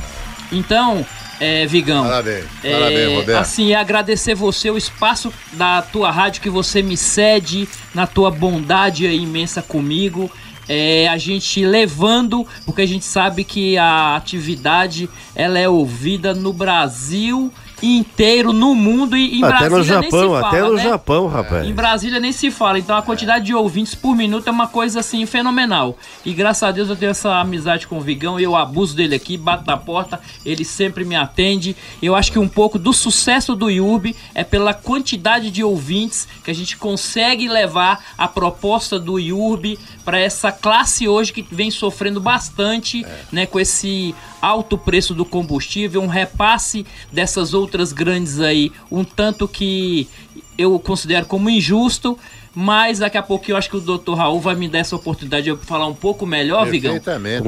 Então, 0.53 1.05
é, 1.41 1.67
Vigão. 1.67 2.05
Parabéns, 2.05 2.45
é, 2.63 2.73
parabéns, 2.73 3.19
Roberto. 3.19 3.41
Assim, 3.41 3.73
é 3.73 3.77
agradecer 3.77 4.35
você, 4.35 4.71
o 4.71 4.77
espaço 4.77 5.33
da 5.53 5.81
tua 5.83 6.11
rádio 6.11 6.43
que 6.43 6.51
você 6.51 6.83
me 6.83 6.97
cede, 6.97 7.69
na 7.95 8.07
tua 8.07 8.31
bondade 8.31 9.07
aí 9.07 9.23
imensa 9.23 9.63
comigo. 9.63 10.31
É, 10.69 11.09
a 11.09 11.17
gente 11.17 11.65
levando, 11.65 12.47
porque 12.65 12.83
a 12.83 12.87
gente 12.87 13.05
sabe 13.05 13.43
que 13.43 13.77
a 13.77 14.15
atividade 14.15 15.11
ela 15.35 15.59
é 15.59 15.69
ouvida 15.69 16.33
no 16.33 16.53
Brasil 16.53 17.53
inteiro, 17.83 18.53
no 18.53 18.75
mundo 18.75 19.17
e 19.17 19.39
em 19.41 19.45
Até 19.45 19.69
Brasília 19.69 19.97
no 19.97 20.01
nem 20.01 20.11
se 20.11 20.17
Japão, 20.17 20.31
fala, 20.31 20.49
até 20.49 20.63
no 20.63 20.75
né? 20.75 20.83
Japão, 20.83 21.27
rapaz. 21.27 21.67
Em 21.67 21.73
Brasília 21.73 22.21
nem 22.21 22.33
se 22.33 22.51
fala, 22.51 22.79
então 22.79 22.97
a 22.97 23.03
quantidade 23.03 23.45
de 23.47 23.55
ouvintes 23.55 23.95
por 23.95 24.15
minuto 24.15 24.49
é 24.49 24.51
uma 24.51 24.67
coisa 24.67 25.01
assim 25.01 25.25
fenomenal. 25.27 25.97
E 26.25 26.33
graças 26.33 26.63
a 26.63 26.71
Deus 26.71 26.89
eu 26.89 26.97
tenho 26.97 27.11
essa 27.11 27.41
amizade 27.41 27.87
com 27.87 27.99
o 27.99 28.01
Vigão, 28.01 28.39
eu 28.39 28.57
abuso 28.57 28.95
dele 28.95 29.15
aqui, 29.15 29.37
bato 29.37 29.65
na 29.67 29.77
porta, 29.77 30.21
ele 30.45 30.65
sempre 30.65 31.05
me 31.05 31.17
atende. 31.17 31.77
Eu 32.03 32.15
acho 32.15 32.33
que 32.33 32.39
um 32.39 32.49
pouco 32.49 32.79
do 32.79 32.93
sucesso 32.93 33.55
do 33.55 33.71
IURB 33.71 34.15
é 34.35 34.45
pela 34.45 34.75
quantidade 34.75 35.51
de 35.51 35.63
ouvintes 35.63 36.29
que 36.45 36.51
a 36.51 36.55
gente 36.55 36.77
consegue 36.77 37.49
levar 37.49 38.05
a 38.17 38.29
proposta 38.29 38.99
do 38.99 39.19
IURB 39.19 39.79
para 40.05 40.19
essa 40.19 40.53
classe 40.53 41.09
hoje 41.09 41.33
que 41.33 41.47
vem 41.51 41.71
sofrendo 41.71 42.21
bastante, 42.21 43.05
né, 43.31 43.47
com 43.47 43.59
esse 43.61 44.15
alto 44.41 44.77
preço 44.79 45.15
do 45.15 45.25
combustível, 45.25 46.03
um 46.03 46.07
repasse 46.07 46.87
dessas 47.13 47.55
outras 47.55 47.93
grandes 47.93 48.41
aí, 48.41 48.73
um 48.91 49.05
tanto 49.05 49.47
que 49.47 50.09
eu 50.57 50.79
considero 50.79 51.27
como 51.27 51.49
injusto, 51.49 52.19
mas 52.55 52.99
daqui 52.99 53.17
a 53.17 53.23
pouco 53.23 53.51
eu 53.51 53.57
acho 53.57 53.71
que 53.71 53.77
o 53.77 53.81
Dr. 53.81 54.15
Raul 54.15 54.41
vai 54.41 54.55
me 54.55 54.69
dar 54.69 54.79
essa 54.79 54.97
oportunidade 54.97 55.45
de 55.45 55.51
eu 55.51 55.59
falar 55.59 55.87
um 55.87 55.95
pouco 55.95 56.27
melhor, 56.27 56.67
Vigão. 56.67 57.01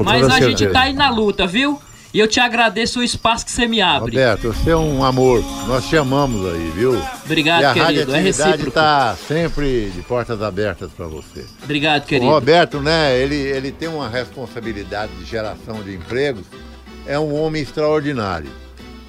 Mas 0.03 0.29
a 0.29 0.39
gente 0.39 0.67
tá 0.67 0.81
aí 0.81 0.93
na 0.93 1.09
luta, 1.09 1.45
viu? 1.45 1.79
E 2.13 2.19
eu 2.19 2.27
te 2.27 2.39
agradeço 2.39 2.99
o 2.99 3.03
espaço 3.03 3.43
que 3.43 3.51
você 3.51 3.67
me 3.67 3.81
abre. 3.81 4.11
Roberto, 4.11 4.53
você 4.53 4.69
é 4.69 4.77
um 4.77 5.03
amor. 5.03 5.43
Nós 5.67 5.89
te 5.89 5.97
amamos 5.97 6.45
aí, 6.45 6.71
viu? 6.75 6.95
Obrigado, 7.25 7.61
e 7.63 7.65
a 7.65 7.73
querido. 7.73 7.81
É 7.81 7.87
radioatividade 7.87 8.23
recíproco. 8.23 8.69
está 8.69 9.15
sempre 9.27 9.89
de 9.89 10.01
portas 10.03 10.39
abertas 10.39 10.91
para 10.91 11.07
você. 11.07 11.43
Obrigado, 11.63 12.03
O 12.03 12.05
querido. 12.05 12.29
Roberto, 12.29 12.79
né, 12.79 13.19
ele, 13.19 13.35
ele 13.35 13.71
tem 13.71 13.89
uma 13.89 14.07
responsabilidade 14.07 15.11
de 15.15 15.25
geração 15.25 15.81
de 15.81 15.95
empregos, 15.95 16.45
é 17.07 17.17
um 17.19 17.33
homem 17.41 17.61
extraordinário. 17.61 18.49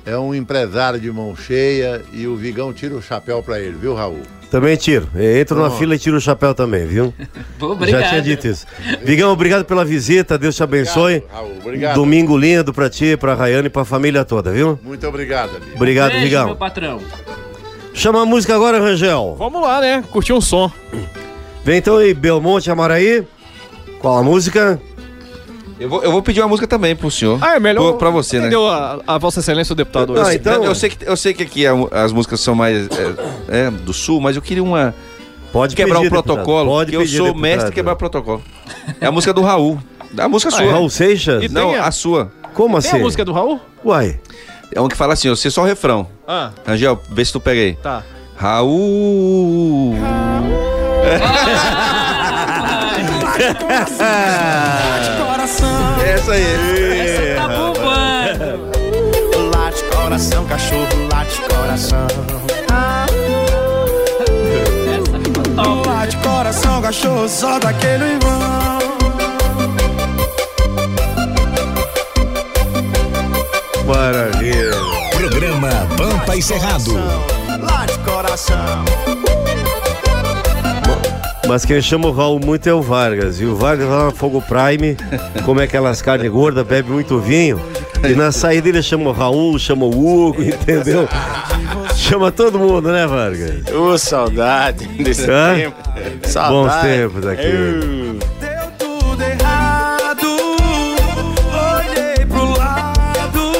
é 0.06 0.16
um 0.18 0.34
empresário 0.34 1.00
de 1.00 1.10
mão 1.10 1.34
cheia 1.34 2.02
e 2.12 2.26
o 2.26 2.36
Vigão 2.36 2.72
tira 2.72 2.94
o 2.94 3.00
chapéu 3.02 3.42
pra 3.42 3.58
ele, 3.58 3.76
viu, 3.80 3.94
Raul? 3.94 4.20
Também 4.50 4.76
tiro. 4.76 5.08
Entro 5.40 5.60
na 5.60 5.70
fila 5.70 5.94
e 5.96 5.98
tiro 5.98 6.16
o 6.16 6.20
chapéu 6.20 6.54
também, 6.54 6.86
viu? 6.86 7.12
Obrigado. 7.60 8.02
Já 8.02 8.08
tinha 8.10 8.22
dito 8.22 8.46
isso. 8.46 8.66
Vigão, 9.02 9.32
obrigado 9.32 9.64
pela 9.64 9.84
visita. 9.84 10.38
Deus 10.38 10.54
te 10.54 10.62
abençoe. 10.62 11.16
Obrigado, 11.16 11.32
Raul. 11.34 11.58
Obrigado. 11.60 11.94
Domingo 11.96 12.36
lindo 12.36 12.72
pra 12.72 12.88
ti, 12.88 13.16
pra 13.16 13.34
Rayane 13.34 13.66
e 13.66 13.70
pra 13.70 13.84
família 13.84 14.24
toda, 14.24 14.52
viu? 14.52 14.78
Muito 14.82 15.06
obrigado, 15.08 15.56
amigo. 15.56 15.72
Obrigado, 15.74 16.10
Beijo, 16.12 16.24
Vigão. 16.24 16.46
meu 16.46 16.56
patrão. 16.56 17.00
Chama 17.94 18.22
a 18.22 18.26
música 18.26 18.54
agora, 18.54 18.78
Rangel. 18.78 19.34
Vamos 19.38 19.60
lá, 19.62 19.80
né? 19.80 20.04
Curtir 20.12 20.32
um 20.34 20.40
som. 20.40 20.70
Vem 21.64 21.78
então 21.78 21.96
aí, 21.96 22.12
Belmonte 22.14 22.70
Amaraí. 22.70 23.24
Qual 24.00 24.18
a 24.18 24.22
música? 24.22 24.80
Eu 25.78 25.88
vou, 25.88 26.02
eu 26.04 26.12
vou 26.12 26.22
pedir 26.22 26.40
uma 26.40 26.48
música 26.48 26.66
também 26.68 26.94
pro 26.94 27.10
senhor. 27.10 27.38
Ah, 27.42 27.56
é 27.56 27.60
melhor. 27.60 27.90
Pro- 27.90 27.98
pra 27.98 28.10
você, 28.10 28.36
né? 28.36 28.42
Entendeu 28.46 28.68
a, 28.68 29.00
a 29.06 29.18
Vossa 29.18 29.40
Excelência, 29.40 29.72
o 29.72 29.76
deputado? 29.76 30.14
Eu, 30.16 30.22
Ah, 30.22 30.26
sei- 30.26 30.36
então- 30.36 30.64
eu 30.64 30.74
sei 30.74 30.90
que, 30.90 31.04
eu 31.04 31.16
sei 31.16 31.34
que 31.34 31.42
aqui 31.42 31.64
as 31.66 32.12
músicas 32.12 32.40
são 32.40 32.54
mais 32.54 32.86
é, 33.48 33.66
é, 33.66 33.70
do 33.70 33.92
sul, 33.92 34.20
mas 34.20 34.36
eu 34.36 34.42
queria 34.42 34.62
uma. 34.62 34.94
Pode 35.52 35.74
quebrar 35.76 35.96
pedir, 35.96 36.06
o 36.08 36.10
protocolo. 36.10 36.40
deputado. 36.44 36.66
Pode 36.66 36.92
porque 36.92 37.04
eu 37.04 37.08
sou 37.08 37.26
deputado. 37.26 37.42
mestre 37.42 37.70
em 37.70 37.72
quebrar 37.72 37.96
protocolo. 37.96 38.42
É 39.00 39.06
a 39.06 39.12
música 39.12 39.32
do 39.32 39.40
Raul. 39.42 39.78
A 40.16 40.28
música 40.28 40.48
Ah, 40.54 40.56
sua. 40.58 40.66
é? 40.66 40.70
Raul 40.70 40.88
Seixas? 40.90 41.42
E 41.44 41.48
Não, 41.48 41.74
a- 41.74 41.86
a 41.86 41.90
sua. 41.90 42.30
Como 42.54 42.80
Tem 42.80 42.88
assim? 42.90 42.96
a 43.00 43.00
música 43.00 43.24
do 43.24 43.32
Raul? 43.32 43.60
Uai. 43.84 44.20
É 44.72 44.80
um 44.80 44.86
que 44.88 44.96
fala 44.96 45.12
assim, 45.14 45.28
você 45.28 45.50
só 45.50 45.62
o 45.62 45.64
refrão. 45.64 46.06
Ah, 46.26 46.50
Angel, 46.66 47.00
vê 47.10 47.24
se 47.24 47.32
tu 47.32 47.40
pega 47.40 47.60
aí. 47.60 47.74
tá. 47.74 48.02
Raul. 48.36 49.94
Coração, 53.58 55.23
Essa 56.14 56.32
aí. 56.32 56.44
Essa 57.00 57.42
tá 57.42 57.48
bombando. 57.48 58.70
late 59.56 59.82
coração, 59.84 60.46
cachorro, 60.46 61.08
late 61.12 61.40
coração. 61.40 62.06
Essa 64.94 65.18
ficou 65.18 65.42
top. 65.56 65.88
Late 65.88 66.16
coração, 66.18 66.82
cachorro, 66.82 67.28
só 67.28 67.58
daquele 67.58 68.18
vão. 68.22 68.78
Maravilha. 73.84 74.70
Programa 75.16 75.68
Pampa 75.96 76.36
e 76.36 76.42
Cerrado. 76.42 76.94
Late 77.60 77.98
coração. 78.04 78.84
Mas 81.46 81.64
quem 81.64 81.80
chama 81.82 82.08
o 82.08 82.12
Raul 82.12 82.40
muito 82.40 82.68
é 82.68 82.72
o 82.72 82.80
Vargas. 82.82 83.40
E 83.40 83.44
o 83.44 83.54
Vargas 83.54 83.88
lá 83.88 84.06
na 84.06 84.10
Fogo 84.10 84.42
Prime, 84.42 84.96
come 85.44 85.62
aquelas 85.62 86.00
carnes 86.00 86.30
gordas, 86.30 86.66
bebe 86.66 86.90
muito 86.90 87.18
vinho. 87.18 87.60
E 88.02 88.14
na 88.14 88.32
saída 88.32 88.68
ele 88.68 88.82
chama 88.82 89.10
o 89.10 89.12
Raul, 89.12 89.58
chama 89.58 89.84
o 89.84 89.90
Hugo, 89.90 90.40
entendeu? 90.42 91.08
Chama 91.94 92.32
todo 92.32 92.58
mundo, 92.58 92.90
né, 92.90 93.06
Vargas? 93.06 93.62
Ô, 93.74 93.96
saudade 93.98 94.86
desse 94.86 95.30
Hã? 95.30 95.54
tempo. 95.54 95.76
Bons 96.22 96.30
Saudade. 96.32 96.88
tempos 96.88 97.26
aqui. 97.26 97.42
Eu- 97.46 98.14
Deu 98.40 98.70
tudo 98.78 99.22
errado. 99.22 100.26
Olhei 101.76 102.26
pro 102.26 102.58
lado. 102.58 103.52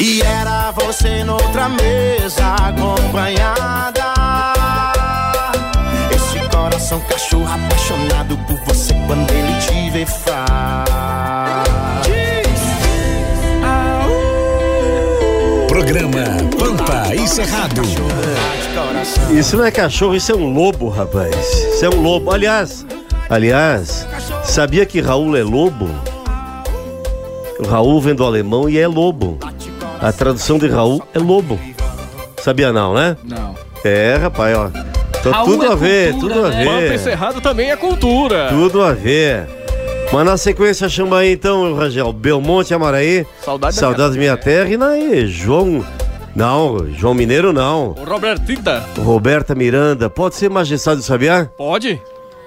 E 0.00 0.20
era 0.22 0.72
você 0.72 1.24
noutra 1.24 1.68
mesa 1.68 2.44
acompanhada. 2.60 3.93
Coração 6.94 7.00
cachorro 7.00 7.46
apaixonado 7.46 8.38
por 8.46 8.56
você 8.66 8.94
quando 9.06 9.30
ele 9.30 9.58
te 9.60 9.90
vê 9.90 10.06
faz. 10.06 10.84
Programa 15.68 16.24
Pampa 16.58 17.14
e 17.14 17.26
Cerrado. 17.26 17.82
Coração. 18.74 19.36
Isso 19.36 19.56
não 19.56 19.64
é 19.64 19.70
cachorro, 19.70 20.14
isso 20.14 20.32
é 20.32 20.34
um 20.34 20.52
lobo, 20.52 20.88
rapaz. 20.88 21.34
Isso 21.34 21.84
é 21.84 21.88
um 21.88 22.00
lobo. 22.00 22.30
Aliás, 22.30 22.86
aliás, 23.28 24.06
sabia 24.44 24.86
que 24.86 25.00
Raul 25.00 25.36
é 25.36 25.42
lobo? 25.42 25.88
O 27.58 27.66
Raul 27.66 28.00
vem 28.00 28.14
do 28.14 28.24
alemão 28.24 28.68
e 28.68 28.78
é 28.78 28.86
lobo. 28.86 29.38
A 30.00 30.12
tradução 30.12 30.58
de 30.58 30.68
Raul 30.68 31.02
é 31.14 31.18
lobo. 31.18 31.58
Sabia 32.42 32.72
não, 32.72 32.94
né? 32.94 33.16
Não. 33.24 33.54
É, 33.84 34.16
rapaz, 34.16 34.56
ó. 34.56 34.93
Tá 35.24 35.30
Raul 35.30 35.46
tudo 35.46 35.64
é 35.64 35.68
a 35.68 35.74
ver, 35.74 36.12
cultura, 36.12 36.34
tudo 36.34 36.46
a 36.46 36.50
né? 36.50 36.64
Pampa 36.64 36.80
e 36.80 36.88
ver. 36.88 36.98
Cerrado 36.98 37.40
também 37.40 37.70
é 37.70 37.76
cultura. 37.76 38.48
Tudo 38.50 38.82
a 38.82 38.92
ver. 38.92 39.48
Mas 40.12 40.24
na 40.26 40.36
sequência 40.36 40.88
chama 40.88 41.18
aí 41.18 41.32
então, 41.32 41.74
Rangel, 41.74 42.12
Belmonte 42.12 42.74
Amaraí. 42.74 43.26
Saudade 43.42 43.74
da 43.74 43.80
Saudades 43.80 44.16
minha 44.16 44.36
terra. 44.36 44.68
E 44.68 44.76
naí, 44.76 45.26
João. 45.26 45.84
Não, 46.36 46.86
João 46.92 47.14
Mineiro 47.14 47.52
não. 47.52 47.94
O 47.98 48.04
Robertita. 48.04 48.84
Roberta 48.98 49.54
Miranda. 49.54 50.10
Pode 50.10 50.34
ser 50.34 50.50
Majestade 50.50 50.98
do 50.98 51.02
Sabiá? 51.02 51.46
Pode? 51.56 52.00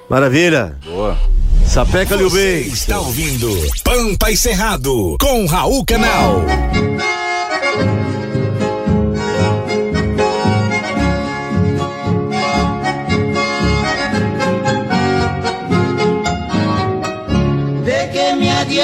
Maravilha. 0.09 0.77
Boa. 0.85 1.17
Sapeca-lhe 1.65 2.23
o 2.23 2.29
Você 2.29 2.61
bem. 2.61 2.67
está 2.67 2.99
ouvindo 2.99 3.49
Pampa 3.83 4.31
e 4.31 4.37
Cerrado 4.37 5.17
com 5.19 5.45
Raul 5.45 5.83
Canal. 5.85 6.43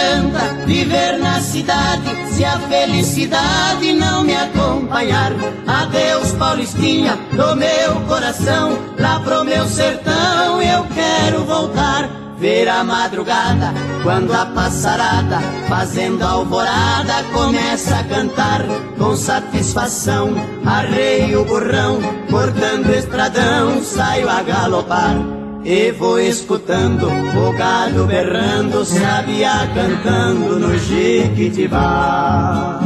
Adianta 0.03 0.65
viver 0.65 1.17
na 1.17 1.39
cidade 1.39 2.09
se 2.31 2.43
a 2.43 2.59
felicidade 2.59 3.93
não 3.93 4.23
me 4.23 4.35
acompanhar? 4.35 5.31
Adeus, 5.67 6.31
Paulistinha, 6.33 7.17
do 7.31 7.55
meu 7.55 8.01
coração, 8.07 8.77
lá 8.99 9.19
pro 9.19 9.43
meu 9.43 9.65
sertão 9.67 10.61
eu 10.61 10.85
quero 10.93 11.45
voltar. 11.45 12.09
Ver 12.37 12.67
a 12.67 12.83
madrugada, 12.83 13.73
quando 14.01 14.33
a 14.33 14.45
passarada, 14.47 15.39
fazendo 15.69 16.23
alvorada, 16.23 17.23
começa 17.31 17.95
a 17.95 18.03
cantar 18.03 18.61
com 18.97 19.15
satisfação. 19.15 20.33
Arrei 20.65 21.33
o 21.37 21.45
burrão, 21.45 22.01
cortando 22.29 22.93
estradão, 22.93 23.81
saio 23.81 24.27
a 24.27 24.43
galopar. 24.43 25.42
E 25.66 25.91
vou 25.91 26.20
escutando 26.20 27.07
o 27.07 27.53
galo 27.53 28.05
berrando, 28.05 28.84
sabia 28.84 29.66
cantando 29.74 30.59
no 30.59 30.78
Jequitibá. 30.78 32.82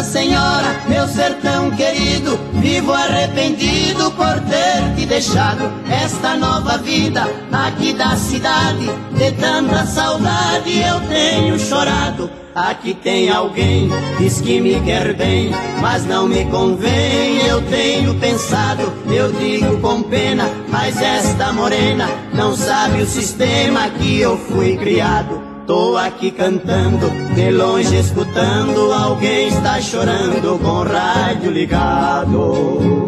Nossa 0.00 0.12
Senhora, 0.12 0.80
meu 0.88 1.06
sertão 1.06 1.70
querido, 1.72 2.40
vivo 2.54 2.90
arrependido 2.90 4.10
por 4.12 4.40
ter 4.48 4.94
te 4.96 5.04
deixado 5.04 5.70
esta 5.90 6.38
nova 6.38 6.78
vida 6.78 7.28
aqui 7.52 7.92
da 7.92 8.16
cidade. 8.16 8.86
De 9.12 9.30
tanta 9.32 9.84
saudade 9.84 10.80
eu 10.80 11.00
tenho 11.06 11.58
chorado. 11.58 12.30
Aqui 12.54 12.94
tem 12.94 13.28
alguém, 13.28 13.90
diz 14.16 14.40
que 14.40 14.58
me 14.58 14.80
quer 14.80 15.12
bem, 15.12 15.50
mas 15.82 16.06
não 16.06 16.26
me 16.26 16.46
convém. 16.46 17.46
Eu 17.46 17.60
tenho 17.68 18.14
pensado, 18.14 18.90
eu 19.06 19.30
digo 19.32 19.80
com 19.80 20.02
pena, 20.02 20.50
mas 20.68 20.96
esta 20.96 21.52
morena 21.52 22.08
não 22.32 22.56
sabe 22.56 23.02
o 23.02 23.06
sistema 23.06 23.90
que 23.90 24.18
eu 24.18 24.38
fui 24.38 24.78
criado. 24.78 25.49
Tô 25.70 25.96
aqui 25.96 26.32
cantando, 26.32 27.08
de 27.32 27.48
longe 27.52 27.96
escutando, 27.96 28.92
alguém 28.92 29.46
está 29.46 29.80
chorando 29.80 30.58
com 30.58 30.66
o 30.66 30.82
rádio 30.82 31.52
ligado. 31.52 33.06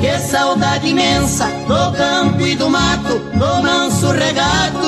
Que 0.00 0.18
saudade 0.18 0.88
imensa 0.88 1.44
do 1.44 1.92
campo 1.94 2.46
e 2.46 2.56
do 2.56 2.70
mato, 2.70 3.18
do 3.18 3.62
manso 3.62 4.10
regado 4.12 4.87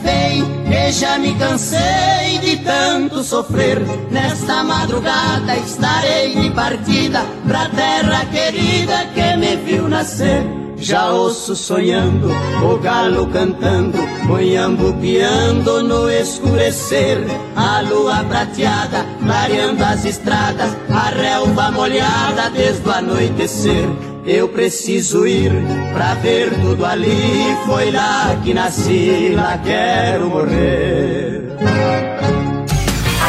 telegrafei 0.00 0.42
que 0.68 0.92
já 0.92 1.18
me 1.18 1.34
cansei 1.34 2.38
de 2.38 2.56
tanto 2.58 3.22
sofrer. 3.22 3.80
Nesta 4.10 4.64
madrugada 4.64 5.56
estarei 5.56 6.34
de 6.34 6.50
partida 6.50 7.24
pra 7.46 7.68
terra 7.68 8.24
querida 8.26 9.06
que 9.14 9.36
me 9.36 9.56
viu 9.56 9.88
nascer. 9.88 10.44
Já 10.76 11.10
ouço 11.10 11.54
sonhando, 11.54 12.28
o 12.64 12.78
galo 12.78 13.26
cantando, 13.26 13.98
o 13.98 14.94
piando 14.94 15.82
no 15.82 16.10
escurecer. 16.10 17.18
A 17.54 17.82
lua 17.82 18.24
prateada, 18.24 19.04
clareando 19.22 19.84
as 19.84 20.06
estradas, 20.06 20.74
a 20.88 21.10
relva 21.10 21.70
molhada 21.70 22.48
desde 22.48 22.88
o 22.88 22.92
anoitecer. 22.92 24.09
Eu 24.26 24.48
preciso 24.48 25.26
ir 25.26 25.50
pra 25.94 26.14
ver 26.14 26.50
tudo 26.60 26.84
ali. 26.84 27.56
Foi 27.66 27.90
lá 27.90 28.36
que 28.44 28.54
nasci, 28.54 29.32
lá 29.34 29.58
quero 29.64 30.28
morrer. 30.28 31.42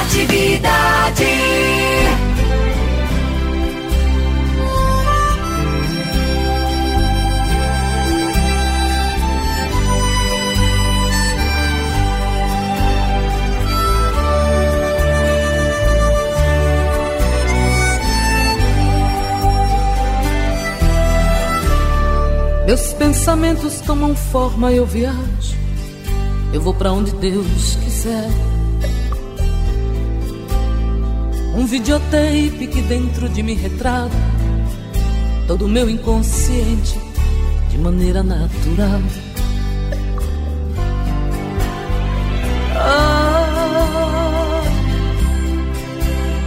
Atividade. 0.02 1.81
Meus 22.72 22.94
pensamentos 22.94 23.82
tomam 23.82 24.16
forma, 24.16 24.72
eu 24.72 24.86
viajo. 24.86 25.58
Eu 26.54 26.62
vou 26.62 26.74
pra 26.74 26.94
onde 26.94 27.12
Deus 27.12 27.76
quiser. 27.84 28.30
Um 31.54 31.66
videotape 31.66 32.68
que 32.72 32.82
dentro 32.84 33.28
de 33.28 33.44
mim 33.44 33.56
retrata 33.56 34.16
todo 35.48 35.66
o 35.66 35.68
meu 35.68 35.90
inconsciente 35.90 36.98
de 37.70 37.78
maneira 37.78 38.24
natural. 38.24 39.02
Ah, 42.78 44.62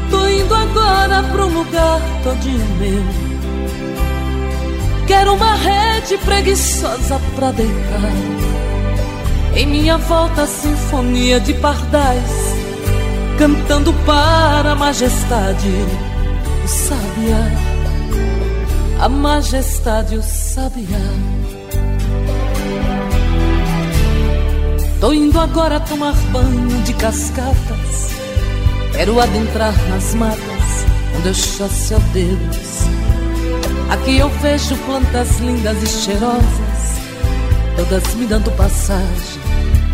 tô 0.08 0.26
indo 0.26 0.54
agora 0.54 1.22
pra 1.22 1.44
um 1.44 1.52
lugar 1.52 2.00
todinho 2.22 2.66
meu. 2.78 3.33
Quero 5.06 5.34
uma 5.34 5.54
rede 5.54 6.16
preguiçosa 6.18 7.20
pra 7.36 7.50
deitar. 7.52 8.12
Em 9.54 9.66
minha 9.66 9.98
volta, 9.98 10.42
a 10.42 10.46
sinfonia 10.46 11.38
de 11.38 11.52
pardais, 11.54 12.56
cantando 13.38 13.92
para 14.06 14.72
a 14.72 14.74
majestade, 14.74 15.68
o 16.64 16.68
sabiá. 16.68 17.74
A 19.00 19.08
majestade, 19.08 20.16
o 20.16 20.22
sabiá. 20.22 20.98
Tô 25.00 25.12
indo 25.12 25.38
agora 25.38 25.78
tomar 25.80 26.14
banho 26.32 26.82
de 26.82 26.94
cascatas. 26.94 28.08
Quero 28.92 29.20
adentrar 29.20 29.74
nas 29.90 30.14
matas, 30.14 30.86
onde 31.18 31.28
eu 31.28 31.34
chasse 31.34 31.92
ao 31.92 32.00
Deus. 32.00 32.73
Aqui 33.90 34.18
eu 34.18 34.28
vejo 34.28 34.76
plantas 34.86 35.38
lindas 35.38 35.82
e 35.82 35.86
cheirosas, 35.86 36.98
todas 37.76 38.14
me 38.14 38.26
dando 38.26 38.50
passagem, 38.52 39.40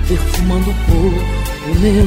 perfumando 0.08 0.70
o 0.70 0.74
corpo 0.74 1.80
meu. 1.80 2.06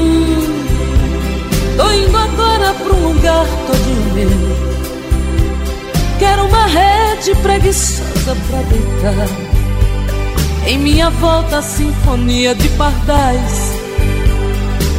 Hum, 0.00 1.76
Tô 1.76 1.90
indo 1.92 2.16
agora 2.16 2.74
pra 2.74 2.94
um 2.94 3.12
lugar 3.12 3.46
todinho 3.66 4.14
meu. 4.14 4.30
Quero 6.18 6.44
uma 6.46 6.66
rede 6.66 7.34
preguiçosa 7.42 8.36
pra 8.48 8.62
deitar. 8.62 9.28
Em 10.66 10.78
minha 10.78 11.10
volta, 11.10 11.58
a 11.58 11.62
sinfonia 11.62 12.54
de 12.54 12.68
pardais 12.70 13.69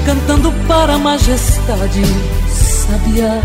cantando 0.05 0.51
para 0.67 0.95
a 0.95 0.97
majestade 0.97 2.01
sabiá. 2.47 3.41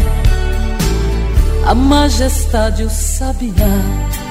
A 1.66 1.74
majestade 1.74 2.84
o 2.84 2.90
sabiá. 2.90 4.25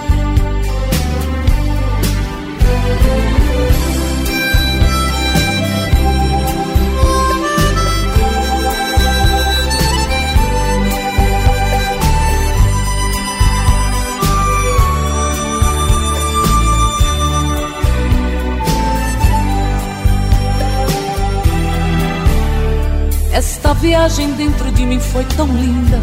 Esta 23.65 23.79
viagem 23.79 24.31
dentro 24.33 24.71
de 24.73 24.85
mim 24.85 24.99
foi 24.99 25.25
tão 25.35 25.47
linda. 25.47 25.99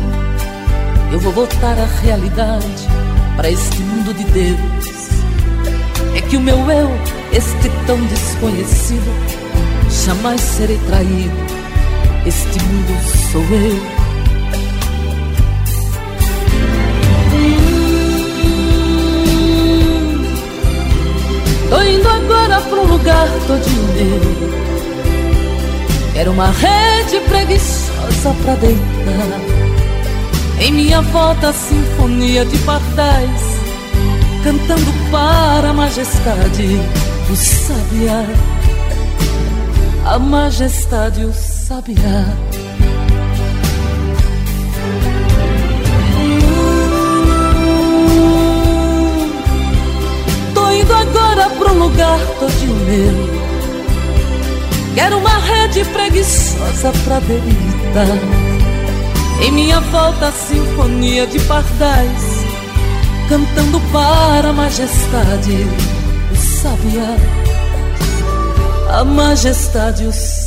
Eu 1.13 1.21
vou 1.21 1.33
voltar 1.33 1.79
à 1.79 1.85
realidade, 2.03 2.67
para 3.37 3.49
este 3.49 3.81
mundo 3.83 4.13
de 4.13 4.25
Deus. 4.25 5.09
É 6.17 6.21
que 6.23 6.37
o 6.37 6.41
meu 6.41 6.57
eu, 6.69 6.91
este 7.33 7.71
tão 7.87 8.05
desconhecido, 8.07 9.09
jamais 10.05 10.41
serei 10.41 10.77
traído. 10.89 11.37
Este 12.27 12.59
mundo 12.65 13.01
sou 13.31 13.43
eu. 13.43 13.81
Tô 21.71 21.81
indo 21.81 22.09
agora 22.09 22.61
pra 22.61 22.81
um 22.81 22.87
lugar 22.87 23.29
todinho 23.47 23.87
meu. 23.95 24.72
Quero 26.23 26.35
uma 26.35 26.53
rede 26.53 27.19
preguiçosa 27.29 28.33
pra 28.45 28.55
deitar. 28.55 29.41
Em 30.61 30.73
minha 30.73 31.03
volta, 31.03 31.49
a 31.49 31.53
sinfonia 31.53 32.45
de 32.45 32.59
pardais, 32.59 33.43
cantando 34.45 34.93
para 35.11 35.71
a 35.71 35.73
majestade 35.73 36.79
do 37.27 37.35
sabiá. 37.35 38.25
A 40.05 40.17
majestade, 40.21 41.25
o 41.25 41.33
sabiá. 41.33 42.25
Tô 50.55 50.71
indo 50.71 50.95
agora 50.95 51.49
um 51.49 51.79
lugar 51.81 52.21
todinho 52.39 52.77
meu. 52.77 53.32
Quero 54.95 55.19
uma 55.19 55.39
rede 55.39 55.85
preguiçosa 55.87 56.93
pra 57.05 57.19
deitar. 57.21 58.07
Em 59.43 59.51
minha 59.51 59.81
volta, 59.81 60.29
a 60.29 60.33
sinfonia 60.33 61.27
de 61.27 61.41
pardais, 61.41 62.23
cantando 63.29 63.81
para 63.91 64.51
a 64.51 64.53
majestade, 64.53 65.67
o 66.31 66.37
sabiá. 66.37 67.17
A 68.99 69.05
majestade, 69.05 70.05
o 70.05 70.13
sabiá. 70.13 70.42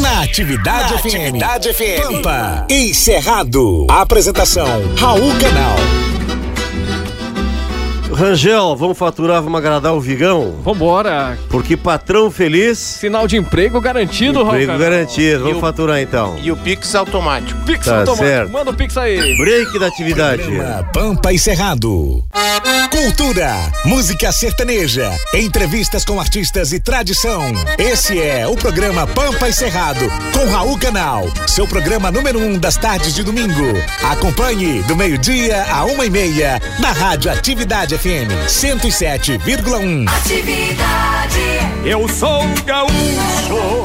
Na 0.00 0.22
Atividade 0.22 0.92
Na 0.92 0.98
FM. 0.98 1.06
Atividade 1.06 1.74
FM. 1.74 2.02
Pampa. 2.02 2.66
Encerrado. 2.70 3.86
Apresentação: 3.90 4.66
Raul 4.96 5.32
Canal. 5.40 6.07
Rangel, 8.18 8.74
vamos 8.74 8.98
faturar, 8.98 9.40
vamos 9.40 9.56
agradar 9.58 9.94
o 9.94 10.00
Vigão? 10.00 10.56
Vambora. 10.64 11.38
Porque 11.48 11.76
patrão 11.76 12.32
feliz. 12.32 12.76
Sinal 12.76 13.28
de 13.28 13.36
emprego 13.36 13.80
garantido, 13.80 14.42
Raul. 14.42 14.60
Emprego 14.60 14.76
garantido. 14.76 15.38
Vamos 15.44 15.54
E 15.54 15.58
o- 15.58 15.60
faturar 15.60 16.00
então. 16.00 16.36
E 16.42 16.50
o 16.50 16.56
Pix 16.56 16.96
automático. 16.96 17.60
Pix 17.64 17.86
Tá 17.86 17.98
automático. 18.00 18.26
certo. 18.26 18.50
Manda 18.52 18.70
o 18.72 18.74
Pix 18.74 18.96
aí. 18.96 19.36
Break 19.36 19.78
da 19.78 19.86
atividade. 19.86 20.42
Programa 20.42 20.82
Pampa 20.92 21.32
e 21.32 21.38
Cerrado. 21.38 22.24
Cultura, 22.90 23.54
música 23.84 24.32
sertaneja, 24.32 25.12
entrevistas 25.32 26.04
com 26.04 26.18
artistas 26.18 26.72
e 26.72 26.80
tradição. 26.80 27.44
Esse 27.78 28.20
é 28.20 28.48
o 28.48 28.56
programa 28.56 29.06
Pampa 29.06 29.48
e 29.48 29.52
Cerrado, 29.52 30.10
com 30.32 30.44
Raul 30.50 30.76
Canal. 30.78 31.28
Seu 31.46 31.68
programa 31.68 32.10
número 32.10 32.40
um 32.40 32.58
das 32.58 32.76
tardes 32.76 33.14
de 33.14 33.22
domingo. 33.22 33.62
Acompanhe 34.02 34.82
do 34.82 34.96
meio-dia 34.96 35.64
a 35.70 35.84
uma 35.84 36.04
e 36.06 36.10
meia 36.10 36.60
na 36.80 36.90
Rádio 36.90 37.30
Atividade 37.30 37.96
FM 37.96 38.07
107,1. 38.08 40.08
Atividade. 40.08 41.40
Eu 41.84 42.08
sou 42.08 42.42
um 42.42 42.54
gaúcho, 42.64 43.84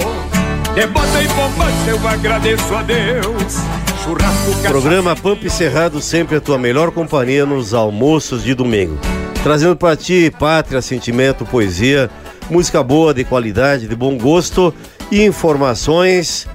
de 0.74 0.88
bota 0.88 1.22
e 1.22 1.90
eu 1.90 2.08
agradeço 2.08 2.74
a 2.74 2.84
Deus. 2.84 3.58
Churrasco 4.02 4.62
Programa 4.66 5.14
Pampa 5.14 5.48
e 5.48 5.50
Cerrado, 5.50 6.02
sempre 6.02 6.38
a 6.38 6.42
tua 6.42 6.58
melhor 6.58 6.92
companhia 6.92 7.46
nos 7.46 7.74
almoços 7.74 8.46
de 8.46 8.54
domingo. 8.54 8.98
Trazendo 9.44 9.76
para 9.76 9.98
ti 9.98 10.34
pátria, 10.40 10.82
sentimento, 10.82 11.46
poesia, 11.46 12.10
música 12.50 12.82
boa, 12.82 13.14
de 13.14 13.26
qualidade, 13.26 13.90
de 13.90 13.96
bom 13.96 14.18
gosto 14.18 14.74
e 15.12 15.26
informações 15.26 16.48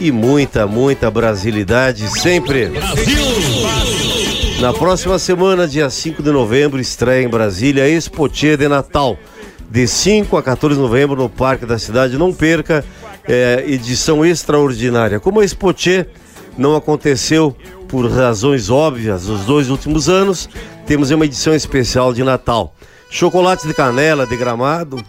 e 0.00 0.10
muita, 0.10 0.66
muita 0.66 1.10
brasilidade 1.10 2.08
sempre. 2.18 2.72
Na 4.60 4.72
próxima 4.72 5.18
semana, 5.18 5.66
dia 5.66 5.90
5 5.90 6.22
de 6.22 6.30
novembro, 6.30 6.80
estreia 6.80 7.24
em 7.24 7.28
Brasília 7.28 7.88
Expotia 7.88 8.56
de 8.56 8.68
Natal. 8.68 9.18
De 9.68 9.86
5 9.86 10.36
a 10.36 10.42
14 10.42 10.76
de 10.76 10.80
novembro 10.80 11.16
no 11.16 11.28
Parque 11.28 11.66
da 11.66 11.78
Cidade. 11.78 12.16
Não 12.16 12.32
perca, 12.32 12.84
é, 13.26 13.64
edição 13.66 14.24
extraordinária. 14.24 15.18
Como 15.18 15.40
a 15.40 15.44
Expotia 15.44 16.08
não 16.56 16.76
aconteceu 16.76 17.54
por 17.88 18.08
razões 18.10 18.70
óbvias 18.70 19.26
nos 19.26 19.44
dois 19.44 19.68
últimos 19.68 20.08
anos, 20.08 20.48
temos 20.86 21.10
uma 21.10 21.24
edição 21.24 21.54
especial 21.54 22.14
de 22.14 22.22
Natal. 22.22 22.74
Chocolates 23.10 23.66
de 23.66 23.74
canela, 23.74 24.26
de 24.26 24.36
gramado, 24.36 25.04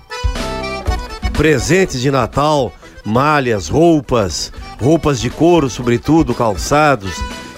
presentes 1.34 2.02
de 2.02 2.10
Natal, 2.10 2.74
malhas, 3.06 3.70
roupas, 3.70 4.52
roupas 4.82 5.22
de 5.22 5.30
couro, 5.30 5.70
sobretudo, 5.70 6.34
calçados, 6.34 7.14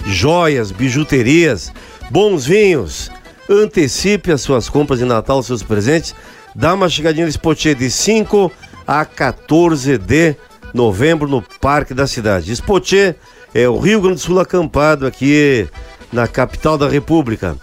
joias, 0.06 0.70
bijuterias, 0.70 1.72
bons 2.10 2.46
vinhos. 2.46 3.10
Antecipe 3.48 4.30
as 4.30 4.42
suas 4.42 4.68
compras 4.68 4.98
de 4.98 5.04
Natal, 5.04 5.42
seus 5.42 5.62
presentes. 5.62 6.14
Dá 6.54 6.74
uma 6.74 6.88
chegadinha 6.88 7.24
no 7.24 7.32
Spotier 7.32 7.74
de 7.74 7.90
5 7.90 8.52
a 8.86 9.04
14 9.04 9.98
de 9.98 10.34
novembro 10.74 11.28
no 11.28 11.42
Parque 11.60 11.94
da 11.94 12.06
Cidade. 12.06 12.52
Spotier 12.52 13.16
é 13.54 13.68
o 13.68 13.78
Rio 13.78 14.00
Grande 14.00 14.16
do 14.16 14.20
Sul 14.20 14.40
acampado 14.40 15.06
aqui 15.06 15.68
na 16.12 16.26
capital 16.26 16.76
da 16.76 16.88
República. 16.88 17.56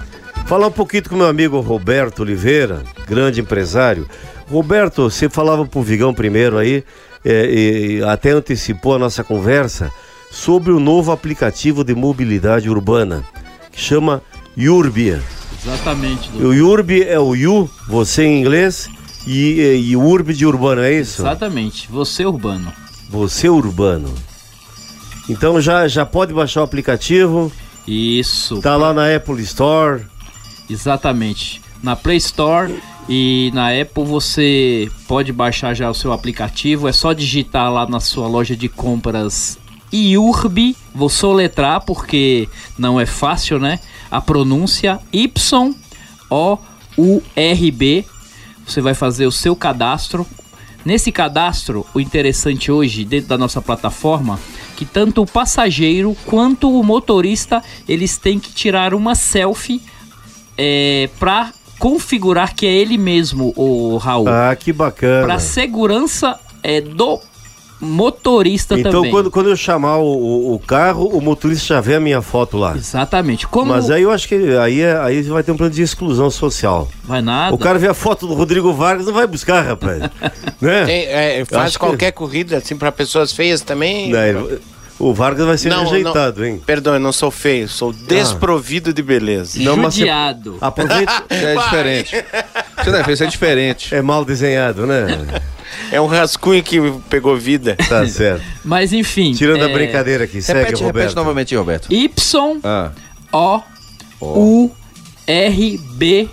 Falar 0.45 0.67
um 0.67 0.71
pouquinho 0.71 1.09
com 1.09 1.15
meu 1.15 1.27
amigo 1.27 1.59
Roberto 1.59 2.21
Oliveira, 2.21 2.83
grande 3.07 3.41
empresário. 3.41 4.07
Roberto, 4.49 5.09
você 5.09 5.27
falava 5.27 5.65
pro 5.65 5.81
Vigão 5.81 6.13
primeiro 6.13 6.57
aí, 6.57 6.83
é, 7.23 7.45
e 7.49 8.03
até 8.03 8.31
antecipou 8.31 8.95
a 8.95 8.99
nossa 8.99 9.23
conversa 9.23 9.91
sobre 10.31 10.71
o 10.71 10.79
novo 10.79 11.11
aplicativo 11.11 11.83
de 11.83 11.95
mobilidade 11.95 12.69
urbana, 12.69 13.23
que 13.71 13.79
chama 13.79 14.21
Yurbia. 14.57 15.21
Exatamente. 15.63 16.29
O 16.37 16.53
Yurb 16.53 17.03
é 17.03 17.19
o 17.19 17.33
Yu, 17.33 17.69
você 17.87 18.23
em 18.23 18.39
inglês, 18.39 18.87
e, 19.25 19.59
e, 19.59 19.89
e 19.89 19.95
Urb 19.95 20.33
de 20.33 20.45
urbano, 20.45 20.81
é 20.81 20.93
isso? 20.93 21.21
Exatamente. 21.23 21.91
Você 21.91 22.25
urbano. 22.25 22.71
Você 23.09 23.49
urbano. 23.49 24.13
Então 25.27 25.59
já, 25.59 25.87
já 25.87 26.05
pode 26.05 26.33
baixar 26.33 26.61
o 26.61 26.63
aplicativo. 26.63 27.51
Isso. 27.87 28.61
Tá 28.61 28.75
lá 28.75 28.93
na 28.93 29.13
Apple 29.15 29.41
Store. 29.41 30.05
Exatamente. 30.69 31.61
Na 31.81 31.95
Play 31.95 32.17
Store 32.17 32.75
e 33.09 33.51
na 33.53 33.69
Apple 33.69 34.05
você 34.05 34.89
pode 35.07 35.31
baixar 35.31 35.73
já 35.73 35.89
o 35.89 35.93
seu 35.93 36.11
aplicativo. 36.11 36.87
É 36.87 36.91
só 36.91 37.13
digitar 37.13 37.71
lá 37.71 37.87
na 37.87 37.99
sua 37.99 38.27
loja 38.27 38.55
de 38.55 38.69
compras 38.69 39.57
IURB. 39.95 40.75
Vou 40.93 41.09
soletrar 41.09 41.81
porque 41.81 42.49
não 42.77 42.99
é 42.99 43.05
fácil, 43.05 43.59
né? 43.59 43.79
A 44.11 44.19
pronúncia 44.21 44.99
Y-O-U-R-B. 45.11 45.65
Você 48.65 48.81
vai 48.81 48.93
fazer 48.93 49.25
o 49.25 49.31
seu 49.31 49.55
cadastro. 49.55 50.27
Nesse 50.83 51.11
cadastro, 51.11 51.85
o 51.95 51.99
interessante 51.99 52.71
hoje, 52.71 53.03
dentro 53.05 53.29
da 53.29 53.37
nossa 53.37 53.59
plataforma, 53.61 54.39
que 54.75 54.85
tanto 54.85 55.23
o 55.23 55.25
passageiro 55.25 56.15
quanto 56.25 56.69
o 56.69 56.83
motorista, 56.83 57.63
eles 57.87 58.17
têm 58.17 58.37
que 58.39 58.51
tirar 58.53 58.93
uma 58.93 59.15
selfie 59.15 59.81
é, 60.57 61.09
para 61.19 61.51
configurar 61.79 62.53
que 62.53 62.65
é 62.65 62.71
ele 62.71 62.97
mesmo, 62.97 63.51
o 63.55 63.97
Raul. 63.97 64.27
Ah, 64.27 64.55
que 64.55 64.71
bacana. 64.71 65.25
Para 65.25 65.39
segurança 65.39 66.39
é, 66.61 66.81
do 66.81 67.19
motorista 67.85 68.77
Então, 68.77 68.91
também. 68.91 69.11
quando, 69.11 69.31
quando 69.31 69.49
eu 69.49 69.55
chamar 69.55 69.97
o, 69.97 70.03
o- 70.05 70.55
o 70.55 70.59
carro, 70.59 71.07
o 71.07 71.21
motorista 71.21 71.75
já 71.75 71.81
vê 71.81 71.95
a 71.95 71.99
minha 71.99 72.21
foto 72.21 72.57
lá. 72.57 72.75
Exatamente. 72.75 73.47
Como 73.47 73.71
Mas 73.71 73.89
aí 73.89 74.01
eu 74.03 74.11
acho 74.11 74.27
que 74.27 74.35
aí, 74.57 74.81
é- 74.81 74.97
aí 74.97 75.21
vai 75.23 75.43
ter 75.43 75.51
um 75.51 75.57
plano 75.57 75.73
de 75.73 75.81
exclusão 75.81 76.29
social. 76.29 76.87
vai 77.03 77.21
nada. 77.21 77.53
O 77.53 77.57
cara 77.57 77.77
vê 77.79 77.87
a 77.87 77.93
foto 77.93 78.27
do 78.27 78.33
Rodrigo 78.33 78.73
Vargas, 78.73 79.05
não 79.05 79.13
vai 79.13 79.27
buscar, 79.27 79.61
rapaz. 79.61 79.99
né? 80.59 80.85
Tem, 80.85 81.05
é, 81.05 81.45
faz 81.45 81.63
acho 81.67 81.73
que- 81.73 81.79
qualquer 81.85 82.11
corrida 82.11 82.57
assim 82.57 82.75
para 82.75 82.91
pessoas 82.91 83.31
feias 83.31 83.61
também. 83.61 84.09
Não, 84.11 84.19
ele- 84.19 84.59
o 84.97 85.13
Vargas 85.13 85.45
vai 85.45 85.57
ser 85.57 85.67
Não, 85.67 85.83
rejeitado, 85.83 86.39
não. 86.39 86.47
hein? 86.47 86.61
Perdão, 86.65 86.93
eu 86.93 86.99
não 87.01 87.11
sou 87.11 87.29
feio, 87.29 87.67
sou 87.67 87.91
desprovido 87.91 88.93
de 88.93 89.03
beleza. 89.03 89.59
Não, 89.61 89.75
mas 89.75 89.93
você- 89.93 89.99
Judiado. 90.01 90.57
Aproveita. 90.61 91.11
É 91.29 91.53
diferente. 91.55 92.15
Você 92.81 92.89
não 92.91 92.99
é 92.99 93.03
feio, 93.03 93.13
isso 93.13 93.23
é 93.23 93.27
diferente. 93.27 93.93
É 93.95 94.01
mal 94.01 94.23
desenhado, 94.23 94.85
né? 94.87 95.05
É 95.91 95.99
um 96.01 96.07
rascunho 96.07 96.61
que 96.63 96.79
pegou 97.09 97.35
vida. 97.37 97.75
Tá 97.87 98.05
certo. 98.07 98.43
Mas 98.63 98.91
enfim. 98.93 99.33
Tirando 99.33 99.63
a 99.63 99.69
é, 99.69 99.73
brincadeira 99.73 100.23
aqui, 100.23 100.41
segue, 100.41 100.59
Repete, 100.59 100.83
Roberto. 100.83 100.95
repete 100.97 101.15
novamente, 101.15 101.55
Roberto. 101.55 101.87
Y 101.93 102.59
Ah. 102.63 102.91
O 103.31 103.61
U 104.21 104.71
R 105.27 105.77
B 105.93 106.27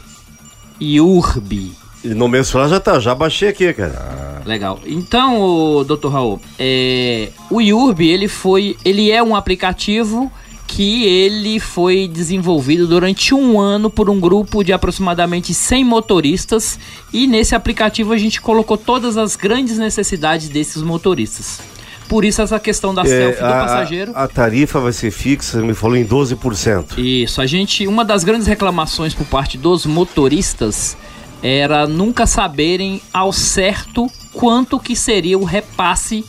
Urb. 1.00 1.72
E 2.04 2.08
no 2.08 2.28
meu 2.28 2.44
celular 2.44 2.68
já 2.68 2.80
tá, 2.80 2.98
já 2.98 3.14
baixei 3.14 3.48
aqui, 3.48 3.72
cara. 3.72 4.42
Legal. 4.44 4.80
Então, 4.84 5.40
o 5.40 5.84
Dr. 5.84 6.08
Raul, 6.08 6.40
é, 6.58 7.28
o 7.48 7.60
Yurb, 7.60 8.00
ele 8.04 8.26
foi, 8.26 8.76
ele 8.84 9.10
é 9.10 9.22
um 9.22 9.36
aplicativo 9.36 10.30
que 10.74 11.04
ele 11.04 11.60
foi 11.60 12.08
desenvolvido 12.08 12.86
durante 12.86 13.34
um 13.34 13.60
ano 13.60 13.90
por 13.90 14.08
um 14.08 14.18
grupo 14.18 14.64
de 14.64 14.72
aproximadamente 14.72 15.52
100 15.52 15.84
motoristas 15.84 16.78
e 17.12 17.26
nesse 17.26 17.54
aplicativo 17.54 18.10
a 18.14 18.16
gente 18.16 18.40
colocou 18.40 18.78
todas 18.78 19.18
as 19.18 19.36
grandes 19.36 19.76
necessidades 19.76 20.48
desses 20.48 20.82
motoristas. 20.82 21.60
Por 22.08 22.24
isso 22.24 22.40
essa 22.40 22.58
questão 22.58 22.94
da 22.94 23.02
É, 23.02 23.06
selfie 23.06 23.40
do 23.40 23.44
a- 23.46 23.50
passageiro. 23.50 24.12
A, 24.14 24.26
tarifa 24.26 24.80
vai 24.80 24.92
ser 24.94 25.10
fixa, 25.10 25.60
me 25.60 25.74
falou 25.74 25.94
em 25.96 26.06
12%. 26.06 26.98
Isso, 26.98 27.42
a 27.42 27.46
gente, 27.46 27.86
uma 27.86 28.02
das 28.02 28.24
grandes 28.24 28.46
reclamações 28.46 29.12
por 29.12 29.26
parte 29.26 29.58
dos 29.58 29.84
motoristas 29.84 30.96
era 31.42 31.86
nunca 31.86 32.26
saberem 32.26 33.02
ao 33.12 33.30
certo 33.30 34.10
quanto 34.32 34.78
que 34.80 34.96
seria 34.96 35.38
o 35.38 35.44
repasse 35.44 36.24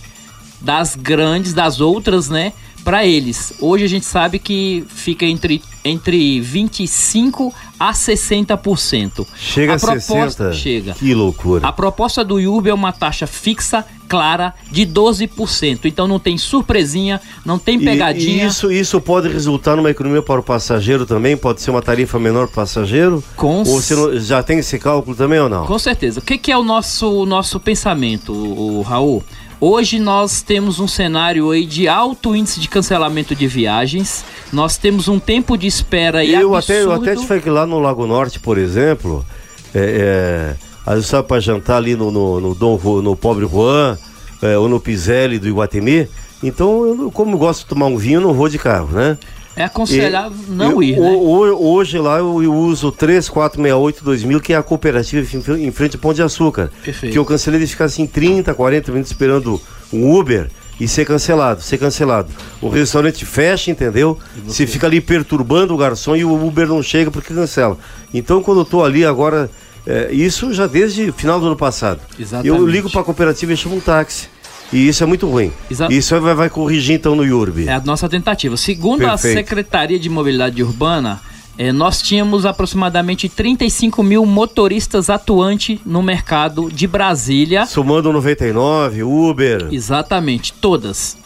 das 0.60 0.96
grandes, 0.98 1.54
das 1.54 1.80
outras, 1.80 2.30
né, 2.30 2.52
para 2.84 3.06
eles. 3.06 3.54
Hoje 3.60 3.84
a 3.86 3.88
gente 3.88 4.06
sabe 4.06 4.40
que 4.40 4.84
fica 4.88 5.26
entre 5.26 5.62
entre 5.86 6.40
25 6.40 7.54
a 7.78 7.92
60%. 7.92 9.26
Chega 9.36 9.74
a, 9.76 9.80
proposta 9.80 10.50
60%. 10.52 10.54
chega. 10.54 10.94
Que 10.94 11.14
loucura. 11.14 11.68
A 11.68 11.72
proposta 11.74 12.24
do 12.24 12.40
Yurb 12.40 12.70
é 12.70 12.74
uma 12.74 12.94
taxa 12.94 13.28
fixa, 13.28 13.86
clara, 14.08 14.54
de 14.72 14.86
12%. 14.86 15.80
Então 15.86 16.08
não 16.08 16.20
tem 16.20 16.38
surpresinha, 16.38 17.20
não 17.46 17.60
tem 17.60 17.76
E- 17.82 17.84
pegadinha. 17.84 18.46
E, 18.46 18.48
isso, 18.48 18.72
isso 18.72 19.02
pode 19.02 19.28
resultar 19.28 19.76
numa 19.76 19.90
economia 19.92 20.22
para 20.22 20.40
o 20.40 20.44
passageiro 20.44 21.06
também? 21.06 21.36
Pode 21.36 21.62
ser 21.62 21.72
uma 21.72 21.82
tarifa 21.82 22.18
menor 22.18 22.46
para 22.48 22.54
o 22.54 22.56
passageiro? 22.56 23.24
Com 23.36 23.58
Ou 23.60 23.66
você 23.66 23.94
não- 23.96 24.18
já 24.20 24.42
tem 24.42 24.60
esse 24.60 24.80
cálculo 24.80 25.16
também 25.16 25.40
ou 25.40 25.50
não? 25.50 25.66
Com 25.66 25.80
certeza. 25.80 26.20
O 26.22 26.24
que, 26.24 26.38
que 26.38 26.52
é 26.52 26.58
o 26.58 26.64
nosso, 26.64 27.12
o 27.12 27.26
nosso 27.26 27.60
pensamento, 27.60 28.32
o, 28.32 28.78
o 28.80 28.82
Raul? 28.84 29.22
Hoje 29.66 29.98
nós 29.98 30.42
temos 30.42 30.82
um 30.82 30.90
cenário 30.90 31.50
aí 31.50 31.66
de 31.66 31.88
alto 31.88 32.36
índice 32.36 32.60
de 32.60 32.68
cancelamento 32.68 33.34
de 33.34 33.48
viagens. 33.48 34.26
Nós 34.52 34.76
temos 34.76 35.08
um 35.08 35.18
tempo 35.18 35.58
de 35.58 35.68
espera 35.68 36.20
aí 36.20 36.34
Eu 36.34 36.54
absurdo. 36.54 36.58
até, 36.58 36.84
eu 36.84 36.92
até 36.92 37.16
te 37.16 37.26
falei 37.26 37.42
que 37.42 37.50
lá 37.50 37.66
no 37.66 37.80
Lago 37.80 38.06
Norte, 38.06 38.42
por 38.42 38.58
exemplo, 38.58 39.26
é, 39.74 39.80
é, 39.80 40.56
às 40.86 40.96
vezes 40.96 41.10
sabe 41.10 41.30
para 41.30 41.40
jantar 41.40 41.78
ali 41.78 41.96
no, 41.96 42.12
no, 42.12 42.42
no, 42.42 42.54
Dom 42.54 42.78
no 43.02 43.16
Pobre 43.16 43.46
Juan, 43.46 43.98
é, 44.42 44.58
ou 44.58 44.68
no 44.68 44.82
Piselli 44.82 45.40
do 45.40 45.48
Iguatemi. 45.48 46.10
Então, 46.44 46.86
eu, 46.86 47.10
como 47.10 47.36
eu 47.36 47.38
gosto 47.38 47.62
de 47.62 47.68
tomar 47.68 47.86
um 47.86 47.96
vinho, 47.96 48.18
eu 48.18 48.22
não 48.22 48.34
vou 48.34 48.50
de 48.50 48.60
carro, 48.60 48.90
né? 48.92 49.18
É 49.56 49.64
aconselhável 49.66 50.38
E- 50.48 50.52
não 50.52 50.72
eu- 50.72 50.84
ir, 50.84 51.00
né? 51.00 51.10
ho- 51.12 51.24
ho- 51.54 51.74
Hoje 51.74 52.00
lá 52.00 52.18
eu 52.18 52.54
uso 52.54 52.92
3468-2000, 52.92 54.40
que 54.42 54.54
é 54.54 54.56
a 54.58 54.64
cooperativa 54.64 55.26
em 55.58 55.72
frente 55.72 55.96
ao 55.96 56.02
Pão 56.02 56.14
de 56.14 56.22
Açúcar. 56.24 56.72
Perfeito. 56.84 57.14
Que 57.14 57.20
eu 57.20 57.26
cancelei 57.26 57.60
de 57.60 57.68
ficar 57.68 57.86
assim 57.86 58.08
30, 58.08 58.54
40 58.54 58.92
minutos 58.92 59.12
esperando 59.12 59.62
um 59.92 60.16
Uber 60.18 60.50
e 60.80 60.88
ser 60.88 61.06
cancelado, 61.06 61.62
ser 61.62 61.78
cancelado. 61.78 62.30
O 62.62 62.68
restaurante 62.70 63.26
fecha, 63.26 63.70
entendeu? 63.70 64.18
Você 64.46 64.66
fica 64.66 64.88
ali 64.88 65.00
perturbando 65.00 65.74
o 65.74 65.78
garçom 65.78 66.16
e 66.16 66.26
o 66.26 66.34
Uber 66.48 66.68
não 66.68 66.82
chega 66.82 67.12
porque 67.12 67.34
cancela. 67.34 67.78
Então 68.14 68.42
quando 68.42 68.62
eu 68.62 68.66
tô 68.66 68.84
ali 68.84 69.06
agora, 69.06 69.50
é, 69.86 70.12
isso 70.12 70.52
já 70.54 70.66
desde 70.66 71.12
final 71.12 71.40
do 71.40 71.46
ano 71.48 71.56
passado. 71.56 72.00
Exatamente. 72.20 72.48
Eu 72.48 72.66
ligo 72.66 72.90
para 72.90 73.02
a 73.02 73.04
cooperativa 73.04 73.54
e 73.54 73.58
chamo 73.58 73.76
um 73.76 73.80
táxi. 73.80 74.33
E 74.74 74.88
isso 74.88 75.04
é 75.04 75.08
muito 75.08 75.28
ruim. 75.28 75.52
Isso 75.90 76.20
vai, 76.20 76.34
vai 76.34 76.50
corrigir 76.50 76.96
então 76.96 77.16
no 77.16 77.24
IURB. 77.26 77.68
É 77.68 77.74
a 77.74 77.80
nossa 77.80 78.10
tentativa. 78.10 78.58
Segundo 78.58 79.06
a 79.06 79.12
Perfeito. 79.12 79.38
Secretaria 79.38 80.00
de 80.00 80.10
Mobilidade 80.10 80.62
Urbana, 80.64 81.22
eh, 81.58 81.72
nós 81.72 82.02
tínhamos 82.02 82.46
aproximadamente 82.46 83.30
35 83.30 84.02
mil 84.02 84.26
motoristas 84.26 85.10
atuantes 85.10 85.80
no 85.86 86.02
mercado 86.02 86.70
de 86.72 86.88
Brasília. 86.88 87.66
Somando 87.66 88.12
99, 88.12 89.04
Uber. 89.04 89.68
Exatamente, 89.72 90.52
todas. 90.54 91.18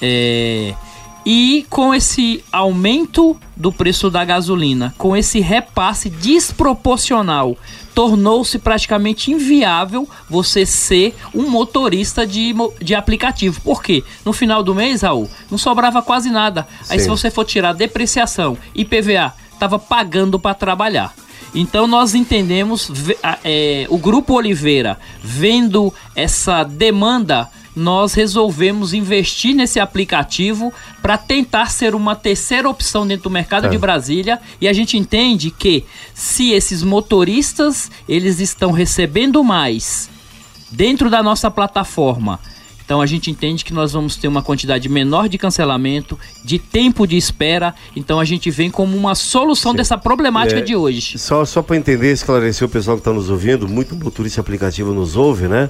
É, 0.00 0.74
E 1.30 1.66
com 1.68 1.94
esse 1.94 2.42
aumento 2.50 3.38
do 3.54 3.70
preço 3.70 4.08
da 4.08 4.24
gasolina, 4.24 4.94
com 4.96 5.14
esse 5.14 5.40
repasse 5.40 6.08
desproporcional, 6.08 7.54
tornou-se 7.94 8.58
praticamente 8.58 9.30
inviável 9.30 10.08
você 10.30 10.64
ser 10.64 11.14
um 11.34 11.50
motorista 11.50 12.26
de, 12.26 12.54
de 12.80 12.94
aplicativo. 12.94 13.60
Por 13.60 13.82
quê? 13.82 14.02
No 14.24 14.32
final 14.32 14.62
do 14.62 14.74
mês, 14.74 15.02
Raul, 15.02 15.28
não 15.50 15.58
sobrava 15.58 16.00
quase 16.00 16.30
nada. 16.30 16.66
Aí 16.88 16.98
Sim. 16.98 17.04
se 17.04 17.10
você 17.10 17.30
for 17.30 17.44
tirar 17.44 17.74
depreciação 17.74 18.56
e 18.74 18.82
PVA, 18.82 19.34
tava 19.58 19.78
pagando 19.78 20.38
para 20.38 20.54
trabalhar. 20.54 21.12
Então 21.54 21.86
nós 21.86 22.14
entendemos, 22.14 22.90
é, 23.44 23.86
o 23.90 23.98
Grupo 23.98 24.32
Oliveira, 24.32 24.98
vendo 25.22 25.92
essa 26.16 26.64
demanda, 26.64 27.50
nós 27.78 28.12
resolvemos 28.12 28.92
investir 28.92 29.54
nesse 29.54 29.78
aplicativo 29.78 30.72
para 31.00 31.16
tentar 31.16 31.70
ser 31.70 31.94
uma 31.94 32.14
terceira 32.16 32.68
opção 32.68 33.06
dentro 33.06 33.24
do 33.24 33.30
mercado 33.30 33.62
Tá. 33.62 33.68
de 33.68 33.78
Brasília. 33.78 34.40
E 34.60 34.66
a 34.68 34.72
gente 34.72 34.96
entende 34.98 35.50
que 35.50 35.84
se 36.14 36.50
esses 36.52 36.82
motoristas 36.82 37.90
eles 38.08 38.40
estão 38.40 38.72
recebendo 38.72 39.42
mais 39.44 40.10
dentro 40.70 41.08
da 41.08 41.22
nossa 41.22 41.50
plataforma. 41.50 42.38
Então 42.84 43.02
a 43.02 43.06
gente 43.06 43.30
entende 43.30 43.66
que 43.66 43.74
nós 43.74 43.92
vamos 43.92 44.16
ter 44.16 44.28
uma 44.28 44.40
quantidade 44.42 44.88
menor 44.88 45.28
de 45.28 45.36
cancelamento, 45.36 46.18
de 46.42 46.58
tempo 46.58 47.06
de 47.06 47.18
espera. 47.18 47.74
Então 47.94 48.18
a 48.18 48.24
gente 48.24 48.50
vem 48.50 48.70
como 48.70 48.96
uma 48.96 49.14
solução 49.14 49.74
dessa 49.74 49.98
problemática 49.98 50.60
É, 50.60 50.62
de 50.62 50.74
hoje. 50.74 51.18
Só, 51.18 51.44
só 51.44 51.60
para 51.60 51.76
entender, 51.76 52.10
esclarecer 52.12 52.66
o 52.66 52.70
pessoal 52.70 52.96
que 52.96 53.02
está 53.02 53.12
nos 53.12 53.28
ouvindo, 53.28 53.68
muito 53.68 53.94
motorista 53.94 54.40
aplicativo 54.40 54.94
nos 54.94 55.16
ouve, 55.16 55.48
né? 55.48 55.68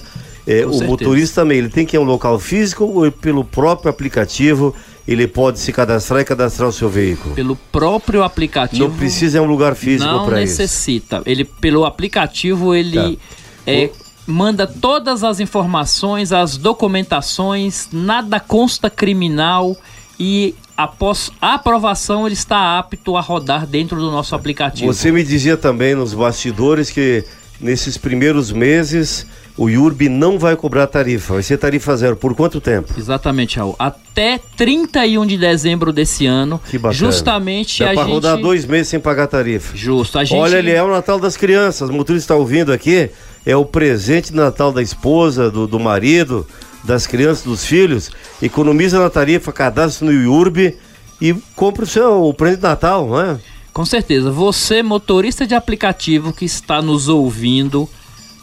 É, 0.49 0.65
o 0.65 0.71
certeza. 0.71 0.85
motorista 0.87 1.41
também, 1.43 1.59
ele 1.59 1.69
tem 1.69 1.85
que 1.85 1.95
ir 1.95 1.99
a 1.99 2.01
um 2.01 2.05
local 2.05 2.39
físico 2.39 2.85
ou 2.85 3.13
pelo 3.13 3.45
próprio 3.45 3.91
aplicativo 3.91 4.75
ele 5.09 5.27
pode 5.27 5.59
se 5.59 5.73
cadastrar 5.73 6.21
e 6.21 6.25
cadastrar 6.25 6.69
o 6.69 6.73
seu 6.73 6.91
veículo? 6.91 7.35
Pelo 7.35 7.57
próprio 7.57 8.23
aplicativo. 8.23 8.89
Não 8.89 8.95
precisa 8.95 9.39
é 9.39 9.41
um 9.41 9.47
lugar 9.47 9.75
físico 9.75 10.11
Não 10.11 10.27
para 10.27 10.43
isso. 10.43 10.61
necessita. 10.61 11.23
Ele 11.25 11.45
pelo 11.47 11.87
aplicativo 11.87 12.75
ele 12.75 13.17
Tá. 13.17 13.23
é, 13.67 13.91
manda 14.27 14.67
todas 14.67 15.25
as 15.25 15.41
informações, 15.41 16.31
as 16.31 16.59
documentações, 16.59 17.89
nada 17.91 18.39
consta 18.39 18.91
criminal 18.91 19.75
e 20.21 20.55
após 20.77 21.33
a 21.41 21.55
aprovação 21.55 22.27
ele 22.27 22.35
está 22.35 22.79
apto 22.79 23.17
a 23.17 23.23
rodar 23.23 23.67
dentro 23.67 23.99
do 23.99 24.11
nosso 24.11 24.35
aplicativo. 24.35 24.93
Você 24.93 25.11
me 25.11 25.25
dizia 25.25 25.57
também 25.57 25.95
nos 25.95 26.13
bastidores 26.13 26.91
que 26.91 27.25
nesses 27.61 27.97
primeiros 27.97 28.53
meses 28.53 29.27
o 29.57 29.69
IURB 29.69 30.09
não 30.09 30.39
vai 30.39 30.55
cobrar 30.55 30.87
tarifa, 30.87 31.35
vai 31.35 31.43
ser 31.43 31.59
tarifa 31.59 31.97
zero. 31.97 32.15
Por 32.15 32.33
quanto 32.33 32.61
tempo? 32.61 32.95
Exatamente, 32.97 33.59
Raul. 33.59 33.75
Até 33.77 34.39
31 34.57 35.27
de 35.27 35.37
dezembro 35.37 35.93
desse 35.93 36.27
ano, 36.27 36.61
Que 36.71 36.79
bacana. 36.79 36.95
justamente 36.95 37.83
Dá 37.83 37.91
a 37.91 37.95
pra 37.95 38.05
gente 38.05 38.13
rodar 38.13 38.37
dois 38.37 38.65
meses 38.65 38.87
sem 38.87 39.01
pagar 39.01 39.27
tarifa. 39.27 39.77
Justo, 39.77 40.17
a 40.17 40.25
gente 40.25 40.39
Olha, 40.39 40.59
ele 40.59 40.71
é 40.71 40.81
o 40.81 40.89
Natal 40.89 41.19
das 41.19 41.37
crianças. 41.37 41.91
O 41.91 41.93
motorista 41.93 42.33
está 42.33 42.37
ouvindo 42.37 42.73
aqui. 42.73 43.11
É 43.45 43.57
o 43.57 43.65
presente 43.65 44.31
de 44.31 44.37
Natal 44.37 44.71
da 44.71 44.81
esposa, 44.81 45.51
do, 45.51 45.67
do 45.67 45.81
marido, 45.81 46.47
das 46.85 47.09
crianças, 47.09 47.43
dos 47.43 47.65
filhos. 47.65 48.13
Economiza 48.41 49.01
na 49.01 49.11
tarifa, 49.11 49.53
cadastra 49.53 50.07
no 50.07 50.13
IURB 50.13 50.77
e 51.21 51.35
compra 51.57 51.83
o 51.83 51.87
seu 51.87 52.23
o 52.23 52.33
presente 52.33 52.59
de 52.59 52.63
Natal, 52.65 53.09
não 53.09 53.21
é? 53.21 53.37
Com 53.79 53.85
certeza. 53.85 54.33
Você, 54.33 54.83
motorista 54.83 55.47
de 55.47 55.55
aplicativo 55.55 56.33
que 56.33 56.45
está 56.45 56.83
nos 56.83 57.07
ouvindo, 57.07 57.89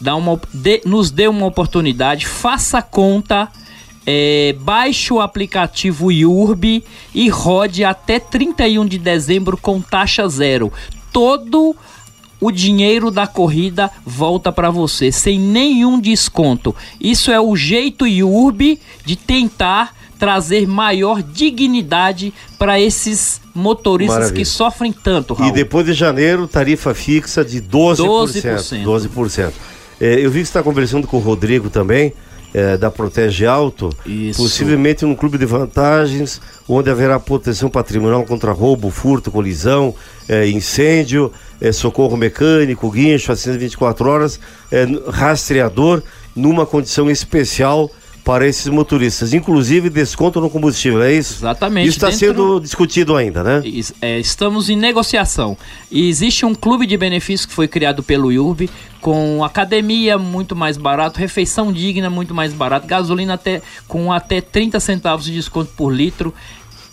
dá 0.00 0.16
uma, 0.16 0.40
nos 0.86 1.10
dê 1.10 1.28
uma 1.28 1.44
oportunidade, 1.44 2.26
faça 2.26 2.80
conta, 2.80 3.46
é, 4.06 4.56
baixe 4.58 5.12
o 5.12 5.20
aplicativo 5.20 6.10
IURB 6.10 6.82
e 7.14 7.28
rode 7.28 7.84
até 7.84 8.18
31 8.18 8.86
de 8.86 8.96
dezembro 8.96 9.58
com 9.58 9.78
taxa 9.78 10.26
zero. 10.26 10.72
Todo 11.12 11.76
o 12.40 12.50
dinheiro 12.50 13.10
da 13.10 13.26
corrida 13.26 13.90
volta 14.06 14.50
para 14.50 14.70
você, 14.70 15.12
sem 15.12 15.38
nenhum 15.38 16.00
desconto. 16.00 16.74
Isso 16.98 17.30
é 17.30 17.38
o 17.38 17.54
jeito 17.54 18.06
IURB 18.06 18.80
de 19.04 19.16
tentar 19.16 19.94
trazer 20.18 20.66
maior 20.66 21.22
dignidade 21.22 22.32
para 22.58 22.80
esses 22.80 23.40
motoristas 23.54 24.16
Maravilha. 24.16 24.38
que 24.38 24.44
sofrem 24.44 24.92
tanto, 24.92 25.34
E 25.34 25.42
Raul. 25.42 25.52
depois 25.52 25.86
de 25.86 25.92
janeiro, 25.92 26.46
tarifa 26.46 26.94
fixa 26.94 27.44
de 27.44 27.60
12%. 27.60 28.04
12%. 28.04 28.84
12%. 28.84 29.52
É, 30.00 30.14
eu 30.24 30.30
vi 30.30 30.40
que 30.40 30.46
você 30.46 30.50
está 30.50 30.62
conversando 30.62 31.06
com 31.06 31.16
o 31.16 31.20
Rodrigo 31.20 31.70
também, 31.70 32.12
é, 32.54 32.76
da 32.76 32.90
Protege 32.90 33.44
Alto. 33.46 33.90
Isso. 34.06 34.42
Possivelmente 34.42 35.04
num 35.04 35.14
clube 35.14 35.36
de 35.36 35.44
vantagens, 35.44 36.40
onde 36.68 36.90
haverá 36.90 37.18
proteção 37.20 37.68
patrimonial 37.68 38.24
contra 38.24 38.52
roubo, 38.52 38.90
furto, 38.90 39.30
colisão, 39.30 39.94
é, 40.28 40.48
incêndio, 40.48 41.32
é, 41.60 41.72
socorro 41.72 42.16
mecânico, 42.16 42.90
guincho, 42.90 43.32
assistência 43.32 43.58
24 43.60 44.08
horas, 44.08 44.40
é, 44.70 44.86
rastreador, 45.08 46.02
numa 46.34 46.64
condição 46.66 47.10
especial 47.10 47.90
para 48.26 48.44
esses 48.44 48.66
motoristas. 48.66 49.32
Inclusive 49.32 49.88
desconto 49.88 50.40
no 50.40 50.50
combustível, 50.50 51.00
é 51.00 51.14
isso? 51.14 51.34
Exatamente. 51.34 51.86
Isso 51.88 51.96
está 51.98 52.08
dentro- 52.10 52.18
sendo 52.26 52.60
discutido 52.60 53.14
ainda, 53.14 53.44
né? 53.44 53.62
É, 54.02 54.18
estamos 54.18 54.68
em 54.68 54.76
negociação. 54.76 55.56
E 55.92 56.08
existe 56.08 56.44
um 56.44 56.52
clube 56.52 56.86
de 56.88 56.96
benefícios 56.96 57.46
que 57.46 57.54
foi 57.54 57.68
criado 57.68 58.02
pelo 58.02 58.32
IURB, 58.32 58.68
com 59.00 59.44
academia 59.44 60.18
muito 60.18 60.56
mais 60.56 60.76
barato, 60.76 61.20
refeição 61.20 61.72
digna 61.72 62.10
muito 62.10 62.34
mais 62.34 62.52
barato, 62.52 62.84
gasolina 62.88 63.34
até, 63.34 63.62
com 63.86 64.12
até 64.12 64.40
30 64.40 64.80
centavos 64.80 65.24
de 65.24 65.32
desconto 65.32 65.70
por 65.76 65.90
litro 65.94 66.34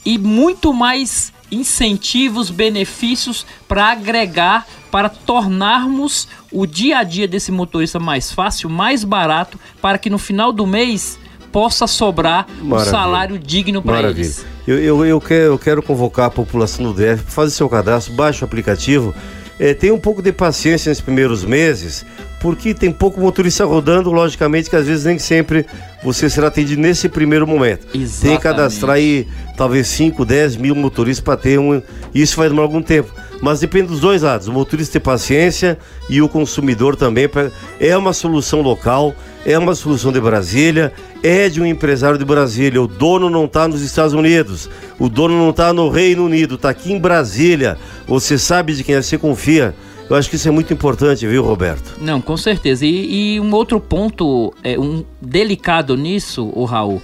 e 0.05 0.19
muito 0.19 0.71
mais 0.71 1.33
incentivos, 1.51 2.51
benefícios 2.51 3.43
para 3.67 3.87
agregar, 3.91 4.67
para 4.91 5.09
tornarmos 5.09 6.27
o 6.51 6.65
dia 6.67 6.99
a 6.99 7.03
dia 7.03 7.27
desse 7.27 7.51
motorista 7.51 7.99
mais 7.99 8.31
fácil, 8.31 8.69
mais 8.69 9.03
barato, 9.03 9.59
para 9.81 9.97
que 9.97 10.09
no 10.09 10.19
final 10.19 10.51
do 10.51 10.67
mês 10.67 11.17
possa 11.53 11.85
sobrar 11.85 12.47
um 12.59 12.65
Maravilha. 12.65 12.91
salário 12.91 13.39
digno 13.39 13.81
para 13.81 14.09
eles. 14.09 14.43
Eu, 14.67 14.79
eu, 14.79 15.05
eu, 15.05 15.21
quero, 15.21 15.43
eu 15.43 15.59
quero 15.59 15.83
convocar 15.83 16.25
a 16.25 16.31
população 16.31 16.91
do 16.91 16.93
DF 16.93 17.21
para 17.23 17.31
fazer 17.31 17.51
seu 17.51 17.69
cadastro, 17.69 18.13
baixe 18.15 18.43
o 18.43 18.45
aplicativo. 18.45 19.13
É, 19.59 19.73
tenha 19.73 19.93
um 19.93 19.99
pouco 19.99 20.21
de 20.21 20.31
paciência 20.31 20.89
nesses 20.89 21.03
primeiros 21.03 21.45
meses, 21.45 22.03
porque 22.41 22.73
tem 22.73 22.91
pouco 22.91 23.21
motorista 23.21 23.63
rodando, 23.65 24.11
logicamente 24.11 24.67
que 24.67 24.75
às 24.75 24.87
vezes 24.87 25.05
nem 25.05 25.19
sempre 25.19 25.63
você 26.03 26.27
será 26.27 26.47
atendido 26.47 26.81
nesse 26.81 27.07
primeiro 27.07 27.45
momento. 27.45 27.85
Tem 27.85 27.91
que 27.91 27.97
Exatamente. 27.99 28.41
cadastrar 28.41 28.95
aí 28.95 29.27
talvez 29.55 29.87
5, 29.87 30.25
10 30.25 30.55
mil 30.57 30.73
motoristas 30.73 31.23
para 31.23 31.37
ter 31.37 31.59
um. 31.59 31.79
Isso 32.15 32.35
vai 32.35 32.49
demorar 32.49 32.65
algum 32.65 32.81
tempo. 32.81 33.13
Mas 33.43 33.59
depende 33.59 33.87
dos 33.87 33.99
dois 33.99 34.21
lados. 34.21 34.47
O 34.47 34.53
motorista 34.53 34.93
ter 34.93 34.99
paciência 35.01 35.77
e 36.09 36.21
o 36.21 36.29
consumidor 36.29 36.95
também. 36.95 37.29
É 37.77 37.95
uma 37.97 38.13
solução 38.13 38.61
local, 38.61 39.13
é 39.45 39.59
uma 39.59 39.75
solução 39.75 40.13
de 40.13 40.21
Brasília, 40.21 40.93
é 41.21 41.49
de 41.49 41.61
um 41.61 41.65
empresário 41.65 42.17
de 42.17 42.23
Brasília. 42.23 42.81
O 42.81 42.87
dono 42.87 43.29
não 43.29 43.43
está 43.43 43.67
nos 43.67 43.81
Estados 43.81 44.13
Unidos, 44.13 44.69
o 44.97 45.09
dono 45.09 45.37
não 45.37 45.49
está 45.49 45.73
no 45.73 45.89
Reino 45.89 46.23
Unido, 46.23 46.55
está 46.55 46.69
aqui 46.69 46.93
em 46.93 46.97
Brasília. 46.97 47.77
Você 48.07 48.37
sabe 48.37 48.73
de 48.73 48.81
quem 48.81 48.95
é, 48.95 49.01
você 49.01 49.17
confia. 49.17 49.75
Eu 50.09 50.15
acho 50.15 50.29
que 50.29 50.37
isso 50.37 50.47
é 50.47 50.51
muito 50.51 50.71
importante, 50.71 51.27
viu, 51.27 51.43
Roberto? 51.43 51.97
Não, 51.99 52.21
com 52.21 52.37
certeza. 52.37 52.85
E, 52.85 53.35
e 53.35 53.39
um 53.41 53.53
outro 53.53 53.77
ponto 53.77 54.53
é, 54.63 54.79
um 54.79 55.03
delicado 55.21 55.97
nisso, 55.97 56.49
o 56.55 56.63
Raul, 56.63 57.01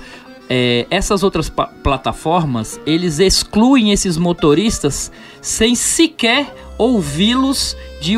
é, 0.49 0.87
essas 0.89 1.21
outras 1.23 1.49
plataformas, 1.83 2.79
eles 2.85 3.19
excluem 3.19 3.91
esses 3.91 4.17
motoristas 4.17 5.11
sem 5.41 5.75
sequer 5.75 6.53
ouvi-los 6.77 7.75
de 8.01 8.15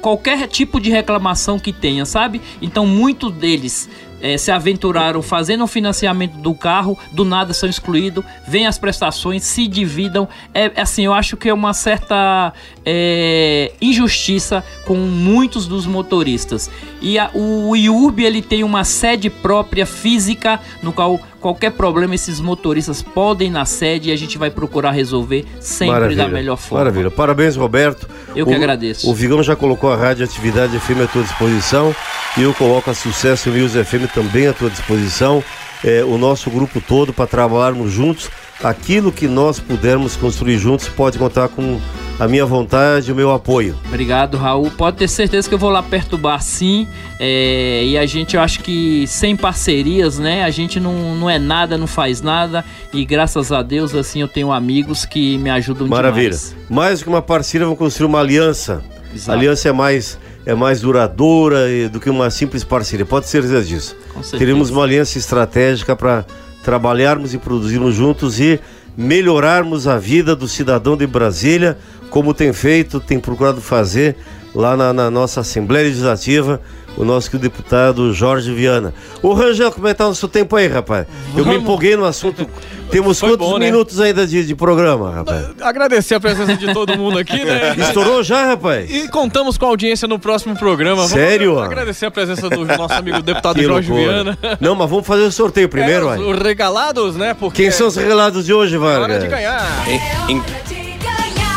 qualquer 0.00 0.46
tipo 0.48 0.80
de 0.80 0.90
reclamação 0.90 1.58
que 1.58 1.72
tenha, 1.72 2.04
sabe? 2.04 2.40
Então 2.60 2.86
muitos 2.86 3.32
deles 3.32 3.88
eh, 4.20 4.36
se 4.36 4.50
aventuraram 4.50 5.22
fazendo 5.22 5.64
o 5.64 5.66
financiamento 5.66 6.34
do 6.38 6.54
carro, 6.54 6.98
do 7.12 7.24
nada 7.24 7.52
são 7.54 7.68
excluídos, 7.68 8.24
vêm 8.46 8.66
as 8.66 8.78
prestações, 8.78 9.42
se 9.44 9.66
dividam. 9.66 10.28
É 10.52 10.72
assim, 10.80 11.04
eu 11.04 11.14
acho 11.14 11.36
que 11.36 11.48
é 11.48 11.54
uma 11.54 11.72
certa 11.72 12.52
eh, 12.84 13.72
injustiça 13.80 14.62
com 14.84 14.96
muitos 14.96 15.66
dos 15.66 15.86
motoristas. 15.86 16.70
E 17.00 17.18
a- 17.18 17.30
o 17.32 17.74
IURB 17.74 18.24
ele 18.24 18.42
tem 18.42 18.62
uma 18.64 18.84
sede 18.84 19.30
própria 19.30 19.86
física 19.86 20.60
no 20.82 20.92
qual 20.92 21.18
qualquer 21.42 21.72
problema 21.72 22.14
esses 22.14 22.40
motoristas 22.40 23.02
podem 23.02 23.48
ir 23.48 23.50
na 23.50 23.64
sede 23.66 24.08
e 24.08 24.12
a 24.12 24.16
gente 24.16 24.38
vai 24.38 24.50
procurar 24.50 24.92
resolver 24.92 25.44
sempre 25.60 26.14
da 26.14 26.28
melhor 26.28 26.56
forma. 26.56 26.84
Maravilha. 26.84 27.10
Parabéns, 27.10 27.56
Roberto. 27.56 28.08
Eu 28.34 28.46
que 28.46 28.52
O- 28.52 28.56
agradeço. 28.56 29.10
O 29.10 29.12
Vigão 29.14 29.42
já 29.42 29.54
colocou 29.56 29.92
a 29.92 29.96
Rádio 29.96 30.24
Atividade 30.24 30.78
FM 30.78 31.02
à 31.04 31.06
tua 31.06 31.22
disposição 31.22 31.94
e 32.38 32.42
eu 32.42 32.54
coloco 32.54 32.88
a 32.90 32.94
Sucesso 32.94 33.50
News 33.50 33.72
FM 33.72 34.10
também 34.14 34.46
à 34.46 34.52
tua 34.52 34.70
disposição. 34.70 35.44
É, 35.84 36.04
o 36.04 36.16
nosso 36.16 36.48
grupo 36.48 36.80
todo 36.80 37.12
para 37.12 37.26
trabalharmos 37.26 37.90
juntos. 37.90 38.30
Aquilo 38.62 39.10
que 39.10 39.26
nós 39.26 39.58
pudermos 39.58 40.14
construir 40.16 40.58
juntos 40.58 40.88
pode 40.88 41.18
contar 41.18 41.48
com 41.48 41.80
a 42.18 42.28
minha 42.28 42.46
vontade 42.46 43.08
e 43.10 43.12
o 43.12 43.16
meu 43.16 43.32
apoio. 43.32 43.74
Obrigado, 43.88 44.36
Raul. 44.36 44.70
Pode 44.70 44.98
ter 44.98 45.08
certeza 45.08 45.48
que 45.48 45.54
eu 45.54 45.58
vou 45.58 45.70
lá 45.70 45.82
perturbar 45.82 46.40
sim. 46.40 46.86
É, 47.18 47.84
e 47.84 47.98
a 47.98 48.06
gente, 48.06 48.36
eu 48.36 48.42
acho 48.42 48.60
que 48.60 49.04
sem 49.08 49.34
parcerias, 49.34 50.18
né? 50.18 50.44
A 50.44 50.50
gente 50.50 50.78
não, 50.78 51.16
não 51.16 51.28
é 51.28 51.38
nada, 51.38 51.76
não 51.76 51.86
faz 51.88 52.20
nada. 52.22 52.64
E 52.92 53.04
graças 53.04 53.50
a 53.50 53.62
Deus, 53.62 53.94
assim, 53.94 54.20
eu 54.20 54.28
tenho 54.28 54.52
amigos 54.52 55.04
que 55.04 55.36
me 55.38 55.50
ajudam 55.50 55.88
Maravilha. 55.88 56.30
demais. 56.30 56.54
Mais 56.70 57.00
do 57.00 57.04
que 57.04 57.08
uma 57.08 57.22
parceria, 57.22 57.64
vamos 57.66 57.78
construir 57.78 58.06
uma 58.06 58.20
aliança. 58.20 58.82
Exato. 59.12 59.30
A 59.32 59.34
aliança 59.34 59.68
é 59.68 59.72
mais, 59.72 60.18
é 60.46 60.54
mais 60.54 60.80
duradoura 60.80 61.68
e- 61.68 61.88
do 61.88 61.98
que 61.98 62.08
uma 62.08 62.30
simples 62.30 62.62
parceria. 62.62 63.04
Pode 63.04 63.26
certeza 63.26 63.62
disso. 63.64 63.96
Teremos 64.38 64.70
uma 64.70 64.84
aliança 64.84 65.18
estratégica 65.18 65.96
para 65.96 66.24
trabalharmos 66.62 67.34
e 67.34 67.38
produzirmos 67.38 67.94
juntos 67.94 68.40
e 68.40 68.60
melhorarmos 68.96 69.86
a 69.88 69.98
vida 69.98 70.36
do 70.36 70.46
cidadão 70.46 70.96
de 70.96 71.06
Brasília, 71.06 71.78
como 72.10 72.34
tem 72.34 72.52
feito, 72.52 73.00
tem 73.00 73.18
procurado 73.18 73.60
fazer 73.60 74.16
lá 74.54 74.76
na, 74.76 74.92
na 74.92 75.10
nossa 75.10 75.40
Assembleia 75.40 75.86
Legislativa, 75.86 76.60
o 76.96 77.04
nosso 77.04 77.30
querido 77.30 77.48
deputado 77.48 78.12
Jorge 78.12 78.52
Viana. 78.54 78.92
Ô 79.22 79.32
Rangel, 79.32 79.70
como 79.72 79.88
é 79.88 79.92
que 79.92 79.98
tá 79.98 80.04
o 80.04 80.08
nosso 80.08 80.28
tempo 80.28 80.56
aí, 80.56 80.66
rapaz? 80.68 81.06
Eu 81.36 81.44
me 81.46 81.56
empolguei 81.56 81.96
no 81.96 82.04
assunto. 82.04 82.46
Temos 82.92 83.18
Foi 83.18 83.30
quantos 83.30 83.48
bom, 83.48 83.58
né? 83.58 83.64
minutos 83.70 83.98
ainda 84.00 84.26
de, 84.26 84.44
de 84.44 84.54
programa, 84.54 85.10
rapaz? 85.10 85.46
Agradecer 85.62 86.14
a 86.16 86.20
presença 86.20 86.54
de 86.58 86.74
todo 86.74 86.94
mundo 86.98 87.18
aqui, 87.18 87.42
né? 87.42 87.74
Estourou 87.80 88.22
já, 88.22 88.44
rapaz? 88.48 88.90
E 88.90 89.08
contamos 89.08 89.56
com 89.56 89.64
a 89.64 89.68
audiência 89.70 90.06
no 90.06 90.18
próximo 90.18 90.54
programa. 90.58 90.96
Vamos 90.96 91.12
Sério? 91.12 91.58
Agradecer 91.58 92.04
a 92.04 92.10
presença 92.10 92.50
do 92.50 92.66
nosso 92.66 92.92
amigo 92.92 93.22
deputado 93.22 93.54
Que 93.56 93.64
Jorge 93.64 93.90
loucura. 93.90 94.12
Viana. 94.12 94.38
Não, 94.60 94.74
mas 94.74 94.90
vamos 94.90 95.06
fazer 95.06 95.22
o 95.22 95.32
sorteio 95.32 95.70
primeiro, 95.70 96.06
É, 96.06 96.16
os, 96.18 96.22
vai. 96.22 96.34
os 96.34 96.38
regalados, 96.42 97.16
né? 97.16 97.32
Porque 97.32 97.62
Quem 97.62 97.70
são 97.70 97.86
os 97.86 97.96
regalados 97.96 98.44
de 98.44 98.52
hoje, 98.52 98.76
é 98.76 98.78
hora 98.78 98.98
Vargas? 99.00 99.22
de 99.22 99.28
ganhar. 99.30 99.88
Em- 100.28 100.34
em- 100.34 100.42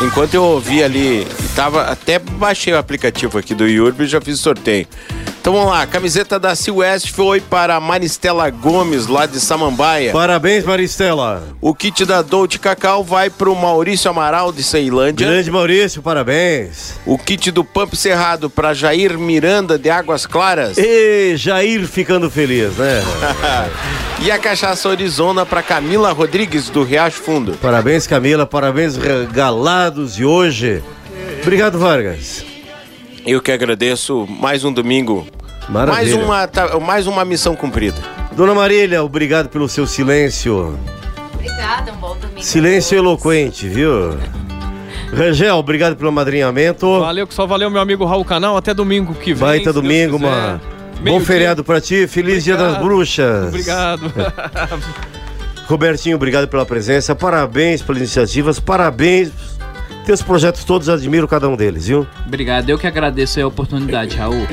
enquanto 0.02 0.34
eu 0.34 0.42
ouvi 0.42 0.82
ali, 0.82 1.26
tava, 1.54 1.82
até 1.82 2.18
baixei 2.18 2.72
o 2.72 2.78
aplicativo 2.78 3.38
aqui 3.38 3.54
do 3.54 3.66
Yurb 3.66 4.02
e 4.02 4.06
já 4.06 4.20
fiz 4.20 4.40
sorteio. 4.40 4.86
Então 5.46 5.54
vamos 5.54 5.70
lá, 5.70 5.82
a 5.82 5.86
camiseta 5.86 6.40
da 6.40 6.56
Sea 6.56 6.74
West 6.74 7.12
foi 7.12 7.40
para 7.40 7.76
a 7.76 7.80
Maristela 7.80 8.50
Gomes, 8.50 9.06
lá 9.06 9.26
de 9.26 9.38
Samambaia. 9.38 10.10
Parabéns, 10.10 10.64
Maristela. 10.64 11.40
O 11.60 11.72
kit 11.72 12.04
da 12.04 12.20
Dolce 12.20 12.58
Cacau 12.58 13.04
vai 13.04 13.30
para 13.30 13.48
o 13.48 13.54
Maurício 13.54 14.10
Amaral 14.10 14.50
de 14.50 14.64
Ceilândia. 14.64 15.24
Grande 15.24 15.48
Maurício, 15.48 16.02
parabéns. 16.02 16.94
O 17.06 17.16
kit 17.16 17.52
do 17.52 17.62
Pump 17.62 17.94
Cerrado 17.94 18.50
para 18.50 18.74
Jair 18.74 19.16
Miranda 19.16 19.78
de 19.78 19.88
Águas 19.88 20.26
Claras. 20.26 20.78
E 20.78 21.36
Jair 21.36 21.86
ficando 21.86 22.28
feliz, 22.28 22.76
né? 22.76 23.00
e 24.26 24.32
a 24.32 24.40
cachaça 24.40 24.88
Arizona 24.88 25.46
para 25.46 25.62
Camila 25.62 26.10
Rodrigues 26.10 26.68
do 26.70 26.82
Riacho 26.82 27.22
Fundo. 27.22 27.56
Parabéns, 27.62 28.04
Camila. 28.04 28.46
Parabéns, 28.46 28.96
regalados 28.96 30.16
de 30.16 30.24
hoje. 30.24 30.82
Obrigado, 31.40 31.78
Vargas. 31.78 32.55
Eu 33.26 33.42
que 33.42 33.50
agradeço 33.50 34.24
mais 34.28 34.62
um 34.62 34.72
domingo. 34.72 35.26
Mais 35.68 36.14
uma, 36.14 36.48
mais 36.80 37.08
uma 37.08 37.24
missão 37.24 37.56
cumprida. 37.56 37.96
Dona 38.36 38.54
Marília, 38.54 39.02
obrigado 39.02 39.48
pelo 39.48 39.68
seu 39.68 39.84
silêncio. 39.84 40.78
Obrigada, 41.34 41.92
um 41.92 41.96
bom 41.96 42.16
domingo. 42.16 42.40
Silêncio 42.40 42.96
eloquente, 42.96 43.68
viu? 43.68 44.16
Rangel, 45.12 45.56
obrigado 45.56 45.96
pelo 45.96 46.10
amadrinhamento. 46.10 47.00
Valeu, 47.00 47.26
que 47.26 47.34
só 47.34 47.46
valeu 47.46 47.68
meu 47.68 47.80
amigo 47.80 48.04
Raul 48.04 48.24
Canal. 48.24 48.56
Até 48.56 48.72
domingo 48.72 49.12
que 49.12 49.34
vem. 49.34 49.48
Baita 49.48 49.72
se 49.72 49.72
Deus 49.72 49.74
domingo, 49.74 50.20
mano. 50.20 50.60
Bom 51.00 51.18
feriado 51.18 51.64
pra 51.64 51.80
ti. 51.80 52.06
Feliz 52.06 52.44
Dia 52.44 52.56
das 52.56 52.76
Obrigado. 52.76 52.84
Bruxas. 52.84 53.48
Obrigado. 53.48 54.12
Robertinho, 55.66 56.14
obrigado 56.14 56.46
pela 56.46 56.64
presença. 56.64 57.12
Parabéns 57.12 57.82
pelas 57.82 58.02
iniciativas. 58.02 58.60
Parabéns. 58.60 59.55
Teus 60.06 60.22
projetos 60.22 60.62
todos, 60.64 60.88
admiro 60.88 61.26
cada 61.26 61.48
um 61.48 61.56
deles, 61.56 61.88
viu? 61.88 62.06
Obrigado, 62.24 62.70
eu 62.70 62.78
que 62.78 62.86
agradeço 62.86 63.40
a 63.40 63.46
oportunidade, 63.46 64.16
Raul. 64.16 64.46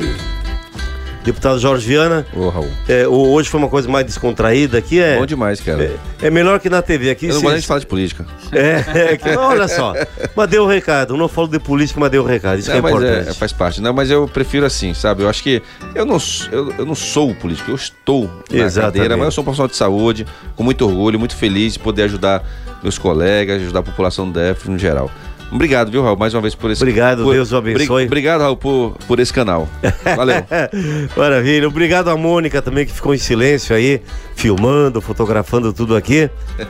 Deputado 1.24 1.58
Jorge 1.60 1.88
Viana. 1.88 2.26
Ô, 2.36 2.50
Raul. 2.50 2.68
É, 2.90 3.08
hoje 3.08 3.48
foi 3.50 3.58
uma 3.60 3.70
coisa 3.70 3.88
mais 3.88 4.06
descontraída 4.06 4.78
aqui. 4.80 5.00
É, 5.00 5.18
Bom 5.18 5.26
demais, 5.26 5.62
cara. 5.62 5.92
é 6.22 6.30
melhor 6.30 6.60
que 6.60 6.70
na 6.70 6.82
TV 6.82 7.10
aqui. 7.12 7.28
Eu 7.28 7.36
não 7.36 7.42
gosto 7.44 7.62
de 7.62 7.68
falar 7.68 7.80
de 7.80 7.86
política. 7.86 8.26
É, 8.52 9.12
é 9.14 9.18
que- 9.18 9.30
olha 9.38 9.68
só. 9.70 9.94
Mas 10.36 10.50
deu 10.50 10.64
o 10.64 10.68
recado. 10.68 11.14
Eu 11.14 11.18
não 11.18 11.30
falo 11.30 11.48
de 11.48 11.60
política, 11.60 11.98
mas 12.00 12.12
deu 12.12 12.24
o 12.24 12.26
recado. 12.26 12.60
Isso 12.60 12.68
Não, 12.70 12.74
que 12.74 12.80
é 12.80 12.82
mas 12.82 12.92
importante. 12.94 13.30
é, 13.30 13.34
faz 13.34 13.54
parte. 13.54 13.80
Não, 13.80 13.94
mas 13.94 14.10
eu 14.10 14.28
prefiro 14.28 14.66
assim, 14.66 14.94
sabe? 14.94 15.24
Eu 15.24 15.30
acho 15.30 15.42
que 15.44 15.62
eu 15.96 16.06
não, 16.06 16.18
eu, 16.52 16.74
eu 16.80 16.86
não 16.86 16.96
sou 16.96 17.34
político, 17.36 17.72
eu 17.72 17.76
estou 17.76 18.24
na 18.52 18.58
Exatamente. 18.66 18.94
cadeira, 18.96 19.16
mas 19.16 19.26
eu 19.28 19.32
sou 19.32 19.44
um 19.44 19.46
profissional 19.46 19.70
de 19.70 19.78
saúde, 19.78 20.26
com 20.58 20.64
muito 20.64 20.84
orgulho, 20.86 21.18
muito 21.18 21.38
feliz 21.38 21.74
de 21.74 21.80
poder 21.80 22.04
ajudar 22.04 22.44
meus 22.84 22.98
colegas, 22.98 23.62
ajudar 23.62 23.80
a 23.80 23.84
população 23.84 24.30
do 24.30 24.38
DF 24.38 24.70
no 24.70 24.78
geral. 24.78 25.10
Obrigado, 25.54 25.92
viu, 25.92 26.02
Raul, 26.04 26.18
mais 26.18 26.34
uma 26.34 26.42
vez 26.42 26.56
por 26.56 26.72
esse... 26.72 26.82
Obrigado, 26.82 27.24
por- 27.24 27.34
Deus 27.34 27.52
o 27.52 27.58
abençoe. 27.58 27.88
Bri- 27.88 28.06
Obrigado, 28.08 28.42
Raul, 28.42 28.58
por, 28.58 28.98
por 29.08 29.20
esse 29.20 29.32
canal. 29.32 29.68
Valeu. 30.16 30.44
Maravilha. 31.16 31.68
Obrigado 31.68 32.10
a 32.10 32.18
Mônica 32.18 32.62
também, 32.62 32.86
que 32.86 32.92
ficou 32.92 33.14
em 33.14 33.18
silêncio 33.20 33.76
aí, 33.76 34.02
filmando, 34.36 35.00
fotografando 35.00 35.72
tudo 35.72 35.96
aqui. 35.96 36.30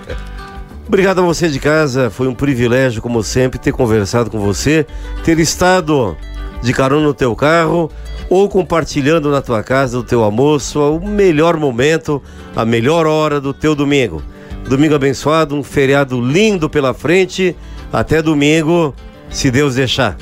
Obrigado 0.87 1.19
a 1.19 1.23
você 1.23 1.47
de 1.47 1.59
casa. 1.59 2.09
Foi 2.09 2.27
um 2.27 2.33
privilégio, 2.35 3.01
como 3.01 3.23
sempre, 3.23 3.57
ter 3.57 3.71
conversado 3.71 4.29
com 4.29 4.39
você, 4.39 4.85
ter 5.23 5.39
estado 5.39 6.15
de 6.61 6.73
carona 6.73 7.07
no 7.07 7.13
teu 7.13 7.35
carro 7.35 7.89
ou 8.29 8.49
compartilhando 8.49 9.29
na 9.31 9.41
tua 9.41 9.63
casa 9.63 9.97
o 9.97 10.03
teu 10.03 10.23
almoço, 10.23 10.79
o 10.81 11.07
melhor 11.07 11.57
momento, 11.57 12.21
a 12.55 12.65
melhor 12.65 13.05
hora 13.07 13.39
do 13.39 13.53
teu 13.53 13.75
domingo. 13.75 14.21
Domingo 14.67 14.95
abençoado, 14.95 15.55
um 15.55 15.63
feriado 15.63 16.19
lindo 16.21 16.69
pela 16.69 16.93
frente. 16.93 17.55
Até 17.93 18.23
domingo, 18.23 18.95
se 19.29 19.51
Deus 19.51 19.75
deixar. 19.75 20.17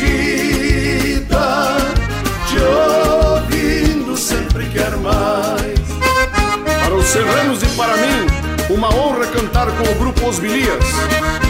perdida, 0.00 1.76
te 2.46 2.58
ouvindo 2.58 4.16
sempre 4.16 4.64
quer 4.70 4.96
mais. 4.96 5.78
Para 6.82 6.94
os 6.94 7.06
serranos 7.06 7.62
e 7.62 7.66
para 7.76 7.96
mim, 7.96 8.26
uma 8.74 8.94
honra 8.94 9.26
cantar 9.26 9.66
com 9.66 9.90
o 9.90 9.94
grupo 9.96 10.28
Os 10.28 10.38
Bilias, 10.38 10.84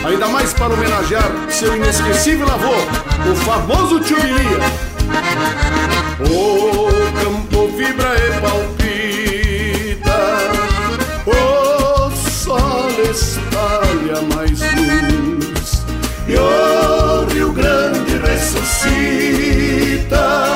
ainda 0.04 0.28
mais 0.28 0.52
para 0.52 0.74
homenagear 0.74 1.30
seu 1.48 1.76
inesquecível 1.76 2.48
avô, 2.48 2.74
o 3.30 3.36
famoso 3.36 4.00
Tio 4.00 4.20
Bilia. 4.20 4.90
O 6.20 6.88
campo 7.22 7.68
vibra 7.76 8.14
e 8.16 8.40
palpita 8.40 8.99
ressuscita 18.80 20.46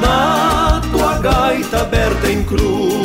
na 0.00 0.80
tua 0.90 1.18
gaita 1.18 1.82
aberta 1.82 2.30
em 2.30 2.42
cruz. 2.44 3.03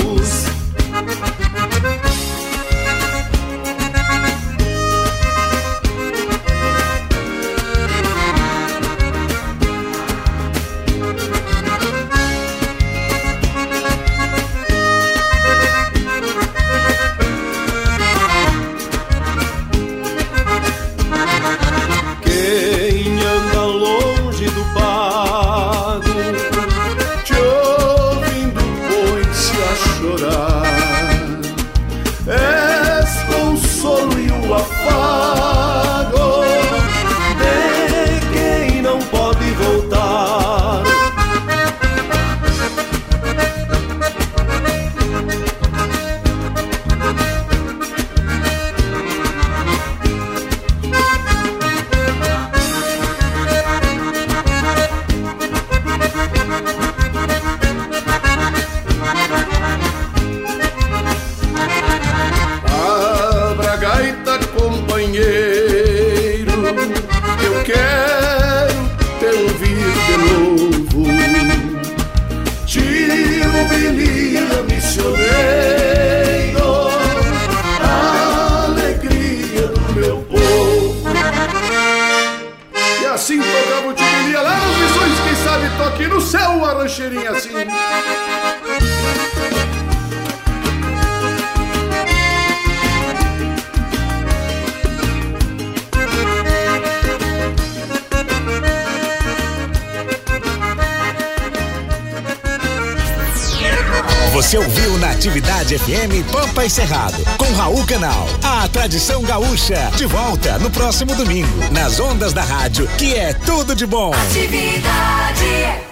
Gaúcha, 109.39 109.89
de 109.95 110.05
volta 110.05 110.59
no 110.59 110.69
próximo 110.69 111.15
domingo, 111.15 111.71
nas 111.71 111.99
ondas 111.99 112.33
da 112.33 112.43
rádio, 112.43 112.87
que 112.97 113.15
é 113.15 113.33
tudo 113.33 113.73
de 113.73 113.85
bom. 113.85 114.11
Atividade. 114.13 115.88